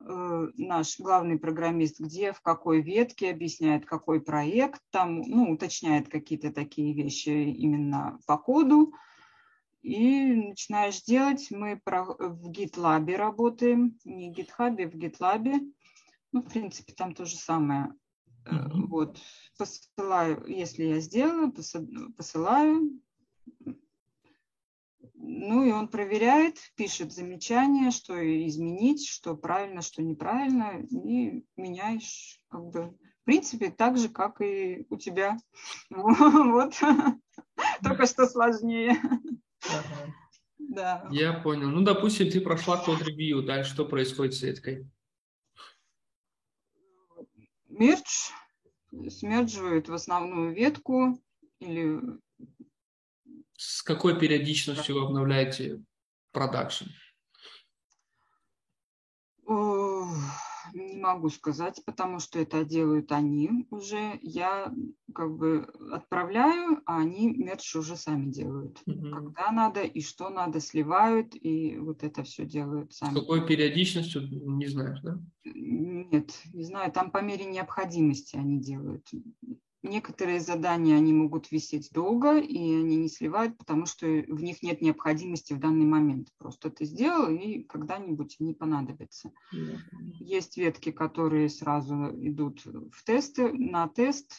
Э, 0.00 0.48
наш 0.56 0.98
главный 0.98 1.38
программист, 1.38 1.98
где, 1.98 2.32
в 2.32 2.40
какой 2.40 2.82
ветке, 2.82 3.30
объясняет, 3.30 3.84
какой 3.84 4.20
проект, 4.20 4.80
там, 4.90 5.20
ну, 5.22 5.50
уточняет 5.50 6.08
какие-то 6.08 6.52
такие 6.52 6.94
вещи 6.94 7.30
именно 7.30 8.18
по 8.26 8.38
коду. 8.38 8.94
И 9.82 10.34
начинаешь 10.34 11.02
делать. 11.02 11.48
Мы 11.50 11.80
в 11.84 12.50
GitLab 12.50 13.14
работаем, 13.16 13.98
не 14.04 14.32
в 14.32 14.36
GitHub, 14.36 14.76
в 14.90 14.94
GitLab. 14.94 15.72
Ну, 16.32 16.42
в 16.42 16.48
принципе, 16.48 16.92
там 16.92 17.14
то 17.14 17.24
же 17.24 17.36
самое. 17.36 17.94
Mm-hmm. 18.44 18.86
Вот, 18.88 19.18
посылаю, 19.58 20.44
если 20.46 20.84
я 20.84 21.00
сделаю, 21.00 21.52
посылаю, 22.16 23.00
ну 25.14 25.64
и 25.64 25.72
он 25.72 25.88
проверяет, 25.88 26.56
пишет 26.76 27.12
замечания, 27.12 27.90
что 27.90 28.14
изменить, 28.46 29.08
что 29.08 29.36
правильно, 29.36 29.82
что 29.82 30.02
неправильно, 30.02 30.80
и 30.90 31.44
меняешь 31.56 32.40
как 32.48 32.64
бы 32.66 32.96
в 33.22 33.24
принципе 33.24 33.70
так 33.70 33.98
же, 33.98 34.08
как 34.08 34.40
и 34.40 34.86
у 34.90 34.96
тебя. 34.96 35.36
Вот. 35.90 36.74
Только 37.82 38.06
что 38.06 38.26
сложнее. 38.26 38.96
Да. 40.58 41.06
Я 41.10 41.32
понял. 41.34 41.68
Ну, 41.68 41.82
допустим, 41.82 42.30
ты 42.30 42.40
прошла 42.40 42.76
код-ревью, 42.76 43.42
дальше 43.42 43.72
что 43.72 43.84
происходит 43.84 44.34
с 44.34 44.42
веткой? 44.42 44.88
Мердж 47.68 48.30
смердживают 49.10 49.88
в 49.88 49.94
основную 49.94 50.54
ветку 50.54 51.20
или 51.60 52.00
с 53.58 53.82
какой 53.82 54.18
периодичностью 54.18 54.94
вы 54.94 55.04
обновляете 55.04 55.82
продакшн? 56.30 56.84
Не 60.74 60.96
могу 60.96 61.28
сказать, 61.30 61.82
потому 61.84 62.20
что 62.20 62.38
это 62.38 62.64
делают 62.64 63.10
они 63.10 63.66
уже. 63.70 64.20
Я 64.22 64.72
как 65.12 65.36
бы 65.36 65.66
отправляю, 65.90 66.82
а 66.86 67.00
они 67.00 67.32
мерч 67.32 67.74
уже 67.74 67.96
сами 67.96 68.30
делают. 68.30 68.80
Угу. 68.86 69.10
Когда 69.10 69.50
надо 69.50 69.82
и 69.82 70.02
что 70.02 70.28
надо, 70.28 70.60
сливают, 70.60 71.34
и 71.34 71.78
вот 71.78 72.04
это 72.04 72.22
все 72.22 72.44
делают 72.44 72.92
сами. 72.92 73.16
С 73.16 73.20
какой 73.20 73.46
периодичностью, 73.46 74.28
не 74.30 74.66
знаешь, 74.66 75.00
да? 75.02 75.18
Нет, 75.44 76.32
не 76.52 76.64
знаю. 76.64 76.92
Там 76.92 77.10
по 77.10 77.22
мере 77.22 77.46
необходимости 77.46 78.36
они 78.36 78.60
делают. 78.60 79.10
Некоторые 79.82 80.40
задания, 80.40 80.96
они 80.96 81.12
могут 81.12 81.52
висеть 81.52 81.90
долго, 81.92 82.36
и 82.38 82.56
они 82.56 82.96
не 82.96 83.08
сливают, 83.08 83.56
потому 83.56 83.86
что 83.86 84.06
в 84.06 84.42
них 84.42 84.60
нет 84.62 84.82
необходимости 84.82 85.52
в 85.52 85.60
данный 85.60 85.86
момент. 85.86 86.28
Просто 86.36 86.70
ты 86.70 86.84
сделал, 86.84 87.30
и 87.30 87.62
когда-нибудь 87.62 88.36
они 88.40 88.54
понадобятся. 88.54 89.30
Есть 90.18 90.56
ветки, 90.56 90.90
которые 90.90 91.48
сразу 91.48 91.94
идут 92.20 92.64
в 92.66 93.04
тесты, 93.04 93.52
на 93.52 93.86
тест 93.88 94.32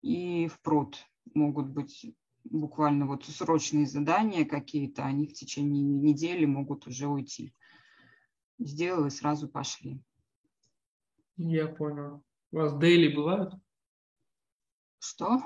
и 0.00 0.48
в 0.48 0.60
прод. 0.60 0.96
Могут 1.34 1.68
быть 1.68 2.14
буквально 2.44 3.06
вот 3.06 3.26
срочные 3.26 3.86
задания 3.86 4.46
какие-то, 4.46 5.04
они 5.04 5.26
в 5.26 5.34
течение 5.34 5.82
недели 5.82 6.46
могут 6.46 6.86
уже 6.86 7.06
уйти. 7.06 7.52
Сделал 8.58 9.06
и 9.06 9.10
сразу 9.10 9.46
пошли. 9.46 10.00
Я 11.36 11.66
понял. 11.66 12.22
У 12.52 12.56
вас 12.56 12.74
дейли 12.78 13.14
бывают? 13.14 13.52
Что? 14.98 15.42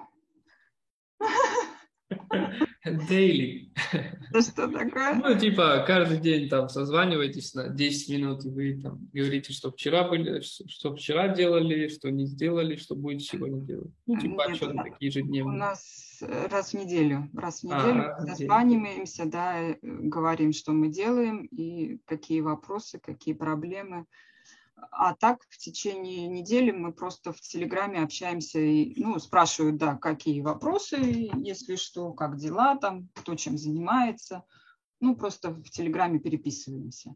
Daily. 2.85 3.71
Что 4.41 4.69
такое? 4.69 5.15
Ну, 5.15 5.39
типа, 5.39 5.85
каждый 5.87 6.19
день 6.19 6.49
там 6.49 6.69
созваниваетесь 6.69 7.55
на 7.55 7.69
10 7.69 8.09
минут, 8.11 8.45
и 8.45 8.49
вы 8.49 8.81
там 8.81 9.09
говорите, 9.13 9.53
что 9.53 9.71
вчера 9.71 10.09
были, 10.09 10.41
что 10.41 10.95
вчера 10.95 11.29
делали, 11.29 11.89
что 11.89 12.11
не 12.11 12.27
сделали, 12.27 12.77
что 12.77 12.95
будете 12.95 13.25
сегодня 13.25 13.61
делать. 13.61 13.93
Ну, 14.07 14.19
типа, 14.19 14.49
Нет, 14.49 14.51
отчеты 14.51 14.77
такие 14.77 15.11
ежедневные. 15.11 15.55
У 15.55 15.59
нас 15.59 16.23
э, 16.23 16.47
раз 16.49 16.73
в 16.73 16.75
неделю. 16.75 17.29
Раз 17.35 17.61
в 17.61 17.65
неделю 17.65 18.15
а, 18.17 18.27
созваниваемся, 18.27 19.27
да, 19.27 19.61
э, 19.61 19.77
говорим, 19.83 20.53
что 20.53 20.73
мы 20.73 20.89
делаем, 20.89 21.47
и 21.47 21.99
какие 22.07 22.41
вопросы, 22.41 22.99
какие 22.99 23.35
проблемы. 23.35 24.07
А 24.91 25.15
так 25.15 25.43
в 25.49 25.59
течение 25.59 26.27
недели 26.29 26.71
мы 26.71 26.93
просто 26.93 27.33
в 27.33 27.41
Телеграме 27.41 28.03
общаемся 28.03 28.59
и 28.59 29.01
ну, 29.03 29.19
спрашивают, 29.19 29.77
да, 29.77 29.97
какие 29.97 30.41
вопросы, 30.41 31.31
если 31.37 31.77
что, 31.77 32.13
как 32.13 32.37
дела 32.37 32.77
там, 32.77 33.09
кто 33.15 33.35
чем 33.35 33.59
занимается. 33.59 34.45
Ну, 35.01 35.17
просто 35.17 35.51
в 35.51 35.71
Телеграме 35.71 36.19
переписываемся. 36.19 37.15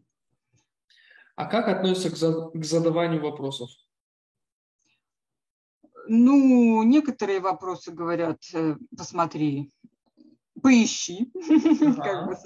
А 1.37 1.47
как 1.47 1.69
к, 2.11 2.17
за, 2.17 2.51
к 2.51 2.65
задаванию 2.65 3.23
вопросов? 3.23 3.71
Ну, 6.07 6.83
некоторые 6.83 7.41
вопросы 7.41 7.91
говорят, 7.91 8.43
э, 8.53 8.77
посмотри, 8.97 9.73
поищи, 10.65 11.31
как 12.03 12.27
бы 12.27 12.37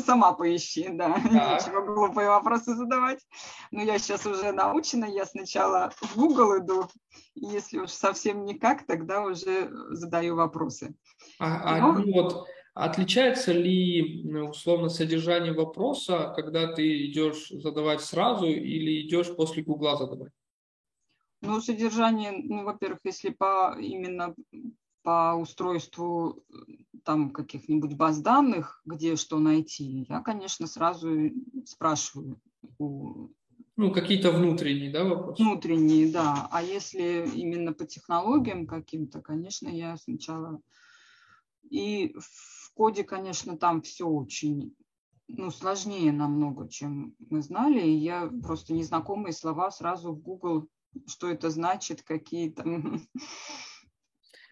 сама 0.00 0.32
поищи, 0.32 0.88
да, 0.88 1.08
нечего 1.18 1.82
глупые 1.84 2.28
вопросы 2.28 2.74
задавать. 2.74 3.20
Но 3.70 3.82
я 3.82 3.98
сейчас 3.98 4.24
уже 4.24 4.50
научена, 4.50 5.04
я 5.04 5.26
сначала 5.26 5.92
в 6.00 6.16
Google 6.16 6.60
иду, 6.60 6.86
если 7.34 7.80
уж 7.80 7.90
совсем 7.90 8.46
никак, 8.46 8.86
тогда 8.86 9.20
уже 9.20 9.70
задаю 9.90 10.36
вопросы. 10.36 10.94
А, 11.38 11.76
а 11.76 11.92
ну, 11.92 12.12
вот 12.14 12.48
отличается 12.72 13.52
ли 13.52 14.24
условно 14.40 14.88
содержание 14.88 15.52
вопроса, 15.52 16.32
когда 16.34 16.72
ты 16.72 17.10
идешь 17.10 17.50
задавать 17.50 18.00
сразу 18.00 18.46
или 18.46 19.06
идешь 19.06 19.36
после 19.36 19.62
Гугла 19.62 19.98
задавать? 19.98 20.32
Ну, 21.42 21.60
содержание, 21.60 22.32
ну, 22.32 22.64
во-первых, 22.64 23.00
если 23.04 23.28
по 23.28 23.76
именно 23.78 24.34
по 25.02 25.34
устройству 25.34 26.42
там 27.04 27.30
каких-нибудь 27.30 27.94
баз 27.96 28.20
данных, 28.20 28.80
где 28.84 29.16
что 29.16 29.38
найти, 29.38 30.06
я, 30.08 30.20
конечно, 30.20 30.66
сразу 30.66 31.30
спрашиваю 31.64 32.40
у 32.78 33.30
ну, 33.80 33.90
какие-то 33.92 34.30
внутренние, 34.30 34.90
да, 34.90 35.04
вопросы? 35.04 35.42
Внутренние, 35.42 36.12
да. 36.12 36.48
А 36.50 36.62
если 36.62 37.26
именно 37.34 37.72
по 37.72 37.86
технологиям 37.86 38.66
каким-то, 38.66 39.22
конечно, 39.22 39.68
я 39.68 39.96
сначала... 39.96 40.60
И 41.70 42.14
в 42.18 42.74
коде, 42.74 43.04
конечно, 43.04 43.56
там 43.56 43.80
все 43.80 44.06
очень 44.06 44.74
ну, 45.28 45.50
сложнее 45.50 46.12
намного, 46.12 46.68
чем 46.68 47.14
мы 47.30 47.40
знали. 47.40 47.80
И 47.80 47.96
я 47.96 48.30
просто 48.42 48.74
незнакомые 48.74 49.32
слова 49.32 49.70
сразу 49.70 50.12
в 50.12 50.20
Google, 50.20 50.68
что 51.06 51.28
это 51.28 51.48
значит, 51.48 52.02
какие 52.02 52.50
там 52.50 53.00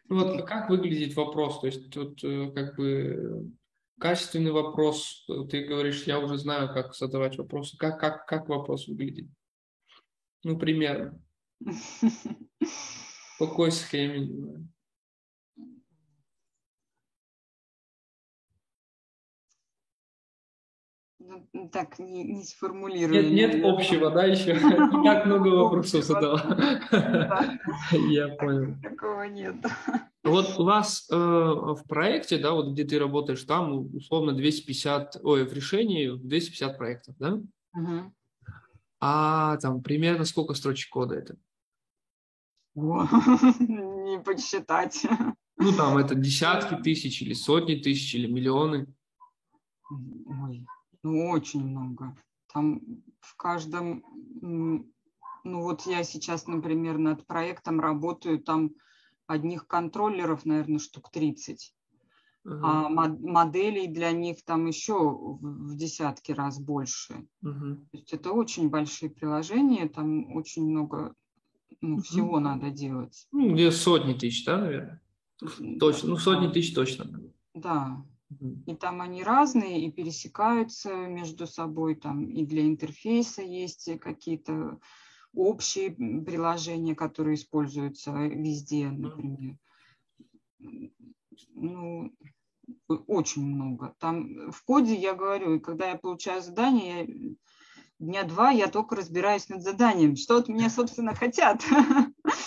вот 0.09 0.47
как 0.47 0.71
выглядит 0.71 1.17
вопрос? 1.17 1.61
То 1.61 1.67
есть 1.67 1.91
тут 1.91 2.23
э, 2.25 2.51
как 2.55 2.77
бы 2.77 3.53
качественный 3.99 4.53
вопрос. 4.53 5.27
Ты 5.51 5.65
говоришь, 5.65 6.05
я 6.05 6.19
уже 6.19 6.39
знаю, 6.39 6.73
как 6.73 6.95
задавать 6.95 7.37
вопросы. 7.37 7.77
Как, 7.77 8.01
как, 8.01 8.27
как 8.27 8.49
вопрос 8.49 8.87
выглядит? 8.89 9.29
Ну, 10.45 10.59
примерно. 10.59 11.21
По 13.39 13.47
какой 13.47 13.73
схеме? 13.73 14.69
Так 21.73 21.99
не, 21.99 22.25
не 22.25 22.45
сформулирую. 22.45 23.33
Нет, 23.33 23.55
нет 23.55 23.65
общего, 23.65 24.11
да, 24.11 24.25
еще? 24.25 24.55
Как 25.05 25.27
много 25.27 25.49
вопросов 25.49 26.05
задала. 26.05 26.41
Я 27.93 28.29
понял. 28.29 28.77
Такого 28.83 29.23
нет. 29.23 29.57
Вот 30.25 30.59
у 30.59 30.65
вас 30.65 31.09
э, 31.11 31.17
в 31.17 31.83
проекте, 31.89 32.39
да, 32.39 32.53
вот 32.53 32.73
где 32.73 32.85
ты 32.85 32.99
работаешь, 32.99 33.43
там 33.45 33.95
условно 33.95 34.33
250, 34.33 35.19
ой, 35.23 35.47
в 35.47 35.53
решении 35.53 36.11
250 36.11 36.77
проектов, 36.77 37.15
да? 37.19 37.41
Угу. 37.75 38.13
А 39.01 39.57
там 39.59 39.83
примерно 39.83 40.25
сколько 40.25 40.55
строчек 40.55 40.91
кода 40.91 41.15
это? 41.15 41.37
Не 42.75 44.21
подсчитать. 44.21 45.07
Ну, 45.57 45.73
там 45.73 45.99
это 45.99 46.15
десятки 46.15 46.81
тысяч 46.83 47.23
или 47.23 47.33
сотни 47.33 47.77
тысяч 47.77 48.15
или 48.15 48.27
миллионы. 48.27 48.87
Ой, 49.91 50.67
ну, 51.03 51.29
очень 51.29 51.67
много. 51.67 52.17
Там 52.53 52.81
в 53.21 53.37
каждом, 53.37 54.05
ну 54.41 55.63
вот 55.63 55.83
я 55.83 56.03
сейчас, 56.05 56.47
например, 56.47 56.99
над 56.99 57.27
проектом 57.27 57.81
работаю, 57.81 58.41
там 58.41 58.71
одних 59.27 59.67
контроллеров, 59.67 60.45
наверное, 60.45 60.79
штук 60.79 61.11
30. 61.11 61.75
Uh-huh. 62.47 62.61
А 62.63 62.89
моделей 62.89 63.89
для 63.89 64.13
них 64.13 64.43
там 64.45 64.67
еще 64.67 64.95
в 64.95 65.77
десятки 65.77 66.33
раз 66.33 66.59
больше. 66.59 67.27
Uh-huh. 67.45 67.77
То 67.77 67.89
есть 67.93 68.13
это 68.15 68.33
очень 68.33 68.71
большие 68.71 69.11
приложения, 69.11 69.89
там 69.89 70.35
очень 70.35 70.65
много 70.71 71.15
ну, 71.83 71.99
uh-huh. 71.99 72.03
всего 72.03 72.41
надо 72.41 72.71
делать. 72.71 73.27
Ну, 73.33 73.53
где 73.53 73.71
сотни 73.71 74.15
тысяч, 74.15 74.45
да, 74.47 74.57
наверное? 74.57 75.03
Точно, 75.79 76.09
ну 76.09 76.17
сотни 76.17 76.49
тысяч 76.49 76.75
точно. 76.75 77.21
Да. 77.55 78.03
И 78.67 78.75
там 78.75 79.01
они 79.01 79.25
разные 79.25 79.87
и 79.87 79.91
пересекаются 79.91 80.95
между 80.95 81.47
собой, 81.47 81.95
там 81.95 82.27
и 82.27 82.45
для 82.45 82.63
интерфейса 82.67 83.43
есть 83.43 83.99
какие-то 84.01 84.79
общие 85.35 85.91
приложения, 85.93 86.95
которые 86.95 87.37
используются 87.37 88.13
везде, 88.13 88.91
например. 88.91 89.57
Ну, 91.55 92.13
очень 93.07 93.47
много. 93.47 93.95
Там 93.99 94.51
в 94.51 94.63
коде 94.65 94.95
я 94.95 95.15
говорю, 95.15 95.55
и 95.55 95.61
когда 95.61 95.89
я 95.89 95.97
получаю 95.97 96.43
задание, 96.43 97.07
я, 97.07 97.35
дня 97.99 98.25
два 98.25 98.51
я 98.51 98.69
только 98.69 98.97
разбираюсь 98.97 99.49
над 99.49 99.63
заданием. 99.63 100.17
Что 100.17 100.37
от 100.37 100.49
меня, 100.49 100.71
собственно, 100.71 101.15
хотят. 101.15 101.65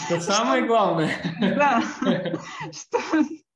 Это 0.10 0.22
самое 0.22 0.66
главное. 0.66 1.12
Да. 1.40 1.82
Что, 2.72 3.00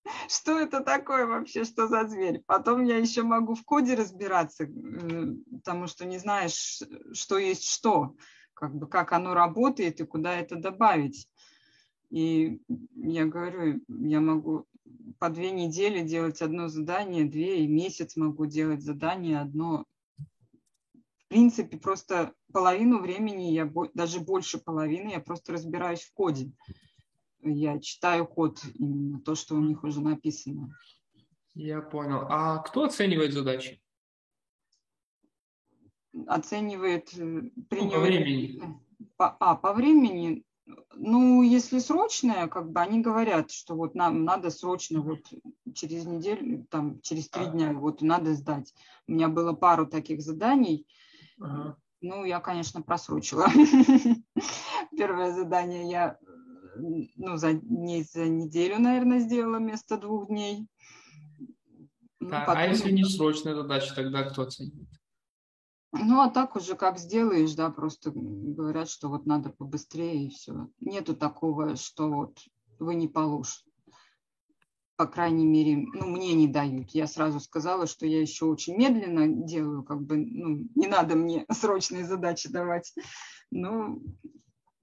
что 0.30 0.60
это 0.60 0.82
такое 0.82 1.26
вообще, 1.26 1.64
что 1.64 1.88
за 1.88 2.08
зверь. 2.08 2.42
Потом 2.46 2.84
я 2.84 2.98
еще 2.98 3.24
могу 3.24 3.56
в 3.56 3.64
коде 3.64 3.96
разбираться, 3.96 4.68
потому 5.52 5.88
что 5.88 6.06
не 6.06 6.18
знаешь, 6.18 6.82
что 7.14 7.38
есть 7.38 7.68
что 7.70 8.16
как 8.54 8.74
бы 8.74 8.88
как 8.88 9.12
оно 9.12 9.34
работает 9.34 10.00
и 10.00 10.06
куда 10.06 10.36
это 10.36 10.56
добавить. 10.56 11.28
И 12.10 12.62
я 12.96 13.26
говорю, 13.26 13.82
я 13.88 14.22
могу 14.22 14.66
по 15.20 15.30
две 15.30 15.52
недели 15.52 16.08
делать 16.08 16.42
одно 16.42 16.68
задание, 16.68 17.26
две, 17.26 17.64
и 17.64 17.68
месяц 17.68 18.16
могу 18.16 18.46
делать 18.46 18.82
задание 18.82 19.42
одно. 19.42 19.86
В 20.18 21.28
принципе, 21.28 21.78
просто 21.78 22.34
половину 22.54 23.00
времени, 23.00 23.52
я 23.52 23.70
даже 23.94 24.20
больше 24.20 24.60
половины, 24.60 25.10
я 25.10 25.20
просто 25.20 25.54
разбираюсь 25.54 26.04
в 26.04 26.14
коде. 26.14 26.52
Я 27.46 27.80
читаю 27.80 28.28
код, 28.28 28.60
именно 28.74 29.22
то, 29.22 29.36
что 29.36 29.56
у 29.56 29.62
них 29.62 29.84
уже 29.84 30.02
написано. 30.02 30.76
Я 31.54 31.82
понял. 31.82 32.26
А 32.30 32.58
кто 32.58 32.84
оценивает 32.84 33.34
задачи? 33.34 33.82
оценивает 36.28 37.10
э, 37.18 37.42
ну, 37.72 37.92
по 37.92 38.00
времени. 38.00 38.62
По, 39.18 39.36
а, 39.40 39.56
по 39.56 39.74
времени. 39.74 40.44
Ну, 40.96 41.44
если 41.44 41.80
срочное, 41.80 42.48
как 42.48 42.72
бы 42.72 42.80
они 42.80 43.02
говорят, 43.02 43.52
что 43.52 43.76
вот 43.76 43.94
нам 43.94 44.24
надо 44.24 44.50
срочно 44.50 45.02
вот 45.02 45.20
через 45.76 46.06
неделю, 46.06 46.66
там, 46.72 47.02
через 47.02 47.30
три 47.30 47.46
дня 47.48 47.74
вот 47.74 48.02
надо 48.02 48.34
сдать. 48.34 48.74
У 49.08 49.12
меня 49.12 49.28
было 49.28 49.54
пару 49.54 49.86
таких 49.86 50.22
заданий. 50.22 50.88
Ага. 51.40 51.78
Ну, 52.02 52.24
я, 52.24 52.40
конечно, 52.40 52.82
просрочила. 52.82 53.48
Первое 54.98 55.34
задание 55.34 55.90
я 55.90 56.18
ну, 56.78 57.38
за, 57.38 57.54
не 57.54 58.04
за 58.04 58.28
неделю, 58.28 58.80
наверное, 58.80 59.20
сделала 59.20 59.58
вместо 59.58 59.98
двух 59.98 60.28
дней. 60.28 60.68
Ну, 62.20 62.30
а, 62.32 62.42
потом... 62.42 62.58
а 62.58 62.66
если 62.66 62.92
не 62.92 63.04
срочная 63.04 63.56
задача, 63.56 63.94
тогда 63.96 64.24
кто 64.24 64.44
оценит? 64.44 64.74
Ну, 65.92 66.22
а 66.22 66.30
так 66.30 66.56
уже 66.56 66.76
как 66.76 67.00
сделаешь, 67.00 67.54
да, 67.54 67.70
просто 67.70 68.12
говорят, 68.14 68.90
что 68.90 69.08
вот 69.08 69.26
надо 69.26 69.50
побыстрее 69.50 70.26
и 70.26 70.30
все. 70.30 70.68
Нету 70.82 71.16
такого, 71.16 71.76
что 71.78 72.10
вот 72.10 72.40
вы 72.80 72.96
не 72.96 73.08
получите. 73.08 73.64
По 74.98 75.08
крайней 75.08 75.46
мере, 75.46 75.86
ну, 75.94 76.08
мне 76.08 76.34
не 76.34 76.48
дают. 76.48 76.92
Я 76.92 77.08
сразу 77.08 77.40
сказала, 77.40 77.86
что 77.86 78.06
я 78.06 78.22
еще 78.22 78.46
очень 78.46 78.78
медленно 78.78 79.28
делаю, 79.28 79.84
как 79.84 80.02
бы, 80.02 80.18
ну, 80.18 80.68
не 80.76 80.88
надо 80.88 81.16
мне 81.16 81.46
срочные 81.52 82.06
задачи 82.06 82.50
давать. 82.50 82.94
Ну, 83.52 84.02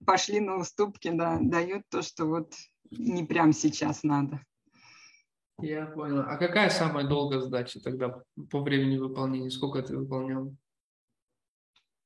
пошли 0.06 0.40
на 0.40 0.56
уступки, 0.56 1.10
да, 1.10 1.38
дают 1.40 1.88
то, 1.88 2.02
что 2.02 2.26
вот 2.26 2.54
не 2.90 3.24
прям 3.24 3.52
сейчас 3.52 4.02
надо. 4.02 4.44
Я 5.60 5.86
понял. 5.86 6.20
А 6.20 6.36
какая 6.36 6.70
самая 6.70 7.06
долгая 7.06 7.40
задача 7.40 7.80
тогда 7.80 8.22
по 8.50 8.62
времени 8.62 8.98
выполнения? 8.98 9.50
Сколько 9.50 9.82
ты 9.82 9.96
выполнял? 9.96 10.54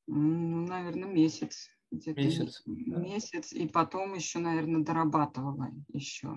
Ну, 0.06 0.66
наверное, 0.66 1.08
месяц. 1.08 1.68
Месяц. 1.90 2.62
Месяц, 2.66 3.52
и 3.52 3.66
потом 3.66 4.14
еще, 4.14 4.40
наверное, 4.40 4.82
дорабатывала 4.82 5.70
еще. 5.88 6.36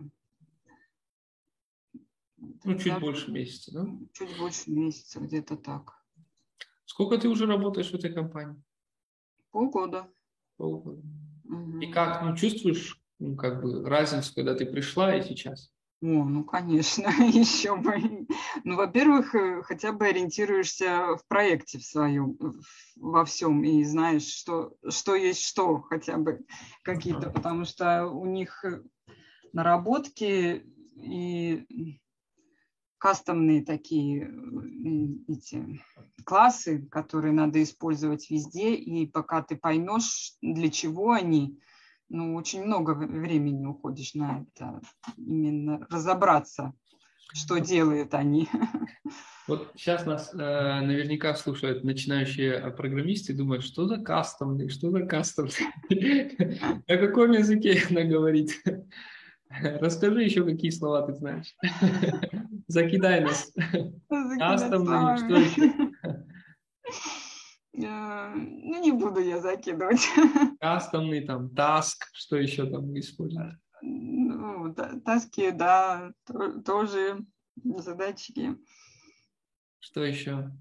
Ну, 2.37 2.75
чуть 2.75 2.85
Я... 2.85 2.99
больше 2.99 3.31
месяца, 3.31 3.71
да? 3.73 3.87
Чуть 4.13 4.37
больше 4.37 4.71
месяца, 4.71 5.19
где-то 5.19 5.57
так. 5.57 5.93
Сколько 6.85 7.17
ты 7.17 7.27
уже 7.27 7.45
работаешь 7.45 7.91
в 7.91 7.95
этой 7.95 8.13
компании? 8.13 8.61
Полгода. 9.51 10.11
Полгода. 10.55 11.01
Угу. 11.49 11.79
И 11.79 11.87
как, 11.91 12.21
ну, 12.21 12.35
чувствуешь, 12.35 12.99
ну, 13.19 13.35
как 13.35 13.61
бы, 13.61 13.87
разницу, 13.87 14.33
когда 14.33 14.55
ты 14.55 14.65
пришла 14.65 15.15
и 15.15 15.23
сейчас? 15.23 15.71
О, 16.01 16.05
ну, 16.05 16.45
конечно, 16.45 17.07
еще 17.19 17.75
бы. 17.75 18.27
Ну, 18.63 18.75
во-первых, 18.77 19.35
э, 19.35 19.61
хотя 19.63 19.91
бы 19.91 20.07
ориентируешься 20.07 21.17
в 21.17 21.27
проекте 21.27 21.79
в 21.79 21.83
своем, 21.83 22.37
во 22.95 23.25
всем, 23.25 23.63
и 23.63 23.83
знаешь, 23.83 24.27
что, 24.27 24.75
что 24.87 25.15
есть 25.15 25.43
что, 25.43 25.81
хотя 25.81 26.17
бы 26.17 26.39
какие-то, 26.83 27.31
потому 27.31 27.65
что 27.65 28.05
у 28.05 28.25
них 28.25 28.63
э, 28.63 28.81
наработки 29.51 30.63
и 30.95 31.99
кастомные 32.99 33.65
такие 33.65 34.29
эти 35.27 35.81
классы, 36.25 36.85
которые 36.91 37.33
надо 37.33 37.63
использовать 37.63 38.29
везде, 38.29 38.75
и 38.75 39.07
пока 39.07 39.41
ты 39.41 39.55
поймешь, 39.55 40.33
для 40.41 40.69
чего 40.69 41.13
они, 41.13 41.57
ну, 42.09 42.35
очень 42.35 42.63
много 42.63 42.91
времени 42.91 43.65
уходишь 43.65 44.13
на 44.13 44.41
это, 44.41 44.81
именно 45.17 45.87
разобраться, 45.89 46.73
что 47.33 47.59
делают 47.59 48.13
они. 48.13 48.49
Вот 49.47 49.71
сейчас 49.75 50.05
нас 50.05 50.31
э, 50.33 50.37
наверняка 50.37 51.33
слушают 51.33 51.83
начинающие 51.83 52.71
программисты 52.71 53.33
и 53.33 53.35
думают, 53.35 53.63
что 53.63 53.87
за 53.87 53.97
кастомный, 53.97 54.69
что 54.69 54.91
за 54.91 55.05
кастомный, 55.07 56.37
на 56.87 56.97
каком 56.97 57.31
языке 57.31 57.81
она 57.89 58.03
говорит. 58.03 58.61
Расскажи 59.81 60.23
еще, 60.23 60.43
какие 60.45 60.69
слова 60.69 61.01
ты 61.07 61.13
знаешь. 61.13 61.55
Закидай 62.67 63.21
нас. 63.21 63.51
Кастомный, 64.37 65.17
что 65.17 65.35
еще? 65.35 65.91
Э, 67.81 68.33
ну, 68.35 68.81
не 68.81 68.91
буду 68.91 69.21
я 69.21 69.39
закидывать. 69.39 70.07
Кастомный, 70.59 71.25
там, 71.25 71.49
таск, 71.55 72.09
что 72.13 72.35
еще 72.35 72.69
там 72.69 72.97
используют? 72.99 73.55
Ну, 73.81 74.73
таски, 75.05 75.51
да, 75.51 76.11
тоже 76.65 77.25
задачки. 77.63 78.55
Что 79.79 80.03
еще? 80.03 80.51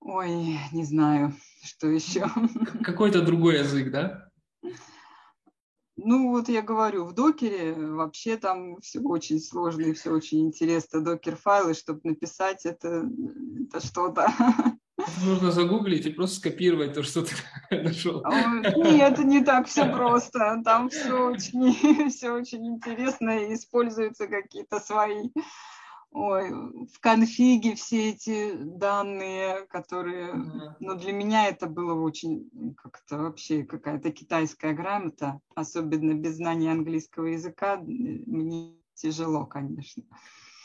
Ой, 0.00 0.58
не 0.72 0.84
знаю, 0.84 1.34
что 1.62 1.88
еще. 1.88 2.26
Какой-то 2.82 3.22
другой 3.22 3.58
язык, 3.58 3.90
да? 3.90 4.28
Ну, 5.96 6.30
вот 6.30 6.48
я 6.48 6.62
говорю, 6.62 7.04
в 7.04 7.12
докере 7.12 7.74
вообще 7.74 8.36
там 8.38 8.80
все 8.80 9.00
очень 9.00 9.38
сложно 9.38 9.82
и 9.82 9.92
все 9.92 10.10
очень 10.10 10.46
интересно. 10.46 11.02
Докер-файлы, 11.02 11.74
чтобы 11.74 12.00
написать 12.04 12.64
это, 12.64 13.06
это 13.66 13.84
что-то. 13.84 14.26
Нужно 15.24 15.50
загуглить 15.50 16.06
и 16.06 16.10
просто 16.10 16.36
скопировать 16.36 16.94
то, 16.94 17.02
что 17.02 17.22
ты 17.22 17.34
нашел. 17.82 18.24
Нет, 18.76 19.18
не 19.18 19.42
так 19.44 19.66
все 19.66 19.90
просто. 19.90 20.60
Там 20.64 20.88
все 20.88 21.12
очень, 21.12 22.10
все 22.10 22.30
очень 22.30 22.66
интересно 22.66 23.30
и 23.30 23.54
используются 23.54 24.26
какие-то 24.26 24.80
свои 24.80 25.30
ой, 26.12 26.50
в 26.86 27.00
конфиге 27.00 27.74
все 27.74 28.10
эти 28.10 28.54
данные, 28.54 29.66
которые, 29.68 30.32
mm-hmm. 30.32 30.72
ну, 30.80 30.96
для 30.96 31.12
меня 31.12 31.48
это 31.48 31.66
было 31.66 31.94
очень 32.00 32.50
как-то 32.76 33.18
вообще 33.18 33.64
какая-то 33.64 34.10
китайская 34.10 34.72
грамота, 34.72 35.40
особенно 35.54 36.14
без 36.14 36.36
знания 36.36 36.72
английского 36.72 37.26
языка, 37.26 37.76
мне 37.80 38.74
тяжело, 38.94 39.46
конечно. 39.46 40.02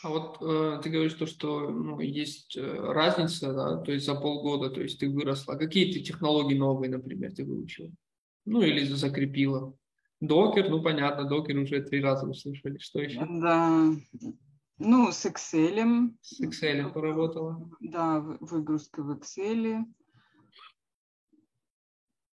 А 0.02 0.08
вот 0.08 0.38
э, 0.40 0.80
ты 0.82 0.90
говоришь 0.90 1.14
то, 1.14 1.26
что 1.26 1.70
ну, 1.70 2.00
есть 2.00 2.56
э, 2.56 2.62
разница, 2.62 3.52
да, 3.52 3.78
то 3.78 3.92
есть 3.92 4.06
за 4.06 4.14
полгода, 4.14 4.70
то 4.70 4.80
есть 4.80 5.00
ты 5.00 5.08
выросла. 5.08 5.54
Какие 5.54 5.92
ты 5.92 6.00
технологии 6.00 6.56
новые, 6.56 6.90
например, 6.90 7.34
ты 7.34 7.44
выучила? 7.44 7.90
Ну 8.44 8.62
или 8.62 8.84
закрепила? 8.84 9.74
Докер, 10.20 10.70
ну 10.70 10.82
понятно, 10.82 11.24
докер 11.24 11.58
уже 11.58 11.82
три 11.82 12.00
раза 12.00 12.26
услышали. 12.26 12.78
Что 12.78 13.00
еще? 13.00 13.26
Да, 13.28 13.90
ну, 14.78 15.10
с 15.10 15.24
Excel. 15.24 16.14
С 16.20 16.40
Excel 16.40 16.92
поработала? 16.92 17.70
Да, 17.80 18.20
выгрузка 18.20 19.02
в 19.02 19.10
Excel. 19.12 19.84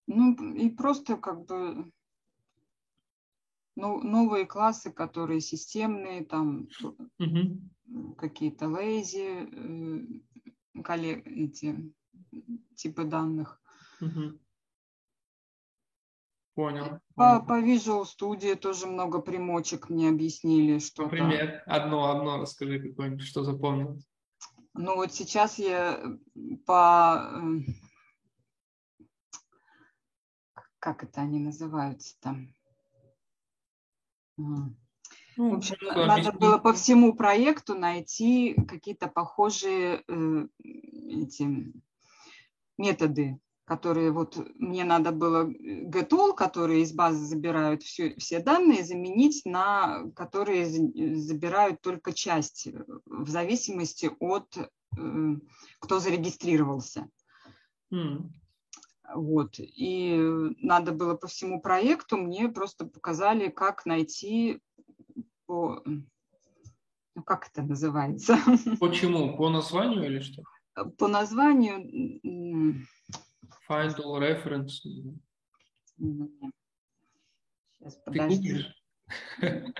Ну, 0.06 0.54
и 0.54 0.70
просто 0.70 1.16
как 1.16 1.46
бы 1.46 1.90
ну, 3.76 4.02
новые 4.02 4.46
классы, 4.46 4.90
которые 4.90 5.40
системные, 5.40 6.24
там 6.24 6.68
угу. 7.18 8.14
какие-то 8.16 8.68
лейзи, 8.68 9.48
э, 9.52 10.82
эти 11.26 11.92
типы 12.74 13.04
данных. 13.04 13.60
Угу. 14.00 14.38
Понял. 16.56 17.00
По, 17.14 17.40
по 17.40 17.60
Visual 17.60 18.04
Studio 18.04 18.56
тоже 18.56 18.86
много 18.86 19.20
примочек 19.20 19.90
мне 19.90 20.08
объяснили. 20.08 20.78
Что 20.78 21.02
Например, 21.02 21.62
одно, 21.66 22.10
одно 22.10 22.38
расскажи 22.38 22.80
какое-нибудь, 22.80 23.26
что 23.26 23.44
запомнилось. 23.44 24.08
Ну 24.72 24.96
вот 24.96 25.12
сейчас 25.12 25.58
я 25.58 26.00
по... 26.64 27.30
Э, 27.30 29.02
как 30.78 31.04
это 31.04 31.20
они 31.20 31.40
называются 31.40 32.18
там? 32.20 32.48
Ну, 34.38 34.74
в 35.36 35.54
общем, 35.56 35.76
надо 35.82 36.12
объяснить. 36.12 36.40
было 36.40 36.56
по 36.56 36.72
всему 36.72 37.14
проекту 37.14 37.74
найти 37.74 38.54
какие-то 38.66 39.08
похожие 39.08 40.02
э, 40.08 40.48
эти 40.64 41.74
методы 42.78 43.38
которые 43.66 44.12
вот 44.12 44.38
мне 44.54 44.84
надо 44.84 45.10
было 45.10 45.50
э, 45.50 45.84
getall, 45.90 46.34
которые 46.34 46.82
из 46.82 46.92
базы 46.92 47.24
забирают 47.26 47.82
все, 47.82 48.14
все 48.16 48.38
данные, 48.38 48.84
заменить 48.84 49.44
на 49.44 50.04
которые 50.14 50.66
забирают 50.66 51.80
только 51.80 52.12
часть, 52.12 52.68
э, 52.68 52.84
в 53.06 53.28
зависимости 53.28 54.10
от 54.20 54.56
э, 54.56 55.36
кто 55.80 55.98
зарегистрировался. 55.98 57.08
Mm. 57.92 58.28
Вот. 59.14 59.56
И 59.58 60.16
надо 60.60 60.92
было 60.92 61.14
по 61.16 61.26
всему 61.26 61.60
проекту, 61.60 62.16
мне 62.16 62.48
просто 62.48 62.86
показали, 62.86 63.48
как 63.48 63.84
найти 63.84 64.60
по... 65.46 65.82
Ну, 65.84 67.22
как 67.24 67.48
это 67.48 67.62
называется? 67.62 68.38
Почему? 68.80 69.36
По 69.36 69.48
названию 69.48 70.04
или 70.06 70.20
что? 70.20 70.42
По 70.98 71.08
названию 71.08 72.86
Find 73.68 73.98
all 74.00 74.20
reference. 74.20 74.80
Сейчас, 77.72 77.96
подожди. 78.04 78.64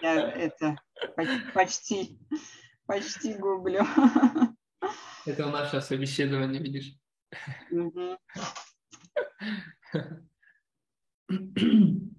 Я 0.03 0.31
это 0.33 0.77
почти, 1.55 2.19
почти 2.87 3.35
гуглю. 3.35 3.85
Это 5.25 5.47
у 5.47 5.51
нас 5.51 5.71
сейчас 5.71 5.89
собеседование, 5.89 6.61
видишь? 6.61 6.95
Угу. 7.71 8.19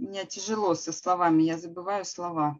Мне 0.00 0.24
тяжело 0.24 0.74
со 0.74 0.92
словами, 0.92 1.42
я 1.42 1.58
забываю 1.58 2.06
слова. 2.06 2.58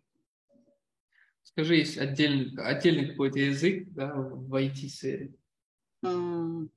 Скажи, 1.42 1.76
есть 1.76 1.96
отдельный, 1.96 2.52
отдельный 2.62 3.08
какой-то 3.08 3.38
язык 3.38 3.88
да, 3.94 4.12
в 4.14 4.54
IT-сфере? 4.54 5.32
Mm. 6.04 6.68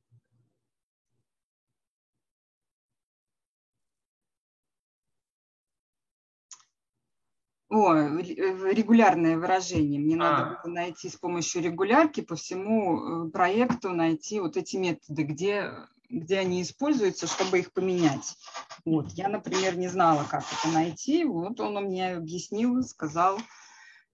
О, 7.70 7.94
регулярное 7.94 9.38
выражение. 9.38 10.00
Мне 10.00 10.16
а. 10.16 10.18
надо 10.18 10.62
было 10.64 10.72
найти 10.72 11.10
с 11.10 11.18
помощью 11.18 11.62
регулярки 11.62 12.22
по 12.22 12.36
всему 12.36 13.28
э, 13.28 13.32
проекту, 13.32 13.90
найти 13.90 14.40
вот 14.40 14.56
эти 14.56 14.78
методы, 14.78 15.24
где 15.24 15.74
где 16.14 16.40
они 16.40 16.62
используются, 16.62 17.28
чтобы 17.28 17.60
их 17.60 17.74
поменять. 17.74 18.38
Вот. 18.86 19.12
Я, 19.12 19.30
например, 19.30 19.76
не 19.78 19.88
знала, 19.88 20.26
как 20.30 20.44
это 20.44 20.74
найти. 20.74 21.26
Вот 21.26 21.60
он 21.60 21.74
мне 21.86 22.16
объяснил, 22.16 22.82
сказал, 22.84 23.40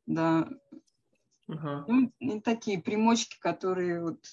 да. 0.05 0.49
Ага. 1.47 1.85
Ну, 2.19 2.41
такие 2.41 2.81
примочки, 2.81 3.37
которые 3.39 4.01
вот... 4.01 4.23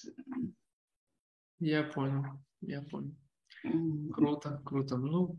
Я 1.59 1.83
понял, 1.83 2.23
я 2.61 2.81
понял. 2.83 3.15
Круто, 4.13 4.61
круто. 4.63 4.97
Ну, 4.97 5.35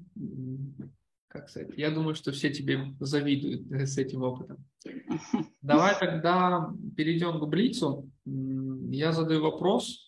как 1.28 1.48
сказать, 1.48 1.70
я 1.76 1.90
думаю, 1.90 2.14
что 2.14 2.32
все 2.32 2.50
тебе 2.52 2.94
завидуют 3.00 3.70
с 3.70 3.96
этим 3.96 4.22
опытом. 4.22 4.64
Давай 5.62 5.98
тогда 5.98 6.74
перейдем 6.96 7.38
к 7.38 7.46
Блицу. 7.46 8.10
Я 8.24 9.12
задаю 9.12 9.42
вопрос, 9.42 10.07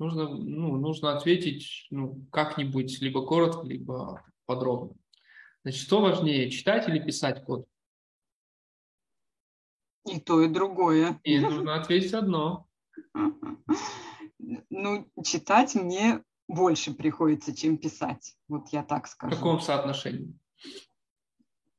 нужно, 0.00 0.28
ну, 0.28 0.76
нужно 0.76 1.16
ответить 1.16 1.86
ну, 1.90 2.26
как-нибудь, 2.32 3.00
либо 3.00 3.24
коротко, 3.24 3.66
либо 3.66 4.24
подробно. 4.46 4.96
Значит, 5.62 5.82
что 5.82 6.00
важнее, 6.00 6.50
читать 6.50 6.88
или 6.88 6.98
писать 6.98 7.44
код? 7.44 7.66
И 10.06 10.18
то, 10.18 10.40
и 10.40 10.48
другое. 10.48 11.20
И 11.22 11.38
нужно 11.38 11.76
ответить 11.76 12.14
одно. 12.14 12.66
Ну, 14.70 15.10
читать 15.22 15.74
мне 15.74 16.24
больше 16.48 16.94
приходится, 16.94 17.54
чем 17.54 17.76
писать. 17.76 18.34
Вот 18.48 18.70
я 18.70 18.82
так 18.82 19.06
скажу. 19.06 19.36
В 19.36 19.38
каком 19.38 19.60
соотношении? 19.60 20.34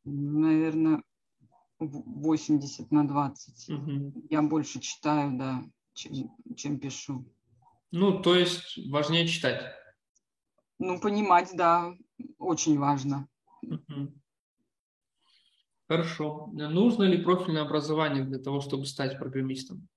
Наверное, 0.04 1.04
80 1.80 2.92
на 2.92 3.08
20. 3.08 3.70
Угу. 3.70 4.28
Я 4.30 4.44
больше 4.44 4.80
читаю, 4.80 5.38
да, 5.38 5.64
чем, 5.94 6.32
чем 6.56 6.80
пишу. 6.80 7.26
Ну, 7.92 8.22
то 8.22 8.36
есть 8.36 8.80
важнее 8.90 9.28
читать. 9.28 9.64
Ну, 10.80 11.00
понимать, 11.00 11.50
да, 11.54 11.94
очень 12.40 12.80
важно. 12.80 13.28
Хорошо. 15.88 16.50
Нужно 16.54 17.04
ли 17.04 17.22
профильное 17.22 17.64
образование 17.64 18.24
для 18.24 18.40
того, 18.40 18.62
чтобы 18.62 18.86
стать 18.86 19.20
программистом? 19.20 19.88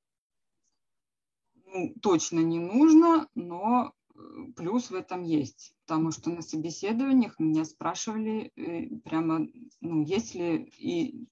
Ну, 1.66 1.94
точно 2.02 2.40
не 2.40 2.58
нужно, 2.58 3.28
но 3.34 3.92
э, 4.14 4.18
плюс 4.56 4.90
в 4.90 4.94
этом 4.94 5.22
есть. 5.22 5.72
Потому 5.86 6.10
что 6.10 6.30
на 6.30 6.42
собеседованиях 6.42 7.38
меня 7.38 7.64
спрашивали 7.64 8.50
э, 8.56 8.88
прямо, 9.04 9.46
ну, 9.80 10.02
есть 10.02 10.34
ли 10.34 10.64
и 10.78 11.28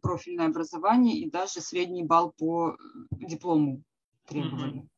профильное 0.00 0.46
образование, 0.46 1.16
и 1.18 1.30
даже 1.30 1.60
средний 1.60 2.02
балл 2.02 2.32
по 2.32 2.76
диплому 3.12 3.82
требовали. 4.26 4.80
Mm-hmm. 4.80 4.88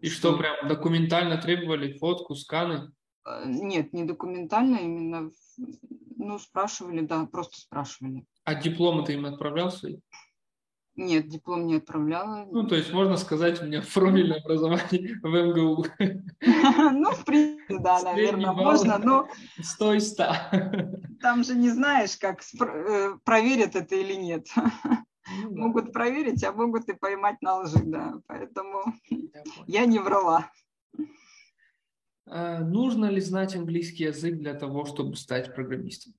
И 0.00 0.08
что, 0.08 0.30
что 0.30 0.38
прям 0.38 0.68
документально 0.68 1.38
требовали 1.38 1.96
фотку, 1.98 2.34
сканы? 2.34 2.92
Э, 3.26 3.42
нет, 3.46 3.92
не 3.92 4.04
документально, 4.04 4.76
именно, 4.76 5.30
ну, 6.16 6.38
спрашивали, 6.38 7.00
да, 7.00 7.26
просто 7.26 7.58
спрашивали. 7.58 8.24
А 8.44 8.54
дипломы 8.54 9.04
ты 9.04 9.14
им 9.14 9.26
отправлял 9.26 9.70
свои? 9.70 9.98
Нет, 10.98 11.28
диплом 11.28 11.68
не 11.68 11.76
отправляла. 11.76 12.48
Ну, 12.50 12.66
то 12.66 12.74
есть 12.74 12.92
можно 12.92 13.16
сказать, 13.16 13.62
у 13.62 13.66
меня 13.66 13.82
профильное 13.82 14.40
образование 14.40 15.16
в 15.22 15.28
МГУ. 15.28 15.86
Ну, 16.90 17.12
в 17.12 17.24
принципе, 17.24 17.78
да, 17.78 18.02
наверное, 18.02 18.52
можно, 18.52 18.98
но... 18.98 19.28
100 19.62 19.94
из 19.94 20.10
100. 20.10 20.24
Там 21.20 21.44
же 21.44 21.54
не 21.54 21.70
знаешь, 21.70 22.16
как 22.16 22.40
э, 22.60 23.16
проверят 23.24 23.76
это 23.76 23.94
или 23.94 24.14
нет. 24.14 24.48
Ну, 25.42 25.50
да. 25.50 25.60
Могут 25.60 25.92
проверить, 25.92 26.42
а 26.44 26.52
могут 26.52 26.88
и 26.88 26.94
поймать 26.94 27.40
на 27.42 27.60
лжи, 27.60 27.82
да. 27.84 28.20
Поэтому 28.26 28.84
я, 29.10 29.42
я 29.66 29.86
не 29.86 29.98
врала. 29.98 30.50
А, 32.26 32.60
нужно 32.60 33.06
ли 33.06 33.20
знать 33.20 33.56
английский 33.56 34.04
язык 34.04 34.36
для 34.38 34.54
того, 34.54 34.84
чтобы 34.84 35.16
стать 35.16 35.54
программистом? 35.54 36.14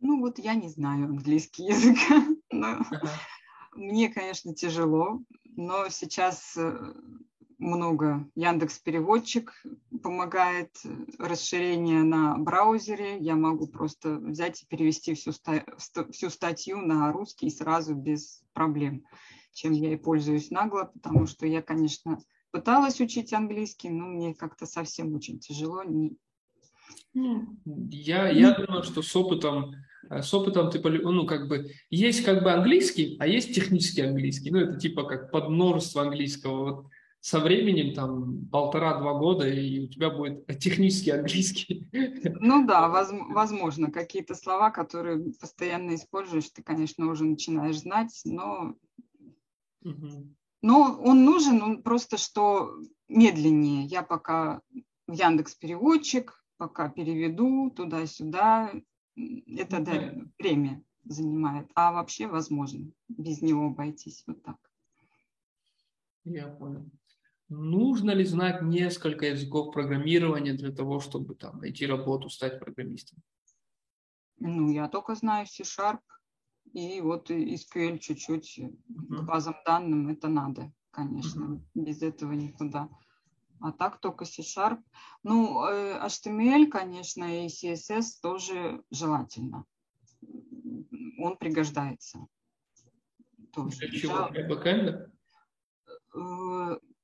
Ну 0.00 0.20
вот 0.20 0.38
я 0.38 0.54
не 0.54 0.68
знаю 0.68 1.06
английский 1.06 1.64
язык. 1.64 1.96
Но 2.50 2.66
ага. 2.66 3.10
Мне, 3.76 4.08
конечно, 4.08 4.54
тяжело, 4.54 5.20
но 5.44 5.90
сейчас 5.90 6.56
э, 6.56 6.94
много. 7.58 8.28
Яндекс 8.34 8.78
Переводчик 8.78 9.52
помогает 10.02 10.70
э, 10.84 10.88
расширение 11.18 12.02
на 12.02 12.36
браузере. 12.36 13.18
Я 13.18 13.34
могу 13.34 13.66
просто 13.66 14.16
взять 14.16 14.62
и 14.62 14.66
перевести 14.66 15.14
всю, 15.14 15.32
всю 15.32 16.30
статью 16.30 16.78
на 16.78 17.10
русский 17.12 17.50
сразу 17.50 17.94
без 17.94 18.42
проблем, 18.52 19.04
чем 19.52 19.72
я 19.72 19.92
и 19.92 19.96
пользуюсь 19.96 20.50
нагло, 20.50 20.90
потому 20.92 21.26
что 21.26 21.46
я, 21.46 21.62
конечно, 21.62 22.18
пыталась 22.50 23.00
учить 23.00 23.32
английский, 23.32 23.88
но 23.88 24.06
мне 24.06 24.34
как-то 24.34 24.66
совсем 24.66 25.14
очень 25.14 25.38
тяжело. 25.38 25.82
Ну, 27.14 27.56
я, 27.90 28.28
я 28.28 28.54
думаю, 28.54 28.82
что 28.82 29.00
с 29.00 29.16
опытом, 29.16 29.74
э, 30.10 30.20
с 30.20 30.32
опытом 30.34 30.70
ты, 30.70 30.78
ну, 30.80 31.26
как 31.26 31.48
бы, 31.48 31.70
есть 31.88 32.22
как 32.22 32.42
бы 32.42 32.52
английский, 32.52 33.16
а 33.18 33.26
есть 33.26 33.54
технический 33.54 34.02
английский. 34.02 34.50
Ну, 34.50 34.58
это 34.58 34.78
типа 34.78 35.04
как 35.04 35.30
подмножество 35.30 36.02
английского. 36.02 36.64
Вот 36.64 36.86
со 37.26 37.40
временем, 37.40 37.92
там, 37.92 38.46
полтора-два 38.52 39.18
года, 39.18 39.48
и 39.48 39.80
у 39.80 39.88
тебя 39.88 40.10
будет 40.10 40.46
технический 40.60 41.10
английский. 41.10 41.88
Ну 42.38 42.64
да, 42.64 42.88
возможно, 42.88 43.90
какие-то 43.90 44.36
слова, 44.36 44.70
которые 44.70 45.32
постоянно 45.32 45.96
используешь, 45.96 46.50
ты, 46.50 46.62
конечно, 46.62 47.10
уже 47.10 47.24
начинаешь 47.24 47.80
знать, 47.80 48.20
но, 48.24 48.76
угу. 49.82 50.36
но 50.62 51.00
он 51.02 51.24
нужен, 51.24 51.60
он 51.62 51.82
просто 51.82 52.16
что 52.16 52.78
медленнее. 53.08 53.86
Я 53.86 54.04
пока 54.04 54.60
в 55.08 55.12
Яндекс 55.12 55.56
переводчик, 55.56 56.44
пока 56.58 56.88
переведу 56.90 57.70
туда-сюда, 57.70 58.70
это 59.16 59.80
да, 59.80 60.14
время 60.38 60.80
занимает, 61.02 61.68
а 61.74 61.90
вообще 61.90 62.28
возможно 62.28 62.88
без 63.08 63.42
него 63.42 63.66
обойтись 63.66 64.22
вот 64.28 64.44
так. 64.44 64.58
Я 66.22 66.46
понял. 66.46 66.88
Нужно 67.48 68.10
ли 68.10 68.24
знать 68.24 68.62
несколько 68.62 69.26
языков 69.26 69.72
программирования 69.72 70.52
для 70.52 70.72
того, 70.72 70.98
чтобы 70.98 71.34
там, 71.36 71.58
найти 71.58 71.86
работу, 71.86 72.28
стать 72.28 72.58
программистом? 72.58 73.18
Ну, 74.38 74.70
я 74.72 74.88
только 74.88 75.14
знаю 75.14 75.46
C-Sharp 75.46 76.00
и 76.72 77.00
вот 77.00 77.30
SQL 77.30 77.98
чуть-чуть 77.98 78.58
uh-huh. 78.58 78.76
к 78.88 79.22
базам 79.24 79.54
данным 79.64 80.08
это 80.08 80.28
надо, 80.28 80.72
конечно. 80.90 81.44
Uh-huh. 81.44 81.60
Без 81.74 82.02
этого 82.02 82.32
никуда. 82.32 82.88
А 83.60 83.72
так 83.72 84.00
только 84.00 84.24
C-Sharp. 84.24 84.78
Ну, 85.22 85.64
HTML, 85.64 86.66
э, 86.66 86.70
конечно, 86.70 87.44
и 87.44 87.46
CSS 87.46 88.20
тоже 88.20 88.82
желательно. 88.90 89.64
Он 91.18 91.36
пригождается. 91.38 92.26
Тоже. 93.52 93.78
Для 93.78 93.90
чего? 93.90 94.28
Для 94.30 94.46
бэкэнда? 94.46 95.12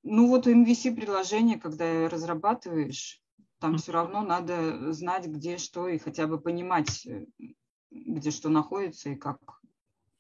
Ну 0.03 0.29
вот 0.29 0.47
MVC-приложение, 0.47 1.59
когда 1.59 2.09
разрабатываешь, 2.09 3.21
там 3.61 3.79
все 3.79 3.93
равно 3.93 4.23
надо 4.23 4.93
знать, 4.93 5.27
где 5.27 5.59
что, 5.59 5.87
и 5.87 5.99
хотя 5.99 6.27
бы 6.27 6.41
понимать, 6.41 7.07
э, 7.07 7.27
где 7.91 8.33
что 8.33 8.49
находится 8.49 9.11
и 9.11 9.17
как, 9.17 9.39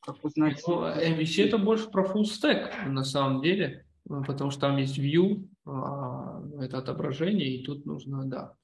как 0.01 0.25
узнать. 0.25 0.63
Ну, 0.67 0.85
MVC 0.85 1.47
это 1.47 1.59
больше 1.59 1.91
про 1.91 2.05
full 2.05 2.23
stack 2.23 2.89
на 2.89 3.03
самом 3.03 3.43
деле, 3.43 3.85
потому 4.05 4.53
что 4.53 4.61
там 4.61 4.77
есть 4.77 4.99
view, 4.99 5.49
а, 5.65 6.41
это 6.61 6.79
отображение, 6.79 7.57
и 7.57 7.65
тут 7.65 7.85
нужно, 7.85 8.25
да, 8.25 8.55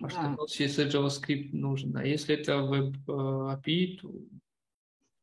HTML, 0.00 0.36
да. 0.36 0.44
CSS, 0.44 0.90
JavaScript 0.90 1.50
нужен. 1.52 1.96
А 1.96 2.04
если 2.04 2.36
это 2.36 2.52
Web 2.52 2.94
э, 3.08 3.56
API, 3.56 3.98
то 4.00 4.12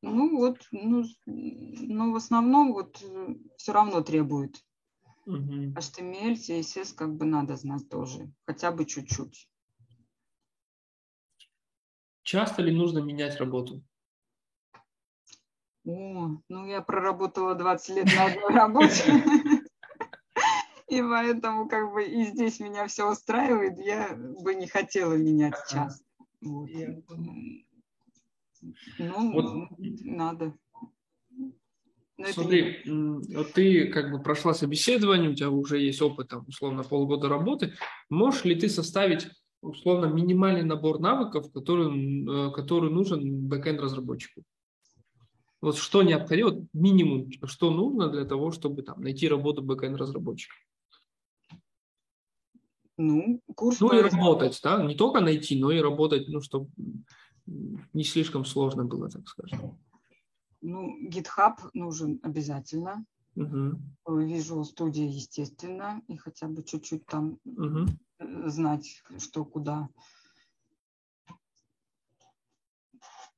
ну 0.02 0.38
вот, 0.38 0.60
ну, 0.72 1.04
ну 1.26 2.14
в 2.14 2.16
основном 2.16 2.74
вот 2.74 3.02
э, 3.02 3.36
все 3.58 3.74
равно 3.74 4.02
требует 4.02 4.64
Угу. 5.30 5.74
HTML, 5.76 6.34
CSS 6.34 6.96
как 6.96 7.16
бы 7.16 7.26
надо 7.26 7.56
знать 7.56 7.88
тоже, 7.88 8.32
хотя 8.48 8.72
бы 8.72 8.86
чуть-чуть. 8.86 9.48
Часто 12.24 12.64
ли 12.64 12.76
нужно 12.76 13.00
менять 13.00 13.38
работу? 13.38 13.84
О, 15.86 16.42
ну 16.50 16.66
я 16.66 16.82
проработала 16.82 17.54
20 17.54 17.96
лет 17.96 18.06
на 18.06 18.26
одной 18.26 18.54
работе. 18.54 19.24
И 20.88 21.00
поэтому 21.00 21.70
как 21.70 21.94
бы 21.94 22.04
и 22.04 22.26
здесь 22.26 22.60
меня 22.60 22.88
все 22.88 23.12
устраивает, 23.12 23.78
я 23.78 24.16
бы 24.16 24.56
не 24.56 24.66
хотела 24.66 25.14
менять 25.14 25.54
часто. 25.70 26.04
Вот. 26.42 26.70
Ну, 28.98 29.32
вот. 29.32 29.70
надо. 29.78 30.58
Но 32.20 32.28
Смотри, 32.28 32.82
не... 32.86 33.34
вот 33.34 33.54
ты 33.54 33.88
как 33.88 34.12
бы 34.12 34.22
прошла 34.22 34.54
собеседование, 34.54 35.30
у 35.30 35.36
тебя 35.36 35.50
уже 35.50 35.80
есть 35.80 36.02
опыт, 36.02 36.28
там, 36.28 36.44
условно, 36.46 36.84
полгода 36.84 37.30
работы. 37.30 37.76
Можешь 38.10 38.44
ли 38.44 38.56
ты 38.56 38.68
составить, 38.68 39.30
условно, 39.62 40.08
минимальный 40.08 40.64
набор 40.64 41.00
навыков, 41.00 41.50
который, 41.54 42.50
э, 42.50 42.52
который 42.52 42.92
нужен 42.92 43.48
бэкэнд-разработчику? 43.48 44.44
Вот 45.62 45.78
что 45.78 46.04
необходимо, 46.04 46.50
вот 46.50 46.64
минимум, 46.74 47.32
что 47.46 47.72
нужно 47.72 48.10
для 48.10 48.26
того, 48.26 48.52
чтобы 48.52 48.82
там, 48.82 49.00
найти 49.02 49.30
работу 49.30 49.62
бэкэнд-разработчика? 49.62 50.56
Ну, 52.98 53.42
курс... 53.56 53.80
Ну 53.80 53.98
и 53.98 54.02
работать, 54.02 54.60
да, 54.62 54.84
не 54.84 54.96
только 54.96 55.22
найти, 55.22 55.58
но 55.58 55.72
и 55.72 55.80
работать, 55.80 56.28
ну, 56.28 56.42
чтобы 56.42 56.70
не 57.46 58.04
слишком 58.04 58.44
сложно 58.44 58.84
было, 58.84 59.10
так 59.10 59.26
скажем. 59.26 59.80
Ну, 60.62 61.10
GitHub 61.10 61.56
нужен 61.74 62.20
обязательно. 62.24 63.06
Угу. 63.36 63.80
Visual 64.08 64.64
Studio, 64.64 65.06
естественно, 65.06 66.02
и 66.08 66.18
хотя 66.18 66.48
бы 66.48 66.64
чуть-чуть 66.64 67.06
там 67.06 67.40
угу. 67.46 67.86
знать, 68.20 69.02
что 69.18 69.46
куда. 69.46 69.90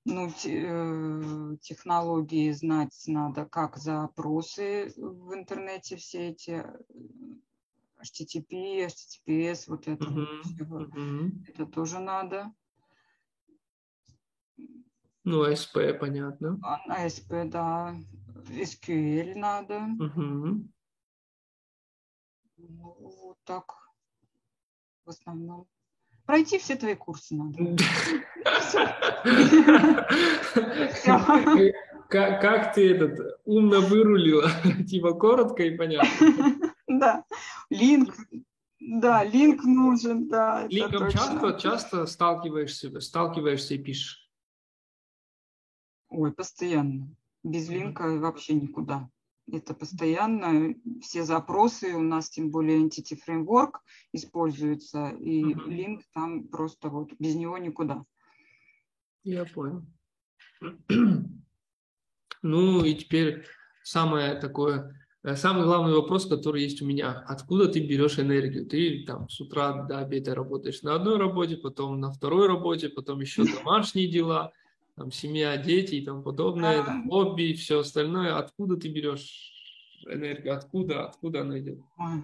Ну, 0.03 0.31
э, 0.45 1.57
технологии 1.61 2.51
знать 2.51 3.03
надо, 3.05 3.45
как 3.45 3.77
запросы 3.77 4.91
в 4.97 5.35
интернете 5.35 5.95
все 5.97 6.29
эти 6.29 6.65
HTTP, 8.01 8.87
HTTPS, 8.87 9.65
вот 9.67 9.87
это, 9.87 10.03
uh-huh. 10.03 10.25
Uh-huh. 10.59 11.29
это 11.47 11.67
тоже 11.67 11.99
надо. 11.99 12.51
Ну, 15.23 15.43
АСП, 15.43 15.77
понятно. 15.99 16.59
АСП, 16.87 17.33
да. 17.45 17.95
SQL 18.49 19.35
надо. 19.35 19.81
Угу. 19.99 20.65
Ну, 22.57 22.95
вот 22.99 23.37
так. 23.43 23.65
В 25.05 25.09
основном. 25.09 25.67
Пройти 26.25 26.57
все 26.57 26.75
твои 26.75 26.95
курсы 26.95 27.35
надо. 27.35 27.57
Как 32.07 32.73
ты 32.73 32.91
этот 32.91 33.39
умно 33.45 33.81
вырулила? 33.81 34.49
Типа 34.89 35.13
коротко 35.13 35.63
и 35.63 35.77
понятно. 35.77 36.09
Да. 36.87 37.23
Линк. 37.69 38.15
Да, 38.79 39.23
линк 39.23 39.63
нужен, 39.63 40.27
да. 40.27 40.67
Линком 40.67 41.09
часто, 41.11 41.53
часто 41.59 42.05
сталкиваешься, 42.05 42.99
сталкиваешься 42.99 43.75
и 43.75 43.77
пишешь? 43.77 44.30
Ой, 46.11 46.33
постоянно. 46.33 47.15
Без 47.41 47.69
линка 47.69 48.03
вообще 48.19 48.53
никуда. 48.53 49.09
Это 49.51 49.73
постоянно. 49.73 50.75
Все 51.01 51.23
запросы 51.23 51.93
у 51.93 52.01
нас, 52.01 52.29
тем 52.29 52.51
более 52.51 52.85
Entity 52.85 53.17
Framework 53.25 53.79
используется, 54.11 55.09
и 55.09 55.53
uh-huh. 55.53 55.69
линк 55.69 56.03
там 56.13 56.47
просто 56.49 56.89
вот 56.89 57.13
без 57.17 57.35
него 57.35 57.57
никуда. 57.57 58.03
Я 59.23 59.45
понял. 59.45 59.83
Ну 62.43 62.83
и 62.83 62.95
теперь 62.95 63.45
самое 63.83 64.35
такое, 64.35 64.99
э, 65.23 65.35
самый 65.35 65.63
главный 65.63 65.93
вопрос, 65.93 66.25
который 66.25 66.63
есть 66.63 66.81
у 66.81 66.85
меня. 66.85 67.23
Откуда 67.27 67.67
ты 67.67 67.79
берешь 67.79 68.19
энергию? 68.19 68.65
Ты 68.65 69.05
там 69.05 69.29
с 69.29 69.39
утра 69.39 69.83
до 69.83 69.99
обеда 69.99 70.35
работаешь 70.35 70.81
на 70.81 70.95
одной 70.95 71.17
работе, 71.17 71.55
потом 71.55 71.99
на 71.99 72.11
второй 72.11 72.47
работе, 72.47 72.89
потом 72.89 73.21
еще 73.21 73.43
домашние 73.63 74.11
дела 74.11 74.51
там, 74.95 75.11
семья, 75.11 75.57
дети 75.57 75.95
и 75.95 76.05
тому 76.05 76.23
подобное, 76.23 76.81
а. 76.81 77.03
хобби 77.09 77.53
все 77.53 77.79
остальное. 77.79 78.37
Откуда 78.37 78.77
ты 78.77 78.89
берешь 78.89 79.51
энергию? 80.05 80.55
Откуда? 80.55 81.05
Откуда 81.05 81.41
она 81.41 81.59
идет? 81.59 81.79
Ой, 81.97 82.23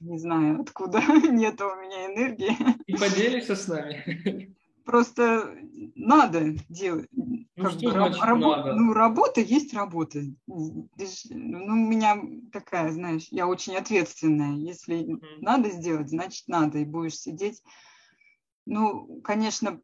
не 0.00 0.18
знаю, 0.18 0.60
откуда. 0.60 1.00
Нет 1.30 1.60
у 1.60 1.76
меня 1.80 2.06
энергии. 2.06 2.56
И 2.86 2.94
поделишься 2.94 3.56
с 3.56 3.68
нами. 3.68 4.54
Просто 4.84 5.56
надо 5.94 6.54
делать. 6.68 7.08
Ну, 7.12 7.46
как 7.56 7.74
бы, 7.74 7.90
значит 7.90 8.22
раб- 8.22 8.40
надо? 8.40 8.74
ну, 8.74 8.92
работа 8.92 9.40
есть 9.40 9.74
работа. 9.74 10.20
Ну, 10.46 10.88
у 10.88 11.74
меня 11.74 12.20
такая, 12.52 12.90
знаешь, 12.90 13.28
я 13.30 13.46
очень 13.46 13.76
ответственная. 13.76 14.56
Если 14.56 15.04
Мгм. 15.04 15.20
надо 15.40 15.70
сделать, 15.70 16.08
значит 16.08 16.48
надо, 16.48 16.78
и 16.78 16.84
будешь 16.84 17.18
сидеть. 17.18 17.62
Ну, 18.66 19.20
конечно, 19.22 19.80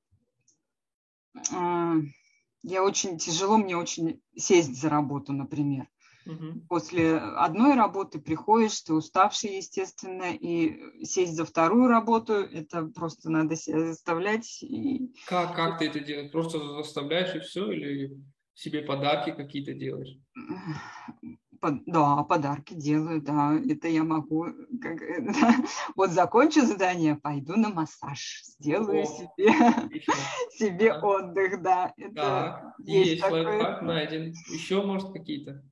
я 2.62 2.82
очень 2.82 3.18
тяжело, 3.18 3.56
мне 3.56 3.76
очень 3.76 4.20
сесть 4.36 4.80
за 4.80 4.88
работу, 4.88 5.32
например. 5.32 5.88
Мгм. 6.24 6.66
После 6.68 7.16
одной 7.16 7.76
работы 7.76 8.20
приходишь, 8.20 8.80
ты 8.80 8.94
уставший, 8.94 9.56
естественно, 9.58 10.32
и 10.32 11.04
сесть 11.04 11.34
за 11.34 11.44
вторую 11.44 11.88
работу, 11.88 12.32
это 12.32 12.86
просто 12.86 13.30
надо 13.30 13.54
себя 13.54 13.86
заставлять. 13.86 14.62
И 14.62 15.12
Как, 15.28 15.54
как 15.54 15.78
ты 15.78 15.86
это 15.86 16.00
делаешь? 16.00 16.32
Просто 16.32 16.58
заставляешь 16.58 17.34
и 17.36 17.40
все? 17.40 17.70
Или 17.70 18.20
себе 18.54 18.82
подарки 18.82 19.30
какие-то 19.30 19.74
делаешь? 19.74 20.18
Под- 21.60 21.84
Да, 21.86 22.22
подарки 22.24 22.74
делаю, 22.74 23.20
да, 23.22 23.54
это 23.68 23.88
я 23.88 24.04
могу. 24.04 24.46
как 24.80 25.00
это, 25.02 25.32
Вот 25.94 26.10
закончу 26.10 26.62
задание, 26.62 27.16
пойду 27.16 27.56
на 27.56 27.70
массаж, 27.70 28.42
сделаю 28.58 29.02
О. 29.02 29.06
себе, 29.06 29.48
Отлично. 29.76 30.14
себе 30.50 30.92
Ага. 30.92 31.06
отдых, 31.06 31.62
да. 31.62 31.92
Это 31.96 32.14
Так, 32.14 32.74
есть 32.78 33.10
есть 33.10 33.22
такое. 33.22 33.44
лайфхак 33.44 33.82
найден. 33.82 34.32
Еще, 34.52 34.82
может, 34.82 35.12
какие-то? 35.12 35.62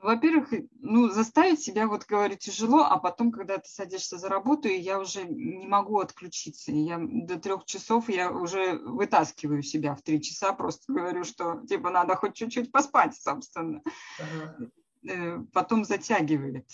Во-первых, 0.00 0.52
и- 0.54 0.68
ну, 0.80 1.08
заставить 1.10 1.60
себя, 1.60 1.86
вот 1.86 2.06
говорю, 2.06 2.34
тяжело, 2.36 2.84
а 2.84 2.96
потом, 2.98 3.30
когда 3.30 3.58
ты 3.58 3.68
садишься 3.68 4.16
за 4.18 4.28
работу, 4.28 4.68
и 4.68 4.78
я 4.78 4.98
уже 4.98 5.24
не 5.24 5.66
могу 5.66 5.98
отключиться. 5.98 6.72
И 6.72 6.78
Я 6.78 6.98
до 7.00 7.38
трех 7.38 7.64
часов 7.66 8.08
я 8.08 8.30
уже 8.30 8.78
вытаскиваю 8.78 9.62
себя 9.62 9.94
в 9.94 10.02
три 10.02 10.22
часа, 10.22 10.52
просто 10.54 10.90
говорю, 10.92 11.24
что 11.24 11.60
типа 11.68 11.90
надо 11.90 12.16
хоть 12.16 12.34
чуть-чуть 12.34 12.72
поспать, 12.72 13.14
собственно. 13.14 13.82
Ага. 14.18 14.70
Э, 15.06 15.38
Потом 15.52 15.84
затягивает, 15.84 16.66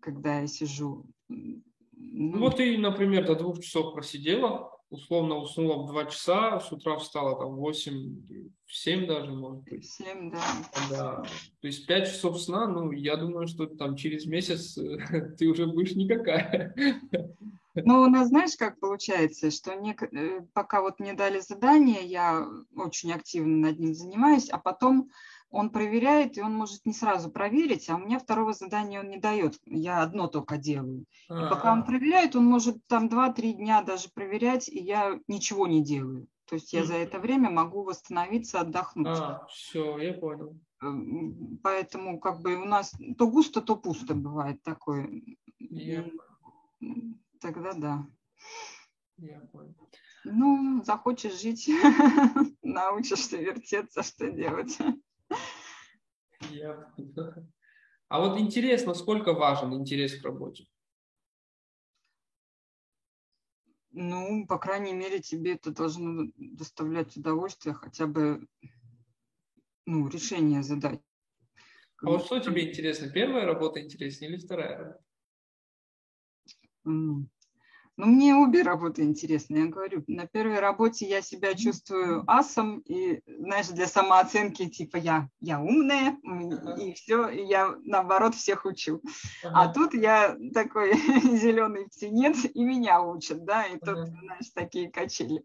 когда 0.00 0.40
я 0.40 0.46
сижу. 0.46 1.06
Ну, 1.28 1.62
Ну, 1.92 2.38
вот 2.40 2.56
ты, 2.56 2.76
например, 2.78 3.26
до 3.26 3.34
двух 3.36 3.60
часов 3.60 3.94
просидела, 3.94 4.75
условно 4.90 5.36
уснула 5.36 5.82
в 5.82 5.86
два 5.86 6.04
часа, 6.06 6.60
с 6.60 6.72
утра 6.72 6.96
встала 6.96 7.38
там 7.38 7.56
в 7.56 7.56
восемь, 7.56 8.22
в 8.64 8.74
семь 8.74 9.06
даже, 9.06 9.32
может 9.32 9.64
быть. 9.64 9.84
Всем, 9.84 10.30
да. 10.30 10.42
Да. 10.90 11.22
То 11.60 11.66
есть 11.66 11.86
пять 11.86 12.08
часов 12.08 12.40
сна, 12.40 12.66
ну, 12.66 12.92
я 12.92 13.16
думаю, 13.16 13.48
что 13.48 13.66
там 13.66 13.96
через 13.96 14.26
месяц 14.26 14.78
э, 14.78 15.30
ты 15.38 15.46
уже 15.46 15.66
будешь 15.66 15.94
никакая. 15.94 16.74
Ну, 17.74 18.02
у 18.02 18.06
нас, 18.06 18.28
знаешь, 18.28 18.56
как 18.56 18.80
получается, 18.80 19.50
что 19.50 19.72
нек- 19.72 20.08
э, 20.10 20.46
пока 20.54 20.80
вот 20.80 20.98
мне 20.98 21.14
дали 21.14 21.40
задание, 21.40 22.04
я 22.06 22.46
очень 22.74 23.12
активно 23.12 23.68
над 23.68 23.78
ним 23.78 23.94
занимаюсь, 23.94 24.48
а 24.48 24.58
потом 24.58 25.10
он 25.56 25.70
проверяет, 25.70 26.36
и 26.36 26.42
он 26.42 26.54
может 26.54 26.84
не 26.86 26.92
сразу 26.92 27.30
проверить, 27.30 27.88
а 27.88 27.96
у 27.96 27.98
меня 27.98 28.18
второго 28.18 28.52
задания 28.52 29.00
он 29.00 29.08
не 29.08 29.16
дает, 29.18 29.58
я 29.64 30.02
одно 30.02 30.28
только 30.28 30.58
делаю. 30.58 31.04
И 31.28 31.32
пока 31.50 31.72
он 31.72 31.84
проверяет, 31.84 32.36
он 32.36 32.44
может 32.44 32.76
там 32.86 33.08
2-3 33.08 33.52
дня 33.52 33.82
даже 33.82 34.08
проверять, 34.10 34.68
и 34.68 34.78
я 34.78 35.18
ничего 35.28 35.66
не 35.66 35.82
делаю. 35.82 36.28
То 36.46 36.54
есть 36.54 36.72
я 36.72 36.84
за 36.84 36.94
это 36.94 37.18
время 37.18 37.50
могу 37.50 37.82
восстановиться, 37.82 38.60
отдохнуть. 38.60 39.08
а, 39.08 39.46
все, 39.46 39.98
я 39.98 40.12
понял. 40.12 40.56
М, 40.82 41.58
Поэтому 41.62 42.20
как 42.20 42.40
бы 42.42 42.54
у 42.56 42.64
нас 42.64 42.92
то 43.18 43.26
густо, 43.28 43.60
то 43.62 43.76
пусто 43.76 44.14
бывает 44.14 44.62
такое. 44.62 45.10
Я, 45.58 46.04
Тогда 47.40 47.72
да. 47.72 48.06
я 49.18 49.40
понял. 49.52 49.74
Ну, 50.24 50.82
захочешь 50.84 51.40
жить, 51.40 51.68
научишься 52.62 53.36
вертеться, 53.38 54.02
что 54.02 54.30
делать. 54.30 54.78
Я. 56.52 56.92
А 58.08 58.20
вот 58.20 58.38
интерес, 58.38 58.86
насколько 58.86 59.32
важен 59.32 59.74
интерес 59.74 60.20
к 60.20 60.24
работе? 60.24 60.68
Ну, 63.90 64.46
по 64.46 64.58
крайней 64.58 64.92
мере, 64.92 65.20
тебе 65.20 65.54
это 65.54 65.72
должно 65.72 66.30
доставлять 66.36 67.16
удовольствие, 67.16 67.74
хотя 67.74 68.06
бы 68.06 68.46
ну, 69.86 70.06
решение 70.06 70.62
задач. 70.62 71.00
А 72.02 72.10
вот 72.10 72.26
что 72.26 72.38
тебе 72.38 72.70
интересно, 72.70 73.10
первая 73.10 73.44
работа 73.44 73.82
интереснее 73.82 74.30
или 74.30 74.38
вторая 74.38 75.00
Ну, 77.96 78.06
мне 78.06 78.34
обе 78.34 78.60
работы 78.62 79.02
интересны. 79.02 79.56
Я 79.56 79.66
говорю, 79.66 80.04
на 80.06 80.26
первой 80.26 80.60
работе 80.60 81.08
я 81.08 81.22
себя 81.22 81.54
чувствую 81.54 82.24
асом, 82.26 82.80
и, 82.80 83.22
знаешь, 83.26 83.68
для 83.68 83.86
самооценки, 83.86 84.68
типа, 84.68 84.98
я, 84.98 85.30
я 85.40 85.60
умная, 85.60 86.18
Ага. 86.24 86.74
и 86.78 86.92
все, 86.92 87.28
и 87.28 87.42
я, 87.46 87.74
наоборот, 87.84 88.34
всех 88.34 88.66
учу. 88.66 89.00
А 89.44 89.64
Ага. 89.64 89.72
тут 89.72 89.94
я 89.94 90.36
такой 90.52 90.92
зеленый 91.38 91.86
птенец, 91.86 92.44
и 92.44 92.64
меня 92.64 93.00
учат, 93.00 93.44
да, 93.46 93.64
и 93.66 93.78
тут, 93.78 93.96
Ага. 93.96 94.06
знаешь, 94.22 94.50
такие 94.54 94.90
качели. 94.90 95.42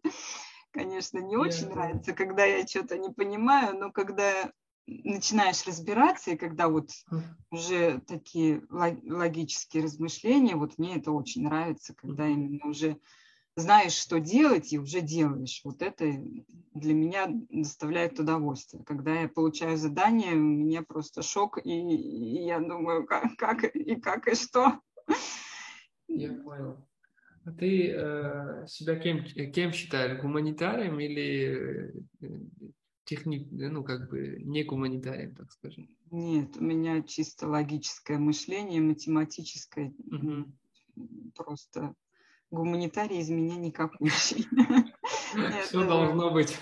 Конечно, 0.71 1.19
не 1.19 1.37
очень 1.37 1.67
понял. 1.67 1.75
нравится, 1.75 2.13
когда 2.13 2.45
я 2.45 2.65
что-то 2.67 2.97
не 2.97 3.09
понимаю, 3.09 3.77
но 3.77 3.91
когда 3.91 4.51
начинаешь 4.87 5.65
разбираться, 5.65 6.31
и 6.31 6.37
когда 6.37 6.67
вот 6.67 6.89
уже 7.49 8.01
такие 8.07 8.61
лог- 8.69 9.03
логические 9.03 9.83
размышления, 9.83 10.55
вот 10.55 10.77
мне 10.77 10.97
это 10.97 11.11
очень 11.11 11.43
нравится, 11.43 11.93
когда 11.95 12.27
именно 12.27 12.67
уже 12.67 12.97
знаешь, 13.55 13.93
что 13.93 14.19
делать, 14.19 14.71
и 14.71 14.79
уже 14.79 15.01
делаешь. 15.01 15.61
Вот 15.63 15.81
это 15.81 16.05
для 16.73 16.93
меня 16.93 17.27
доставляет 17.49 18.19
удовольствие. 18.19 18.83
Когда 18.85 19.21
я 19.21 19.27
получаю 19.27 19.77
задание, 19.77 20.33
у 20.33 20.39
меня 20.39 20.83
просто 20.83 21.21
шок, 21.21 21.57
и, 21.63 21.69
и 21.69 22.45
я 22.45 22.59
думаю, 22.59 23.05
как, 23.05 23.35
как 23.37 23.63
и 23.75 23.99
как 23.99 24.27
и 24.27 24.35
что. 24.35 24.79
Я 26.07 26.33
понял. 26.33 26.87
А 27.43 27.51
ты 27.51 27.91
э, 27.91 28.67
себя 28.67 28.95
кем, 28.97 29.25
кем 29.25 29.73
считаешь? 29.73 30.21
Гуманитарием 30.21 30.99
или 30.99 31.93
э, 33.11 33.15
техник, 33.15 33.47
ну, 33.51 33.83
как 33.83 34.09
бы 34.09 34.41
не 34.43 34.63
гуманитарием, 34.63 35.35
так 35.35 35.51
скажем? 35.51 35.89
Нет, 36.11 36.57
у 36.57 36.63
меня 36.63 37.01
чисто 37.03 37.47
логическое 37.47 38.17
мышление, 38.17 38.81
математическое. 38.81 39.93
Мгм. 40.05 40.57
Просто 41.35 41.93
гуманитарий 42.49 43.19
из 43.19 43.29
меня 43.29 43.55
никакущий. 43.57 44.47
Все 45.65 45.81
Это- 45.81 45.88
должно 45.88 46.31
быть 46.33 46.57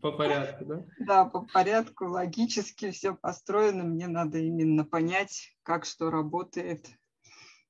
по 0.00 0.12
порядку, 0.12 0.64
да? 0.66 0.86
Да, 0.98 1.24
по 1.24 1.42
порядку, 1.42 2.06
логически 2.06 2.90
все 2.90 3.14
построено. 3.14 3.84
Мне 3.84 4.06
надо 4.06 4.38
именно 4.38 4.84
понять, 4.84 5.56
как 5.62 5.84
что 5.84 6.10
работает, 6.10 6.88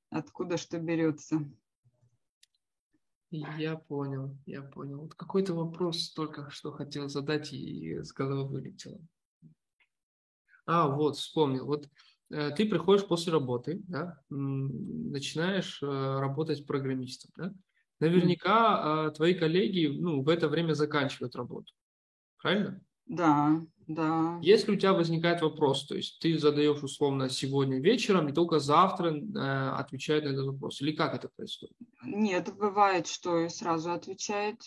откуда 0.09 0.57
что 0.57 0.79
берется. 0.79 1.39
Я 3.57 3.75
понял, 3.75 4.37
я 4.45 4.61
понял. 4.61 5.01
Вот 5.01 5.15
какой-то 5.15 5.53
вопрос 5.53 6.13
только 6.13 6.49
что 6.49 6.71
хотел 6.71 7.09
задать 7.09 7.53
и 7.53 8.03
с 8.03 8.13
головы 8.13 8.47
вылетело. 8.47 8.99
А, 10.65 10.87
вот, 10.87 11.17
вспомнил. 11.17 11.65
Вот 11.65 11.87
э, 12.31 12.51
ты 12.51 12.67
приходишь 12.67 13.07
после 13.07 13.31
работы, 13.33 13.81
да, 13.87 14.21
м, 14.31 15.11
начинаешь 15.11 15.81
э, 15.83 15.85
работать 15.85 16.65
программистом, 16.65 17.31
да? 17.37 17.53
Наверняка 17.99 19.07
э, 19.07 19.11
твои 19.11 19.35
коллеги, 19.35 19.87
ну, 19.87 20.21
в 20.21 20.29
это 20.29 20.49
время 20.49 20.73
заканчивают 20.73 21.35
работу. 21.35 21.73
Правильно? 22.41 22.81
Да, 23.05 23.61
да. 23.87 24.39
Если 24.41 24.71
у 24.71 24.75
тебя 24.75 24.93
возникает 24.93 25.41
вопрос, 25.41 25.85
то 25.85 25.95
есть 25.95 26.19
ты 26.19 26.37
задаешь 26.37 26.81
условно 26.81 27.29
сегодня 27.29 27.79
вечером 27.79 28.29
и 28.29 28.33
только 28.33 28.59
завтра 28.59 29.13
э, 29.13 29.69
отвечает 29.77 30.23
на 30.23 30.29
этот 30.29 30.47
вопрос, 30.47 30.81
или 30.81 30.91
как 30.91 31.13
это 31.13 31.29
происходит? 31.35 31.75
Нет, 32.03 32.53
бывает, 32.55 33.07
что 33.07 33.39
и 33.39 33.49
сразу 33.49 33.91
отвечает. 33.91 34.61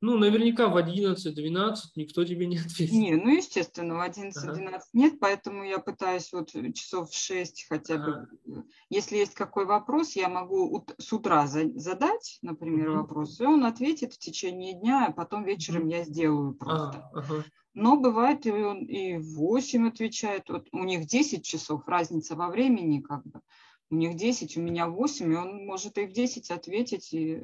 Э, 0.00 0.06
Ну, 0.06 0.16
наверняка 0.18 0.68
в 0.68 0.76
11-12 0.76 1.96
никто 1.96 2.24
тебе 2.24 2.46
не 2.46 2.56
ответит. 2.66 2.92
Не, 2.92 3.14
ну, 3.16 3.28
естественно, 3.36 3.96
в 3.96 4.00
11-12 4.00 4.32
Ага. 4.68 4.80
нет, 4.92 5.20
поэтому 5.20 5.64
я 5.64 5.78
пытаюсь 5.78 6.32
вот 6.32 6.50
часов 6.74 7.10
в 7.10 7.14
6 7.14 7.66
хотя 7.68 7.96
бы. 7.98 8.10
Ага. 8.12 8.28
э, 8.46 8.62
Если 8.88 9.16
есть 9.16 9.34
какой 9.34 9.66
вопрос, 9.66 10.16
я 10.16 10.28
могу 10.28 10.84
с 10.98 11.12
утра 11.12 11.46
за- 11.46 11.70
задать, 11.78 12.38
например, 12.42 12.88
Мгм. 12.90 12.98
вопрос, 13.02 13.40
и 13.40 13.44
он 13.44 13.64
ответит 13.64 14.14
в 14.14 14.18
течение 14.18 14.74
дня, 14.74 15.06
а 15.08 15.12
потом 15.12 15.44
вечером 15.44 15.88
я 15.88 16.04
сделаю 16.04 16.54
просто. 16.54 17.10
А, 17.12 17.18
ага. 17.18 17.44
Но 17.72 17.96
бывает, 18.00 18.46
и 18.46 18.50
он 18.50 18.84
и 18.84 19.16
в 19.18 19.36
8 19.36 19.86
отвечает. 19.88 20.48
Вот 20.48 20.66
у 20.72 20.82
них 20.82 21.06
10 21.06 21.44
часов, 21.44 21.86
разница 21.86 22.34
во 22.34 22.48
времени 22.48 23.00
как 23.00 23.24
бы. 23.24 23.42
У 23.90 23.96
них 23.96 24.16
10, 24.16 24.56
у 24.56 24.60
меня 24.60 24.86
8, 24.88 25.32
и 25.32 25.36
он 25.36 25.66
может 25.66 25.98
и 25.98 26.06
в 26.06 26.12
10 26.12 26.50
ответить. 26.50 27.12
И, 27.12 27.42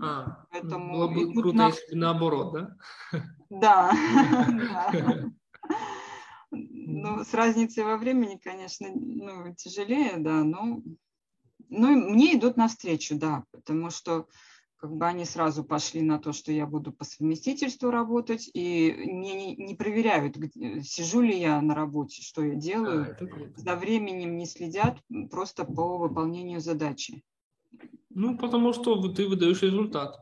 А, 0.00 0.46
Поэтому 0.50 0.92
было 0.92 1.08
бы 1.08 1.34
круто, 1.34 1.56
на- 1.56 1.66
если 1.68 1.94
наоборот, 1.94 2.52
да? 2.52 2.76
Да. 3.50 3.92
Ну, 6.54 7.24
с 7.24 7.32
разницей 7.32 7.82
во 7.82 7.96
времени, 7.96 8.36
конечно, 8.36 8.86
ну, 8.92 9.54
тяжелее, 9.54 10.18
да, 10.18 10.44
но 10.44 10.82
ну, 11.70 12.10
мне 12.10 12.36
идут 12.36 12.58
навстречу, 12.58 13.16
да, 13.16 13.44
потому 13.52 13.88
что 13.88 14.28
как 14.82 14.96
бы 14.96 15.06
они 15.06 15.24
сразу 15.24 15.62
пошли 15.62 16.02
на 16.02 16.18
то, 16.18 16.32
что 16.32 16.50
я 16.50 16.66
буду 16.66 16.90
по 16.90 17.04
совместительству 17.04 17.92
работать, 17.92 18.50
и 18.52 18.92
мне 19.06 19.34
не, 19.34 19.54
не 19.54 19.76
проверяют, 19.76 20.34
где, 20.34 20.82
сижу 20.82 21.20
ли 21.20 21.38
я 21.38 21.60
на 21.62 21.76
работе, 21.76 22.20
что 22.20 22.44
я 22.44 22.56
делаю. 22.56 23.16
А, 23.16 23.60
За 23.60 23.76
временем 23.76 24.36
не 24.36 24.44
следят 24.44 24.98
просто 25.30 25.64
по 25.64 25.98
выполнению 25.98 26.60
задачи. 26.60 27.22
Ну, 28.10 28.36
потому 28.36 28.72
что 28.72 28.96
ты 29.12 29.28
выдаешь 29.28 29.62
результат. 29.62 30.16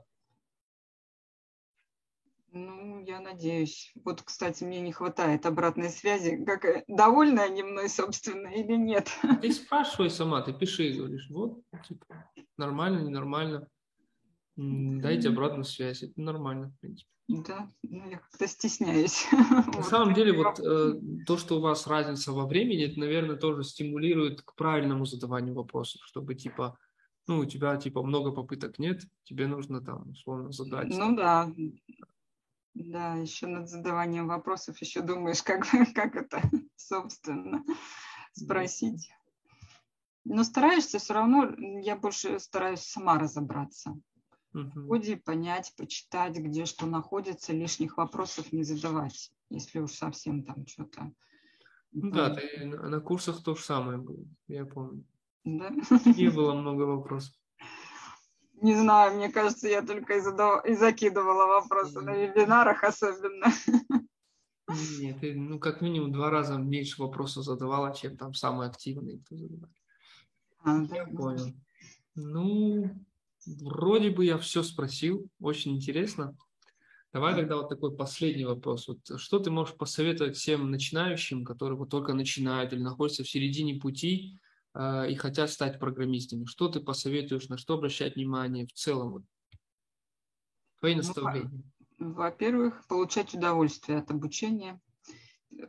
Ну, 2.52 3.02
я 3.06 3.20
надеюсь. 3.20 3.94
Вот, 4.04 4.20
кстати, 4.20 4.62
мне 4.62 4.82
не 4.82 4.92
хватает 4.92 5.46
обратной 5.46 5.88
связи. 5.88 6.44
Как 6.44 6.66
э, 6.66 6.84
довольны 6.86 7.40
они 7.40 7.62
мной, 7.62 7.88
собственно, 7.88 8.48
или 8.48 8.76
нет? 8.76 9.08
Ты 9.40 9.52
спрашивай 9.52 10.10
сама, 10.10 10.42
ты 10.42 10.52
пиши, 10.52 10.92
говоришь, 10.92 11.28
вот, 11.30 11.62
типа, 11.88 12.30
нормально, 12.58 12.98
ненормально. 12.98 13.66
Дайте 14.60 15.28
обратную 15.28 15.64
связь, 15.64 16.02
это 16.02 16.20
нормально, 16.20 16.68
в 16.70 16.80
принципе. 16.80 17.10
Да, 17.28 17.68
ну 17.82 18.10
я 18.10 18.18
как-то 18.18 18.46
стесняюсь. 18.48 19.26
На 19.32 19.82
самом 19.82 20.14
деле, 20.14 20.32
вот 20.32 20.58
э, 20.58 20.94
то, 21.26 21.36
что 21.36 21.58
у 21.58 21.60
вас 21.60 21.86
разница 21.86 22.32
во 22.32 22.46
времени, 22.46 22.86
это, 22.86 22.98
наверное, 22.98 23.36
тоже 23.36 23.62
стимулирует 23.62 24.42
к 24.42 24.54
правильному 24.56 25.06
задаванию 25.06 25.54
вопросов, 25.54 26.02
чтобы, 26.04 26.34
типа, 26.34 26.76
ну, 27.28 27.38
у 27.38 27.44
тебя, 27.44 27.76
типа, 27.76 28.02
много 28.02 28.32
попыток 28.32 28.78
нет, 28.80 29.02
тебе 29.22 29.46
нужно 29.46 29.80
там, 29.80 30.10
условно, 30.10 30.50
задать. 30.50 30.88
Ну 30.90 31.16
да, 31.16 31.52
да, 32.74 33.14
еще 33.14 33.46
над 33.46 33.68
задаванием 33.68 34.26
вопросов 34.26 34.80
еще 34.80 35.00
думаешь, 35.00 35.42
как, 35.44 35.66
как 35.94 36.16
это, 36.16 36.42
собственно, 36.76 37.64
спросить. 38.32 39.10
Но 40.24 40.44
стараешься 40.44 40.98
все 40.98 41.14
равно, 41.14 41.54
я 41.80 41.96
больше 41.96 42.38
стараюсь 42.40 42.80
сама 42.80 43.18
разобраться. 43.18 43.94
В 44.52 44.88
ходе 44.88 45.16
понять, 45.16 45.72
почитать, 45.76 46.36
где 46.36 46.64
что 46.64 46.86
находится, 46.86 47.52
лишних 47.52 47.96
вопросов 47.96 48.52
не 48.52 48.64
задавать, 48.64 49.32
если 49.48 49.78
уж 49.78 49.92
совсем 49.92 50.42
там 50.42 50.66
что-то. 50.66 51.12
Ну 51.92 52.10
да, 52.10 52.34
ты 52.34 52.64
на 52.64 53.00
курсах 53.00 53.42
то 53.42 53.54
же 53.54 53.62
самое 53.62 53.98
было, 53.98 54.24
я 54.48 54.64
помню. 54.64 55.04
Да? 55.44 55.70
Не 56.16 56.30
было 56.30 56.54
много 56.54 56.82
вопросов. 56.82 57.34
Не 58.60 58.74
знаю, 58.74 59.16
мне 59.16 59.30
кажется, 59.30 59.68
я 59.68 59.82
только 59.82 60.16
и, 60.16 60.20
задав... 60.20 60.66
и 60.66 60.74
закидывала 60.74 61.46
вопросы 61.46 62.00
на 62.00 62.14
вебинарах 62.14 62.84
особенно. 62.84 63.46
Нет, 65.00 65.20
ты, 65.20 65.34
ну, 65.34 65.58
как 65.58 65.80
минимум 65.80 66.12
два 66.12 66.30
раза 66.30 66.56
меньше 66.56 67.02
вопросов 67.02 67.44
задавала, 67.44 67.94
чем 67.94 68.16
там 68.16 68.34
самые 68.34 68.68
активные, 68.68 69.18
кто 69.18 69.36
задавал. 69.36 69.70
А, 70.62 70.78
да. 70.78 70.96
Я 70.96 71.06
понял. 71.06 71.54
Ну, 72.14 72.90
вроде 73.46 74.10
бы 74.10 74.24
я 74.24 74.38
все 74.38 74.62
спросил, 74.62 75.28
очень 75.40 75.76
интересно. 75.76 76.36
Давай 77.12 77.34
тогда 77.34 77.56
вот 77.56 77.68
такой 77.68 77.96
последний 77.96 78.44
вопрос. 78.44 78.86
Вот 78.86 79.20
что 79.20 79.40
ты 79.40 79.50
можешь 79.50 79.76
посоветовать 79.76 80.36
всем 80.36 80.70
начинающим, 80.70 81.44
которые 81.44 81.76
вот 81.76 81.90
только 81.90 82.14
начинают 82.14 82.72
или 82.72 82.80
находятся 82.80 83.24
в 83.24 83.28
середине 83.28 83.80
пути, 83.80 84.38
э, 84.74 85.10
и 85.10 85.16
хотят 85.16 85.50
стать 85.50 85.80
программистами. 85.80 86.44
Что 86.44 86.68
ты 86.68 86.78
посоветуешь, 86.78 87.48
на 87.48 87.58
что 87.58 87.74
обращать 87.74 88.14
внимание 88.14 88.66
в 88.66 88.72
целом? 88.72 89.12
Вот, 89.12 89.22
твои 90.78 90.94
ну, 90.94 90.98
наставления. 90.98 91.62
Ну, 91.98 92.12
во-первых, 92.12 92.86
получать 92.86 93.34
удовольствие 93.34 93.98
от 93.98 94.10
обучения. 94.10 94.80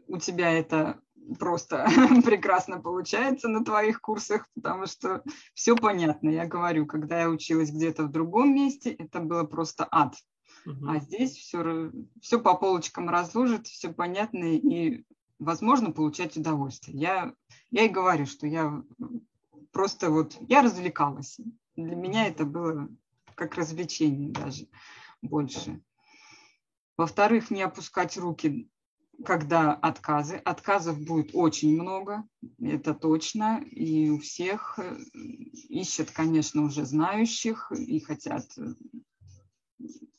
У 0.08 0.20
тебя 0.20 0.52
это 0.52 1.02
просто 1.40 1.86
прекрасно 2.26 2.82
получается 2.82 3.48
на 3.48 3.64
твоих 3.64 4.02
курсах, 4.02 4.48
потому 4.56 4.86
что 4.86 5.24
все 5.54 5.76
понятно. 5.76 6.30
Я 6.30 6.46
говорю, 6.46 6.86
когда 6.86 7.22
я 7.22 7.30
училась 7.30 7.72
где-то 7.72 8.04
в 8.04 8.12
другом 8.12 8.54
месте, 8.54 8.92
это 8.92 9.20
было 9.20 9.44
просто 9.44 9.88
ад. 9.90 10.16
Uh-huh. 10.66 10.74
А 10.88 11.00
здесь 11.00 11.36
все, 11.36 11.92
все 12.22 12.40
по 12.40 12.56
полочкам 12.56 13.10
разложит, 13.10 13.68
все 13.68 13.92
понятно, 13.92 14.44
и 14.44 15.04
возможно 15.40 15.92
получать 15.92 16.38
удовольствие. 16.38 16.98
Я, 16.98 17.34
я 17.72 17.86
и 17.86 17.90
говорю, 17.90 18.26
что 18.26 18.48
я 18.48 18.84
просто 19.72 20.12
вот, 20.12 20.38
я 20.48 20.62
развлекалась. 20.62 21.40
Для 21.76 21.96
меня 21.96 22.28
это 22.28 22.46
было 22.46 22.90
как 23.36 23.56
развлечение 23.56 24.32
даже 24.32 24.68
больше. 25.22 25.82
Во-вторых, 26.98 27.50
не 27.50 27.64
опускать 27.64 28.18
руки, 28.18 28.70
когда 29.26 29.74
отказы. 29.74 30.38
Отказов 30.38 31.00
будет 31.00 31.32
очень 31.34 31.74
много, 31.74 32.24
это 32.62 32.94
точно. 32.94 33.64
И 33.72 34.10
у 34.10 34.20
всех 34.20 34.80
э, 34.80 34.98
ищут, 35.70 36.12
конечно, 36.12 36.64
уже 36.64 36.86
знающих 36.86 37.72
и 37.72 38.00
хотят 38.00 38.46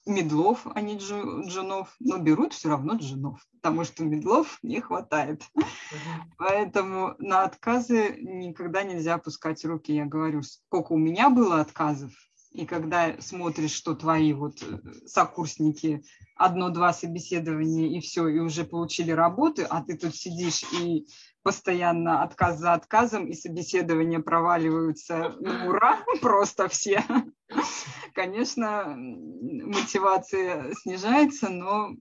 медлов, 0.06 0.66
а 0.74 0.80
не 0.80 0.96
джунов, 0.96 1.94
но 2.00 2.18
берут 2.18 2.52
все 2.52 2.70
равно 2.70 2.96
джунов, 2.96 3.46
потому 3.52 3.84
что 3.84 4.04
медлов 4.04 4.58
не 4.62 4.80
хватает. 4.80 5.42
Поэтому 6.38 7.14
на 7.18 7.44
отказы 7.44 8.16
никогда 8.20 8.82
нельзя 8.82 9.14
опускать 9.14 9.64
руки. 9.64 9.94
Я 9.94 10.06
говорю, 10.06 10.42
сколько 10.42 10.92
у 10.92 10.98
меня 10.98 11.30
было 11.30 11.60
отказов, 11.60 12.12
и 12.52 12.66
когда 12.66 13.20
смотришь, 13.20 13.72
что 13.72 13.94
твои 13.94 14.32
вот 14.32 14.62
э, 14.62 14.78
сокурсники 15.06 16.04
одно-два 16.36 16.92
собеседования 16.92 17.88
и 17.88 18.00
все, 18.00 18.28
и 18.28 18.38
уже 18.38 18.64
получили 18.64 19.10
работы, 19.10 19.62
а 19.62 19.82
ты 19.82 19.96
тут 19.96 20.14
сидишь 20.14 20.62
и 20.72 21.06
постоянно 21.42 22.22
отказ 22.22 22.58
за 22.58 22.74
отказом, 22.74 23.26
и 23.26 23.34
собеседования 23.34 24.20
проваливаются 24.20 25.34
на 25.40 25.66
ура, 25.66 26.04
просто 26.20 26.68
все. 26.68 27.04
Конечно, 28.14 28.94
мотивация 28.96 30.72
снижается, 30.74 31.48
но, 31.48 31.96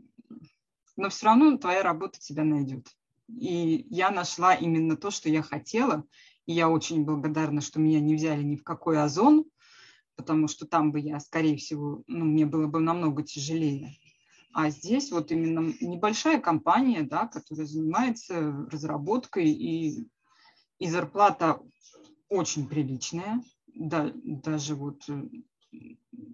но 0.98 1.10
все 1.10 1.28
равно 1.28 1.58
твоя 1.58 1.82
работа 1.82 2.20
тебя 2.20 2.44
найдет. 2.44 2.88
И 3.30 3.86
я 3.90 4.12
нашла 4.12 4.54
именно 4.54 4.98
то, 4.98 5.12
что 5.12 5.30
я 5.30 5.42
хотела, 5.42 6.04
и 6.46 6.54
я 6.54 6.70
очень 6.70 7.06
благодарна, 7.06 7.62
что 7.62 7.80
меня 7.80 8.02
не 8.02 8.16
взяли 8.16 8.44
ни 8.44 8.58
в 8.58 8.64
какой 8.64 9.02
озон, 9.02 9.46
потому 10.16 10.48
что 10.48 10.66
там 10.66 10.92
бы 10.92 11.00
я, 11.00 11.20
скорее 11.20 11.58
всего, 11.58 12.04
ну, 12.08 12.26
мне 12.26 12.46
было 12.46 12.68
бы 12.68 12.80
намного 12.80 13.24
тяжелее. 13.24 13.98
А 14.54 14.70
здесь 14.70 15.12
вот 15.12 15.32
именно 15.32 15.74
небольшая 15.80 16.40
компания, 16.40 17.04
да, 17.04 17.28
которая 17.28 17.66
занимается 17.66 18.68
разработкой, 18.70 19.50
и, 19.50 20.08
и 20.80 20.90
зарплата 20.90 21.62
очень 22.28 22.68
приличная, 22.68 23.42
да, 23.68 24.12
даже 24.16 24.76
вот 24.76 25.08
э, 25.10 25.24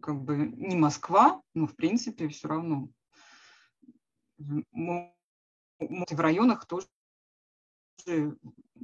как 0.02 0.24
бы 0.24 0.38
не 0.38 0.76
Москва, 0.76 1.42
но 1.54 1.68
в 1.68 1.76
принципе 1.76 2.28
все 2.28 2.48
равно. 2.48 2.90
В 4.40 5.12
районах 6.10 6.66
тоже 6.66 6.88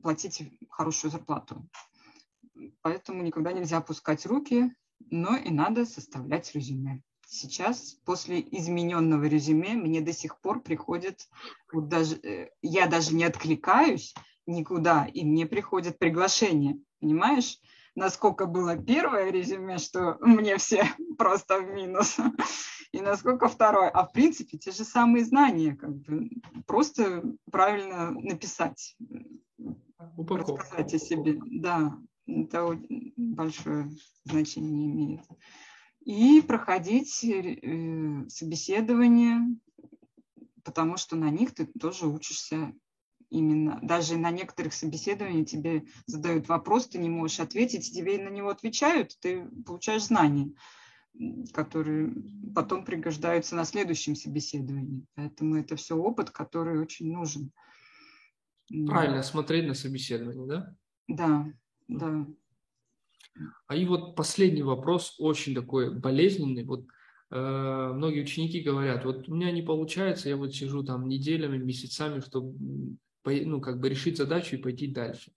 платить 0.01 0.43
хорошую 0.69 1.11
зарплату. 1.11 1.67
Поэтому 2.81 3.23
никогда 3.23 3.51
нельзя 3.51 3.77
опускать 3.77 4.25
руки, 4.25 4.71
но 5.11 5.35
и 5.35 5.49
надо 5.49 5.85
составлять 5.85 6.53
резюме 6.53 7.01
сейчас 7.33 7.97
после 8.05 8.41
измененного 8.41 9.25
резюме 9.25 9.73
мне 9.73 10.01
до 10.01 10.13
сих 10.13 10.39
пор 10.39 10.61
приходит, 10.61 11.27
вот 11.71 11.87
даже, 11.87 12.15
э, 12.17 12.49
я 12.61 12.87
даже 12.87 13.15
не 13.15 13.23
откликаюсь 13.23 14.13
никуда, 14.45 15.05
и 15.05 15.25
мне 15.25 15.45
приходит 15.45 15.97
приглашение, 15.97 16.79
понимаешь? 16.99 17.59
Насколько 17.95 18.45
было 18.45 18.75
первое 18.75 19.31
резюме, 19.31 19.77
что 19.77 20.17
мне 20.19 20.57
все 20.57 20.83
просто 21.17 21.59
в 21.59 21.69
минус, 21.69 22.17
и 22.91 23.01
насколько 23.01 23.47
второе. 23.47 23.89
А 23.89 24.05
в 24.05 24.11
принципе 24.11 24.57
те 24.57 24.71
же 24.71 24.83
самые 24.83 25.25
знания, 25.25 25.75
как 25.75 25.95
бы 25.95 26.29
просто 26.67 27.23
правильно 27.51 28.11
написать, 28.11 28.95
Упаковка. 30.17 30.63
рассказать 30.63 30.93
о 30.93 30.99
себе. 30.99 31.39
Да, 31.45 31.97
это 32.27 32.79
большое 33.17 33.89
значение 34.25 34.87
имеет 34.87 35.21
и 36.05 36.41
проходить 36.41 37.23
э, 37.23 38.27
собеседование, 38.27 39.39
потому 40.63 40.97
что 40.97 41.15
на 41.15 41.29
них 41.29 41.53
ты 41.53 41.65
тоже 41.65 42.07
учишься 42.07 42.73
именно. 43.29 43.79
Даже 43.81 44.17
на 44.17 44.31
некоторых 44.31 44.73
собеседованиях 44.73 45.47
тебе 45.47 45.85
задают 46.05 46.47
вопрос, 46.47 46.87
ты 46.87 46.97
не 46.97 47.09
можешь 47.09 47.39
ответить, 47.39 47.93
тебе 47.93 48.21
на 48.21 48.29
него 48.29 48.49
отвечают, 48.49 49.17
ты 49.19 49.45
получаешь 49.65 50.03
знания, 50.03 50.53
которые 51.53 52.13
потом 52.53 52.85
пригождаются 52.85 53.55
на 53.55 53.63
следующем 53.63 54.15
собеседовании. 54.15 55.05
Поэтому 55.15 55.55
это 55.55 55.75
все 55.75 55.95
опыт, 55.95 56.31
который 56.31 56.79
очень 56.79 57.11
нужен. 57.11 57.51
Правильно 58.87 59.23
смотреть 59.23 59.67
на 59.67 59.73
собеседование, 59.73 60.47
да? 60.47 60.75
Да, 61.07 61.53
да. 61.87 62.25
А 63.67 63.75
и 63.75 63.85
вот 63.85 64.15
последний 64.15 64.63
вопрос, 64.63 65.15
очень 65.19 65.55
такой 65.55 65.93
болезненный. 65.93 66.63
Вот 66.63 66.85
э, 67.31 67.91
многие 67.93 68.21
ученики 68.21 68.61
говорят, 68.61 69.05
вот 69.05 69.27
у 69.27 69.35
меня 69.35 69.51
не 69.51 69.61
получается, 69.61 70.29
я 70.29 70.37
вот 70.37 70.53
сижу 70.53 70.83
там 70.83 71.07
неделями, 71.07 71.57
месяцами, 71.57 72.19
чтобы 72.19 72.97
ну, 73.25 73.61
как 73.61 73.79
бы 73.79 73.89
решить 73.89 74.17
задачу 74.17 74.55
и 74.55 74.61
пойти 74.61 74.87
дальше. 74.87 75.31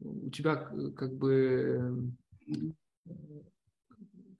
У 0.00 0.30
тебя 0.30 0.56
как 0.96 1.16
бы 1.16 2.12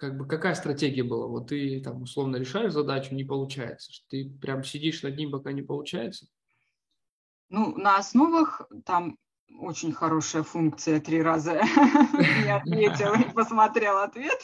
как 0.01 0.17
бы 0.17 0.27
какая 0.27 0.55
стратегия 0.55 1.03
была? 1.03 1.27
Вот 1.27 1.49
ты 1.49 1.81
там 1.83 2.03
условно 2.03 2.37
решаешь 2.37 2.73
задачу, 2.73 3.15
не 3.15 3.25
получается. 3.25 3.93
Ты 4.09 4.31
прям 4.41 4.65
сидишь 4.65 5.03
над 5.03 5.17
ним, 5.17 5.31
пока 5.31 5.53
не 5.53 5.63
получается? 5.63 6.27
Ну, 7.51 7.77
на 7.77 7.99
основах 7.99 8.63
там 8.87 9.19
очень 9.59 9.93
хорошая 9.93 10.43
функция 10.43 11.01
три 11.01 11.23
раза 11.23 11.53
я 12.45 12.57
ответила 12.65 13.15
и 13.15 13.33
посмотрела 13.33 14.05
ответ, 14.05 14.39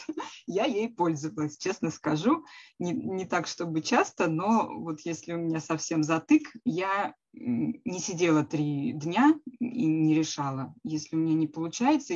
я 0.45 0.65
ей 0.65 0.89
пользовалась, 0.89 1.57
честно 1.57 1.91
скажу. 1.91 2.45
Не, 2.79 2.91
не 2.91 3.25
так, 3.25 3.47
чтобы 3.47 3.81
часто, 3.81 4.27
но 4.27 4.69
вот 4.69 5.01
если 5.01 5.33
у 5.33 5.37
меня 5.37 5.59
совсем 5.59 6.03
затык, 6.03 6.47
я 6.63 7.13
не 7.33 7.99
сидела 7.99 8.43
три 8.43 8.93
дня 8.93 9.39
и 9.59 9.85
не 9.85 10.15
решала. 10.15 10.73
Если 10.83 11.15
у 11.15 11.19
меня 11.19 11.35
не 11.35 11.47
получается, 11.47 12.13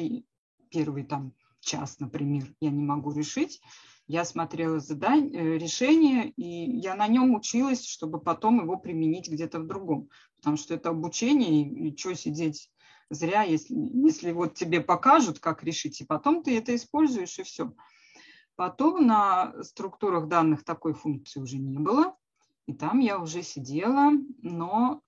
первый 0.70 1.04
там 1.04 1.34
час, 1.60 2.00
например, 2.00 2.46
я 2.60 2.72
не 2.72 2.84
могу 2.84 3.12
решить, 3.12 3.62
я 4.08 4.26
смотрела 4.26 4.80
задание, 4.80 5.32
э, 5.32 5.58
решение, 5.58 6.32
и 6.32 6.80
я 6.80 6.96
на 6.96 7.08
нем 7.08 7.34
училась, 7.34 7.86
чтобы 7.86 8.20
потом 8.20 8.62
его 8.62 8.78
применить 8.78 9.30
где-то 9.30 9.60
в 9.60 9.68
другом. 9.68 10.10
Потому 10.38 10.58
что 10.58 10.74
это 10.74 10.90
обучение, 10.90 11.62
и, 11.62 11.90
и 11.90 11.98
что 11.98 12.16
сидеть 12.16 12.71
зря, 13.12 13.44
если, 13.44 13.76
если 13.76 14.32
вот 14.32 14.56
тебе 14.56 14.82
покажут, 14.82 15.40
как 15.40 15.64
решить, 15.64 16.02
и 16.02 16.06
потом 16.06 16.42
ты 16.42 16.58
это 16.58 16.74
используешь, 16.74 17.38
и 17.38 17.44
все. 17.44 17.74
Потом 18.56 19.06
на 19.06 19.64
структурах 19.64 20.28
данных 20.28 20.64
такой 20.64 20.94
функции 20.94 21.40
уже 21.40 21.58
не 21.58 21.78
было, 21.78 22.16
и 22.68 22.74
там 22.74 23.00
я 23.00 23.20
уже 23.20 23.44
сидела, 23.44 24.12
но 24.42 25.02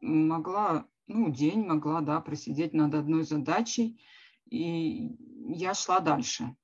могла, 0.00 0.86
ну, 1.06 1.30
день 1.30 1.66
могла, 1.66 2.00
да, 2.00 2.20
просидеть 2.20 2.72
над 2.72 2.94
одной 2.94 3.24
задачей, 3.24 4.00
и 4.48 5.10
я 5.48 5.74
шла 5.74 6.00
дальше. 6.00 6.54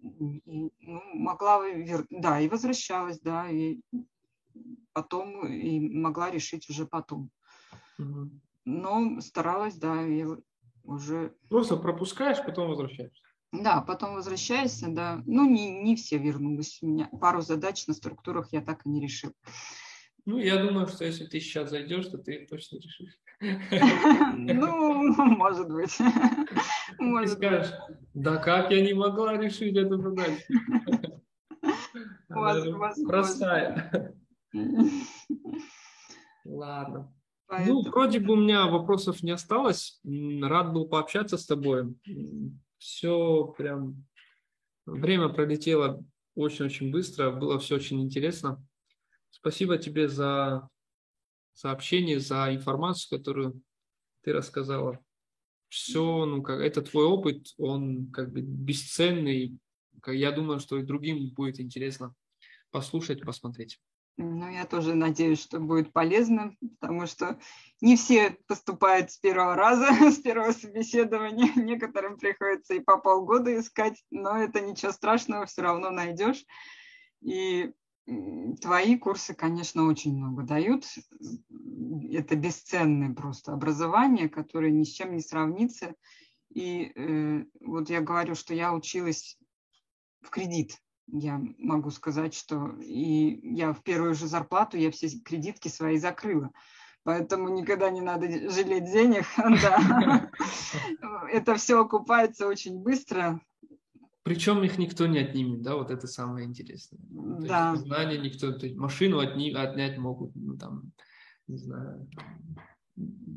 И, 0.00 0.70
ну, 0.80 1.02
могла, 1.14 1.64
да, 2.10 2.40
и 2.40 2.48
возвращалась, 2.48 3.20
да, 3.20 3.50
и 3.50 3.80
потом 4.92 5.46
и 5.46 5.80
могла 5.80 6.30
решить 6.30 6.70
уже 6.70 6.86
потом. 6.86 7.30
Угу 7.98 8.30
но 8.68 9.20
старалась, 9.20 9.76
да, 9.76 10.06
и 10.06 10.26
уже... 10.84 11.34
Просто 11.48 11.76
пропускаешь, 11.76 12.44
потом 12.44 12.68
возвращаешься. 12.68 13.22
Да, 13.52 13.80
потом 13.80 14.14
возвращаешься, 14.14 14.88
да. 14.88 15.22
Ну, 15.26 15.48
не, 15.48 15.70
не 15.70 15.96
все 15.96 16.18
вернулись. 16.18 16.78
У 16.82 16.88
меня 16.88 17.08
пару 17.20 17.40
задач 17.40 17.86
на 17.86 17.94
структурах 17.94 18.48
я 18.52 18.60
так 18.60 18.84
и 18.84 18.90
не 18.90 19.00
решил. 19.00 19.32
Ну, 20.26 20.38
я 20.38 20.62
думаю, 20.62 20.86
что 20.86 21.06
если 21.06 21.24
ты 21.24 21.40
сейчас 21.40 21.70
зайдешь, 21.70 22.08
то 22.08 22.18
ты 22.18 22.46
точно 22.46 22.76
решишь. 22.76 23.18
Ну, 24.36 25.14
может 25.36 25.68
быть. 25.70 25.96
Может 26.98 27.36
скажешь, 27.36 27.72
да 28.12 28.36
как 28.36 28.70
я 28.70 28.84
не 28.84 28.92
могла 28.92 29.38
решить 29.38 29.76
эту 29.76 29.98
задачу? 29.98 30.42
Простая. 33.06 34.14
Ладно. 36.44 37.14
Ну, 37.48 37.56
Поэтому... 37.56 37.82
Ну, 37.82 37.90
вроде 37.90 38.20
бы 38.20 38.34
у 38.34 38.36
меня 38.36 38.66
вопросов 38.66 39.22
не 39.22 39.30
осталось. 39.30 40.00
Рад 40.04 40.72
был 40.72 40.86
пообщаться 40.86 41.38
с 41.38 41.46
тобой. 41.46 41.94
Все 42.76 43.54
прям... 43.56 44.04
Время 44.84 45.28
пролетело 45.28 46.04
очень-очень 46.34 46.90
быстро. 46.90 47.30
Было 47.30 47.58
все 47.58 47.76
очень 47.76 48.02
интересно. 48.02 48.62
Спасибо 49.30 49.78
тебе 49.78 50.08
за 50.08 50.68
сообщение, 51.52 52.20
за 52.20 52.54
информацию, 52.54 53.18
которую 53.18 53.62
ты 54.22 54.32
рассказала. 54.32 54.98
Все, 55.68 56.24
ну, 56.24 56.42
как 56.42 56.60
это 56.60 56.82
твой 56.82 57.04
опыт, 57.04 57.48
он 57.58 58.10
как 58.10 58.32
бы 58.32 58.40
бесценный. 58.40 59.58
Я 60.06 60.32
думаю, 60.32 60.60
что 60.60 60.78
и 60.78 60.82
другим 60.82 61.30
будет 61.30 61.60
интересно 61.60 62.14
послушать, 62.70 63.22
посмотреть. 63.22 63.80
Ну, 64.20 64.50
я 64.50 64.66
тоже 64.66 64.96
надеюсь, 64.96 65.40
что 65.40 65.60
будет 65.60 65.92
полезно, 65.92 66.52
потому 66.80 67.06
что 67.06 67.38
не 67.80 67.96
все 67.96 68.36
поступают 68.48 69.12
с 69.12 69.16
первого 69.16 69.54
раза, 69.54 69.86
с 70.10 70.18
первого 70.18 70.50
собеседования. 70.50 71.52
Некоторым 71.54 72.18
приходится 72.18 72.74
и 72.74 72.80
по 72.80 72.98
полгода 72.98 73.56
искать, 73.56 74.04
но 74.10 74.36
это 74.36 74.60
ничего 74.60 74.90
страшного, 74.90 75.46
все 75.46 75.62
равно 75.62 75.90
найдешь. 75.90 76.44
И 77.22 77.72
твои 78.60 78.98
курсы, 78.98 79.34
конечно, 79.34 79.86
очень 79.86 80.16
много 80.16 80.42
дают. 80.42 80.84
Это 82.10 82.34
бесценное 82.34 83.14
просто 83.14 83.52
образование, 83.52 84.28
которое 84.28 84.72
ни 84.72 84.82
с 84.82 84.88
чем 84.88 85.14
не 85.14 85.20
сравнится. 85.20 85.94
И 86.52 86.90
э, 86.92 87.44
вот 87.60 87.88
я 87.88 88.00
говорю, 88.00 88.34
что 88.34 88.52
я 88.52 88.74
училась 88.74 89.38
в 90.22 90.30
кредит 90.30 90.76
я 91.12 91.40
могу 91.58 91.90
сказать, 91.90 92.34
что 92.34 92.76
и 92.80 93.40
я 93.54 93.72
в 93.72 93.82
первую 93.82 94.14
же 94.14 94.26
зарплату 94.26 94.76
я 94.76 94.90
все 94.90 95.08
кредитки 95.20 95.68
свои 95.68 95.98
закрыла. 95.98 96.50
Поэтому 97.04 97.48
никогда 97.48 97.90
не 97.90 98.00
надо 98.00 98.28
жалеть 98.50 98.84
денег. 98.84 99.24
Это 101.32 101.54
все 101.56 101.80
окупается 101.80 102.46
очень 102.46 102.82
быстро. 102.82 103.40
Причем 104.28 104.62
их 104.62 104.76
никто 104.76 105.06
не 105.06 105.20
отнимет, 105.20 105.62
да, 105.62 105.74
вот 105.74 105.90
это 105.90 106.06
самое 106.06 106.46
интересное. 106.46 107.00
Да. 107.00 107.74
знания 107.76 108.18
никто, 108.18 108.52
то 108.52 108.66
есть 108.66 108.76
машину 108.76 109.20
отни, 109.20 109.54
отнять 109.54 109.96
могут, 109.96 110.36
ну 110.36 110.58
там, 110.58 110.92
не 111.46 111.56
знаю, 111.56 112.06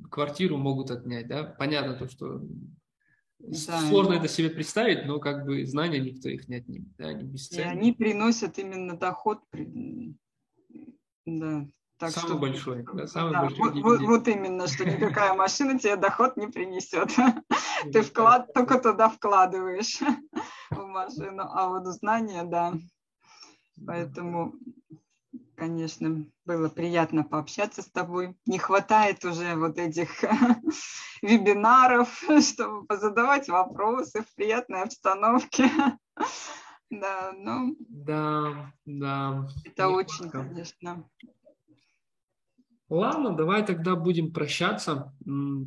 квартиру 0.10 0.58
могут 0.58 0.92
отнять, 0.92 1.30
да. 1.30 1.46
Понятно 1.46 1.94
то, 1.94 2.10
что 2.10 2.42
да, 3.44 3.82
Сложно 3.82 4.14
это 4.14 4.28
себе 4.28 4.50
представить, 4.50 5.06
но 5.06 5.20
как 5.20 5.46
бы 5.46 5.66
знания 5.66 6.00
никто 6.00 6.30
их 6.30 6.48
не 6.48 6.58
отнимет, 6.58 6.96
да, 6.98 7.08
они 7.08 7.24
бесценны. 7.24 7.62
И 7.62 7.64
они 7.64 7.92
приносят 7.92 8.58
именно 8.58 8.98
доход, 8.98 9.42
да. 11.26 11.68
Так 11.98 12.10
самый 12.10 12.30
что, 12.30 12.38
большой, 12.40 12.86
да, 12.94 13.06
самый 13.06 13.34
да, 13.34 13.42
большой. 13.42 13.82
Вот, 13.84 14.02
вот, 14.02 14.28
именно, 14.28 14.68
что 14.68 14.86
никакая 14.86 15.36
машина 15.36 15.78
тебе 15.78 15.98
доход 15.98 16.36
не 16.36 16.48
принесет. 16.48 17.12
Ты 17.94 18.02
вклад 18.02 18.52
только 18.54 18.80
туда 18.80 19.08
вкладываешь 19.08 20.00
в 20.72 20.84
машину, 20.84 21.44
а 21.44 21.70
вот 21.70 21.86
знания, 21.86 22.44
да. 22.44 22.74
Поэтому 23.86 24.56
конечно, 25.62 26.26
было 26.44 26.70
приятно 26.70 27.24
пообщаться 27.24 27.84
с 27.84 27.92
тобой. 27.92 28.36
Не 28.48 28.58
хватает 28.58 29.24
уже 29.24 29.56
вот 29.56 29.78
этих 29.78 30.10
вебинаров, 31.22 32.24
чтобы 32.42 32.88
позадавать 32.88 33.48
вопросы 33.48 34.24
в 34.24 34.36
приятной 34.36 34.82
обстановке. 34.82 35.70
Да, 36.94 37.32
ну. 37.38 37.78
Да, 37.88 38.74
да. 38.86 39.48
Это 39.64 39.88
очень, 39.88 40.30
конечно. 40.30 41.10
Ладно, 42.90 43.34
давай 43.34 43.66
тогда 43.66 43.96
будем 43.96 44.34
прощаться. 44.34 45.16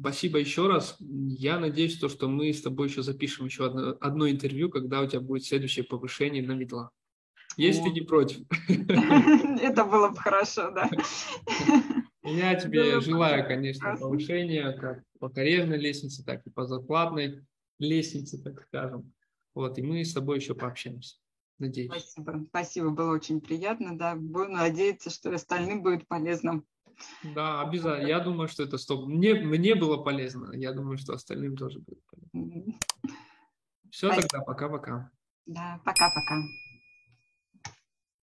Спасибо 0.00 0.38
еще 0.38 0.66
раз. 0.68 0.96
Я 1.00 1.58
надеюсь, 1.58 1.98
то, 1.98 2.10
что 2.10 2.28
мы 2.28 2.52
с 2.52 2.60
тобой 2.60 2.88
еще 2.88 3.02
запишем 3.02 3.46
еще 3.46 3.64
одно, 3.64 3.96
одно 4.02 4.28
интервью, 4.28 4.68
когда 4.68 5.00
у 5.00 5.06
тебя 5.06 5.22
будет 5.22 5.46
следующее 5.46 5.86
повышение 5.86 6.46
на 6.46 6.52
медла. 6.52 6.90
Есть 7.56 7.82
ты 7.82 7.90
не 7.90 8.00
против? 8.00 8.46
Это 8.68 9.84
было 9.84 10.08
бы 10.08 10.16
хорошо, 10.16 10.70
да. 10.70 10.90
Я 12.22 12.54
тебе 12.54 13.00
желаю, 13.00 13.46
конечно, 13.46 13.96
повышения 13.96 14.72
как 14.72 15.02
по 15.18 15.28
карьерной 15.28 15.78
лестнице, 15.78 16.24
так 16.24 16.46
и 16.46 16.50
по 16.50 16.66
зарплатной 16.66 17.46
лестнице, 17.78 18.42
так 18.42 18.62
скажем. 18.62 19.12
Вот, 19.54 19.78
и 19.78 19.82
мы 19.82 20.04
с 20.04 20.14
тобой 20.14 20.38
еще 20.38 20.54
пообщаемся. 20.54 21.16
Надеюсь. 21.58 21.90
Спасибо. 21.90 22.44
Спасибо, 22.48 22.90
было 22.90 23.12
очень 23.12 23.40
приятно. 23.40 23.96
Да, 23.96 24.16
буду 24.16 24.50
надеяться, 24.50 25.10
что 25.10 25.32
остальным 25.32 25.82
будет 25.82 26.08
полезно. 26.08 26.64
Да, 27.22 27.60
обязательно. 27.62 28.08
Я 28.08 28.20
думаю, 28.20 28.48
что 28.48 28.62
это 28.64 28.78
стоп. 28.78 29.06
Мне, 29.06 29.34
мне 29.34 29.74
было 29.74 29.98
полезно. 29.98 30.52
Я 30.54 30.72
думаю, 30.72 30.98
что 30.98 31.14
остальным 31.14 31.56
тоже 31.56 31.80
будет 31.80 32.00
полезно. 32.06 32.74
Все 33.90 34.08
Спасибо. 34.08 34.28
тогда, 34.28 34.44
пока-пока. 34.44 35.10
Да, 35.46 35.80
пока-пока. 35.84 36.42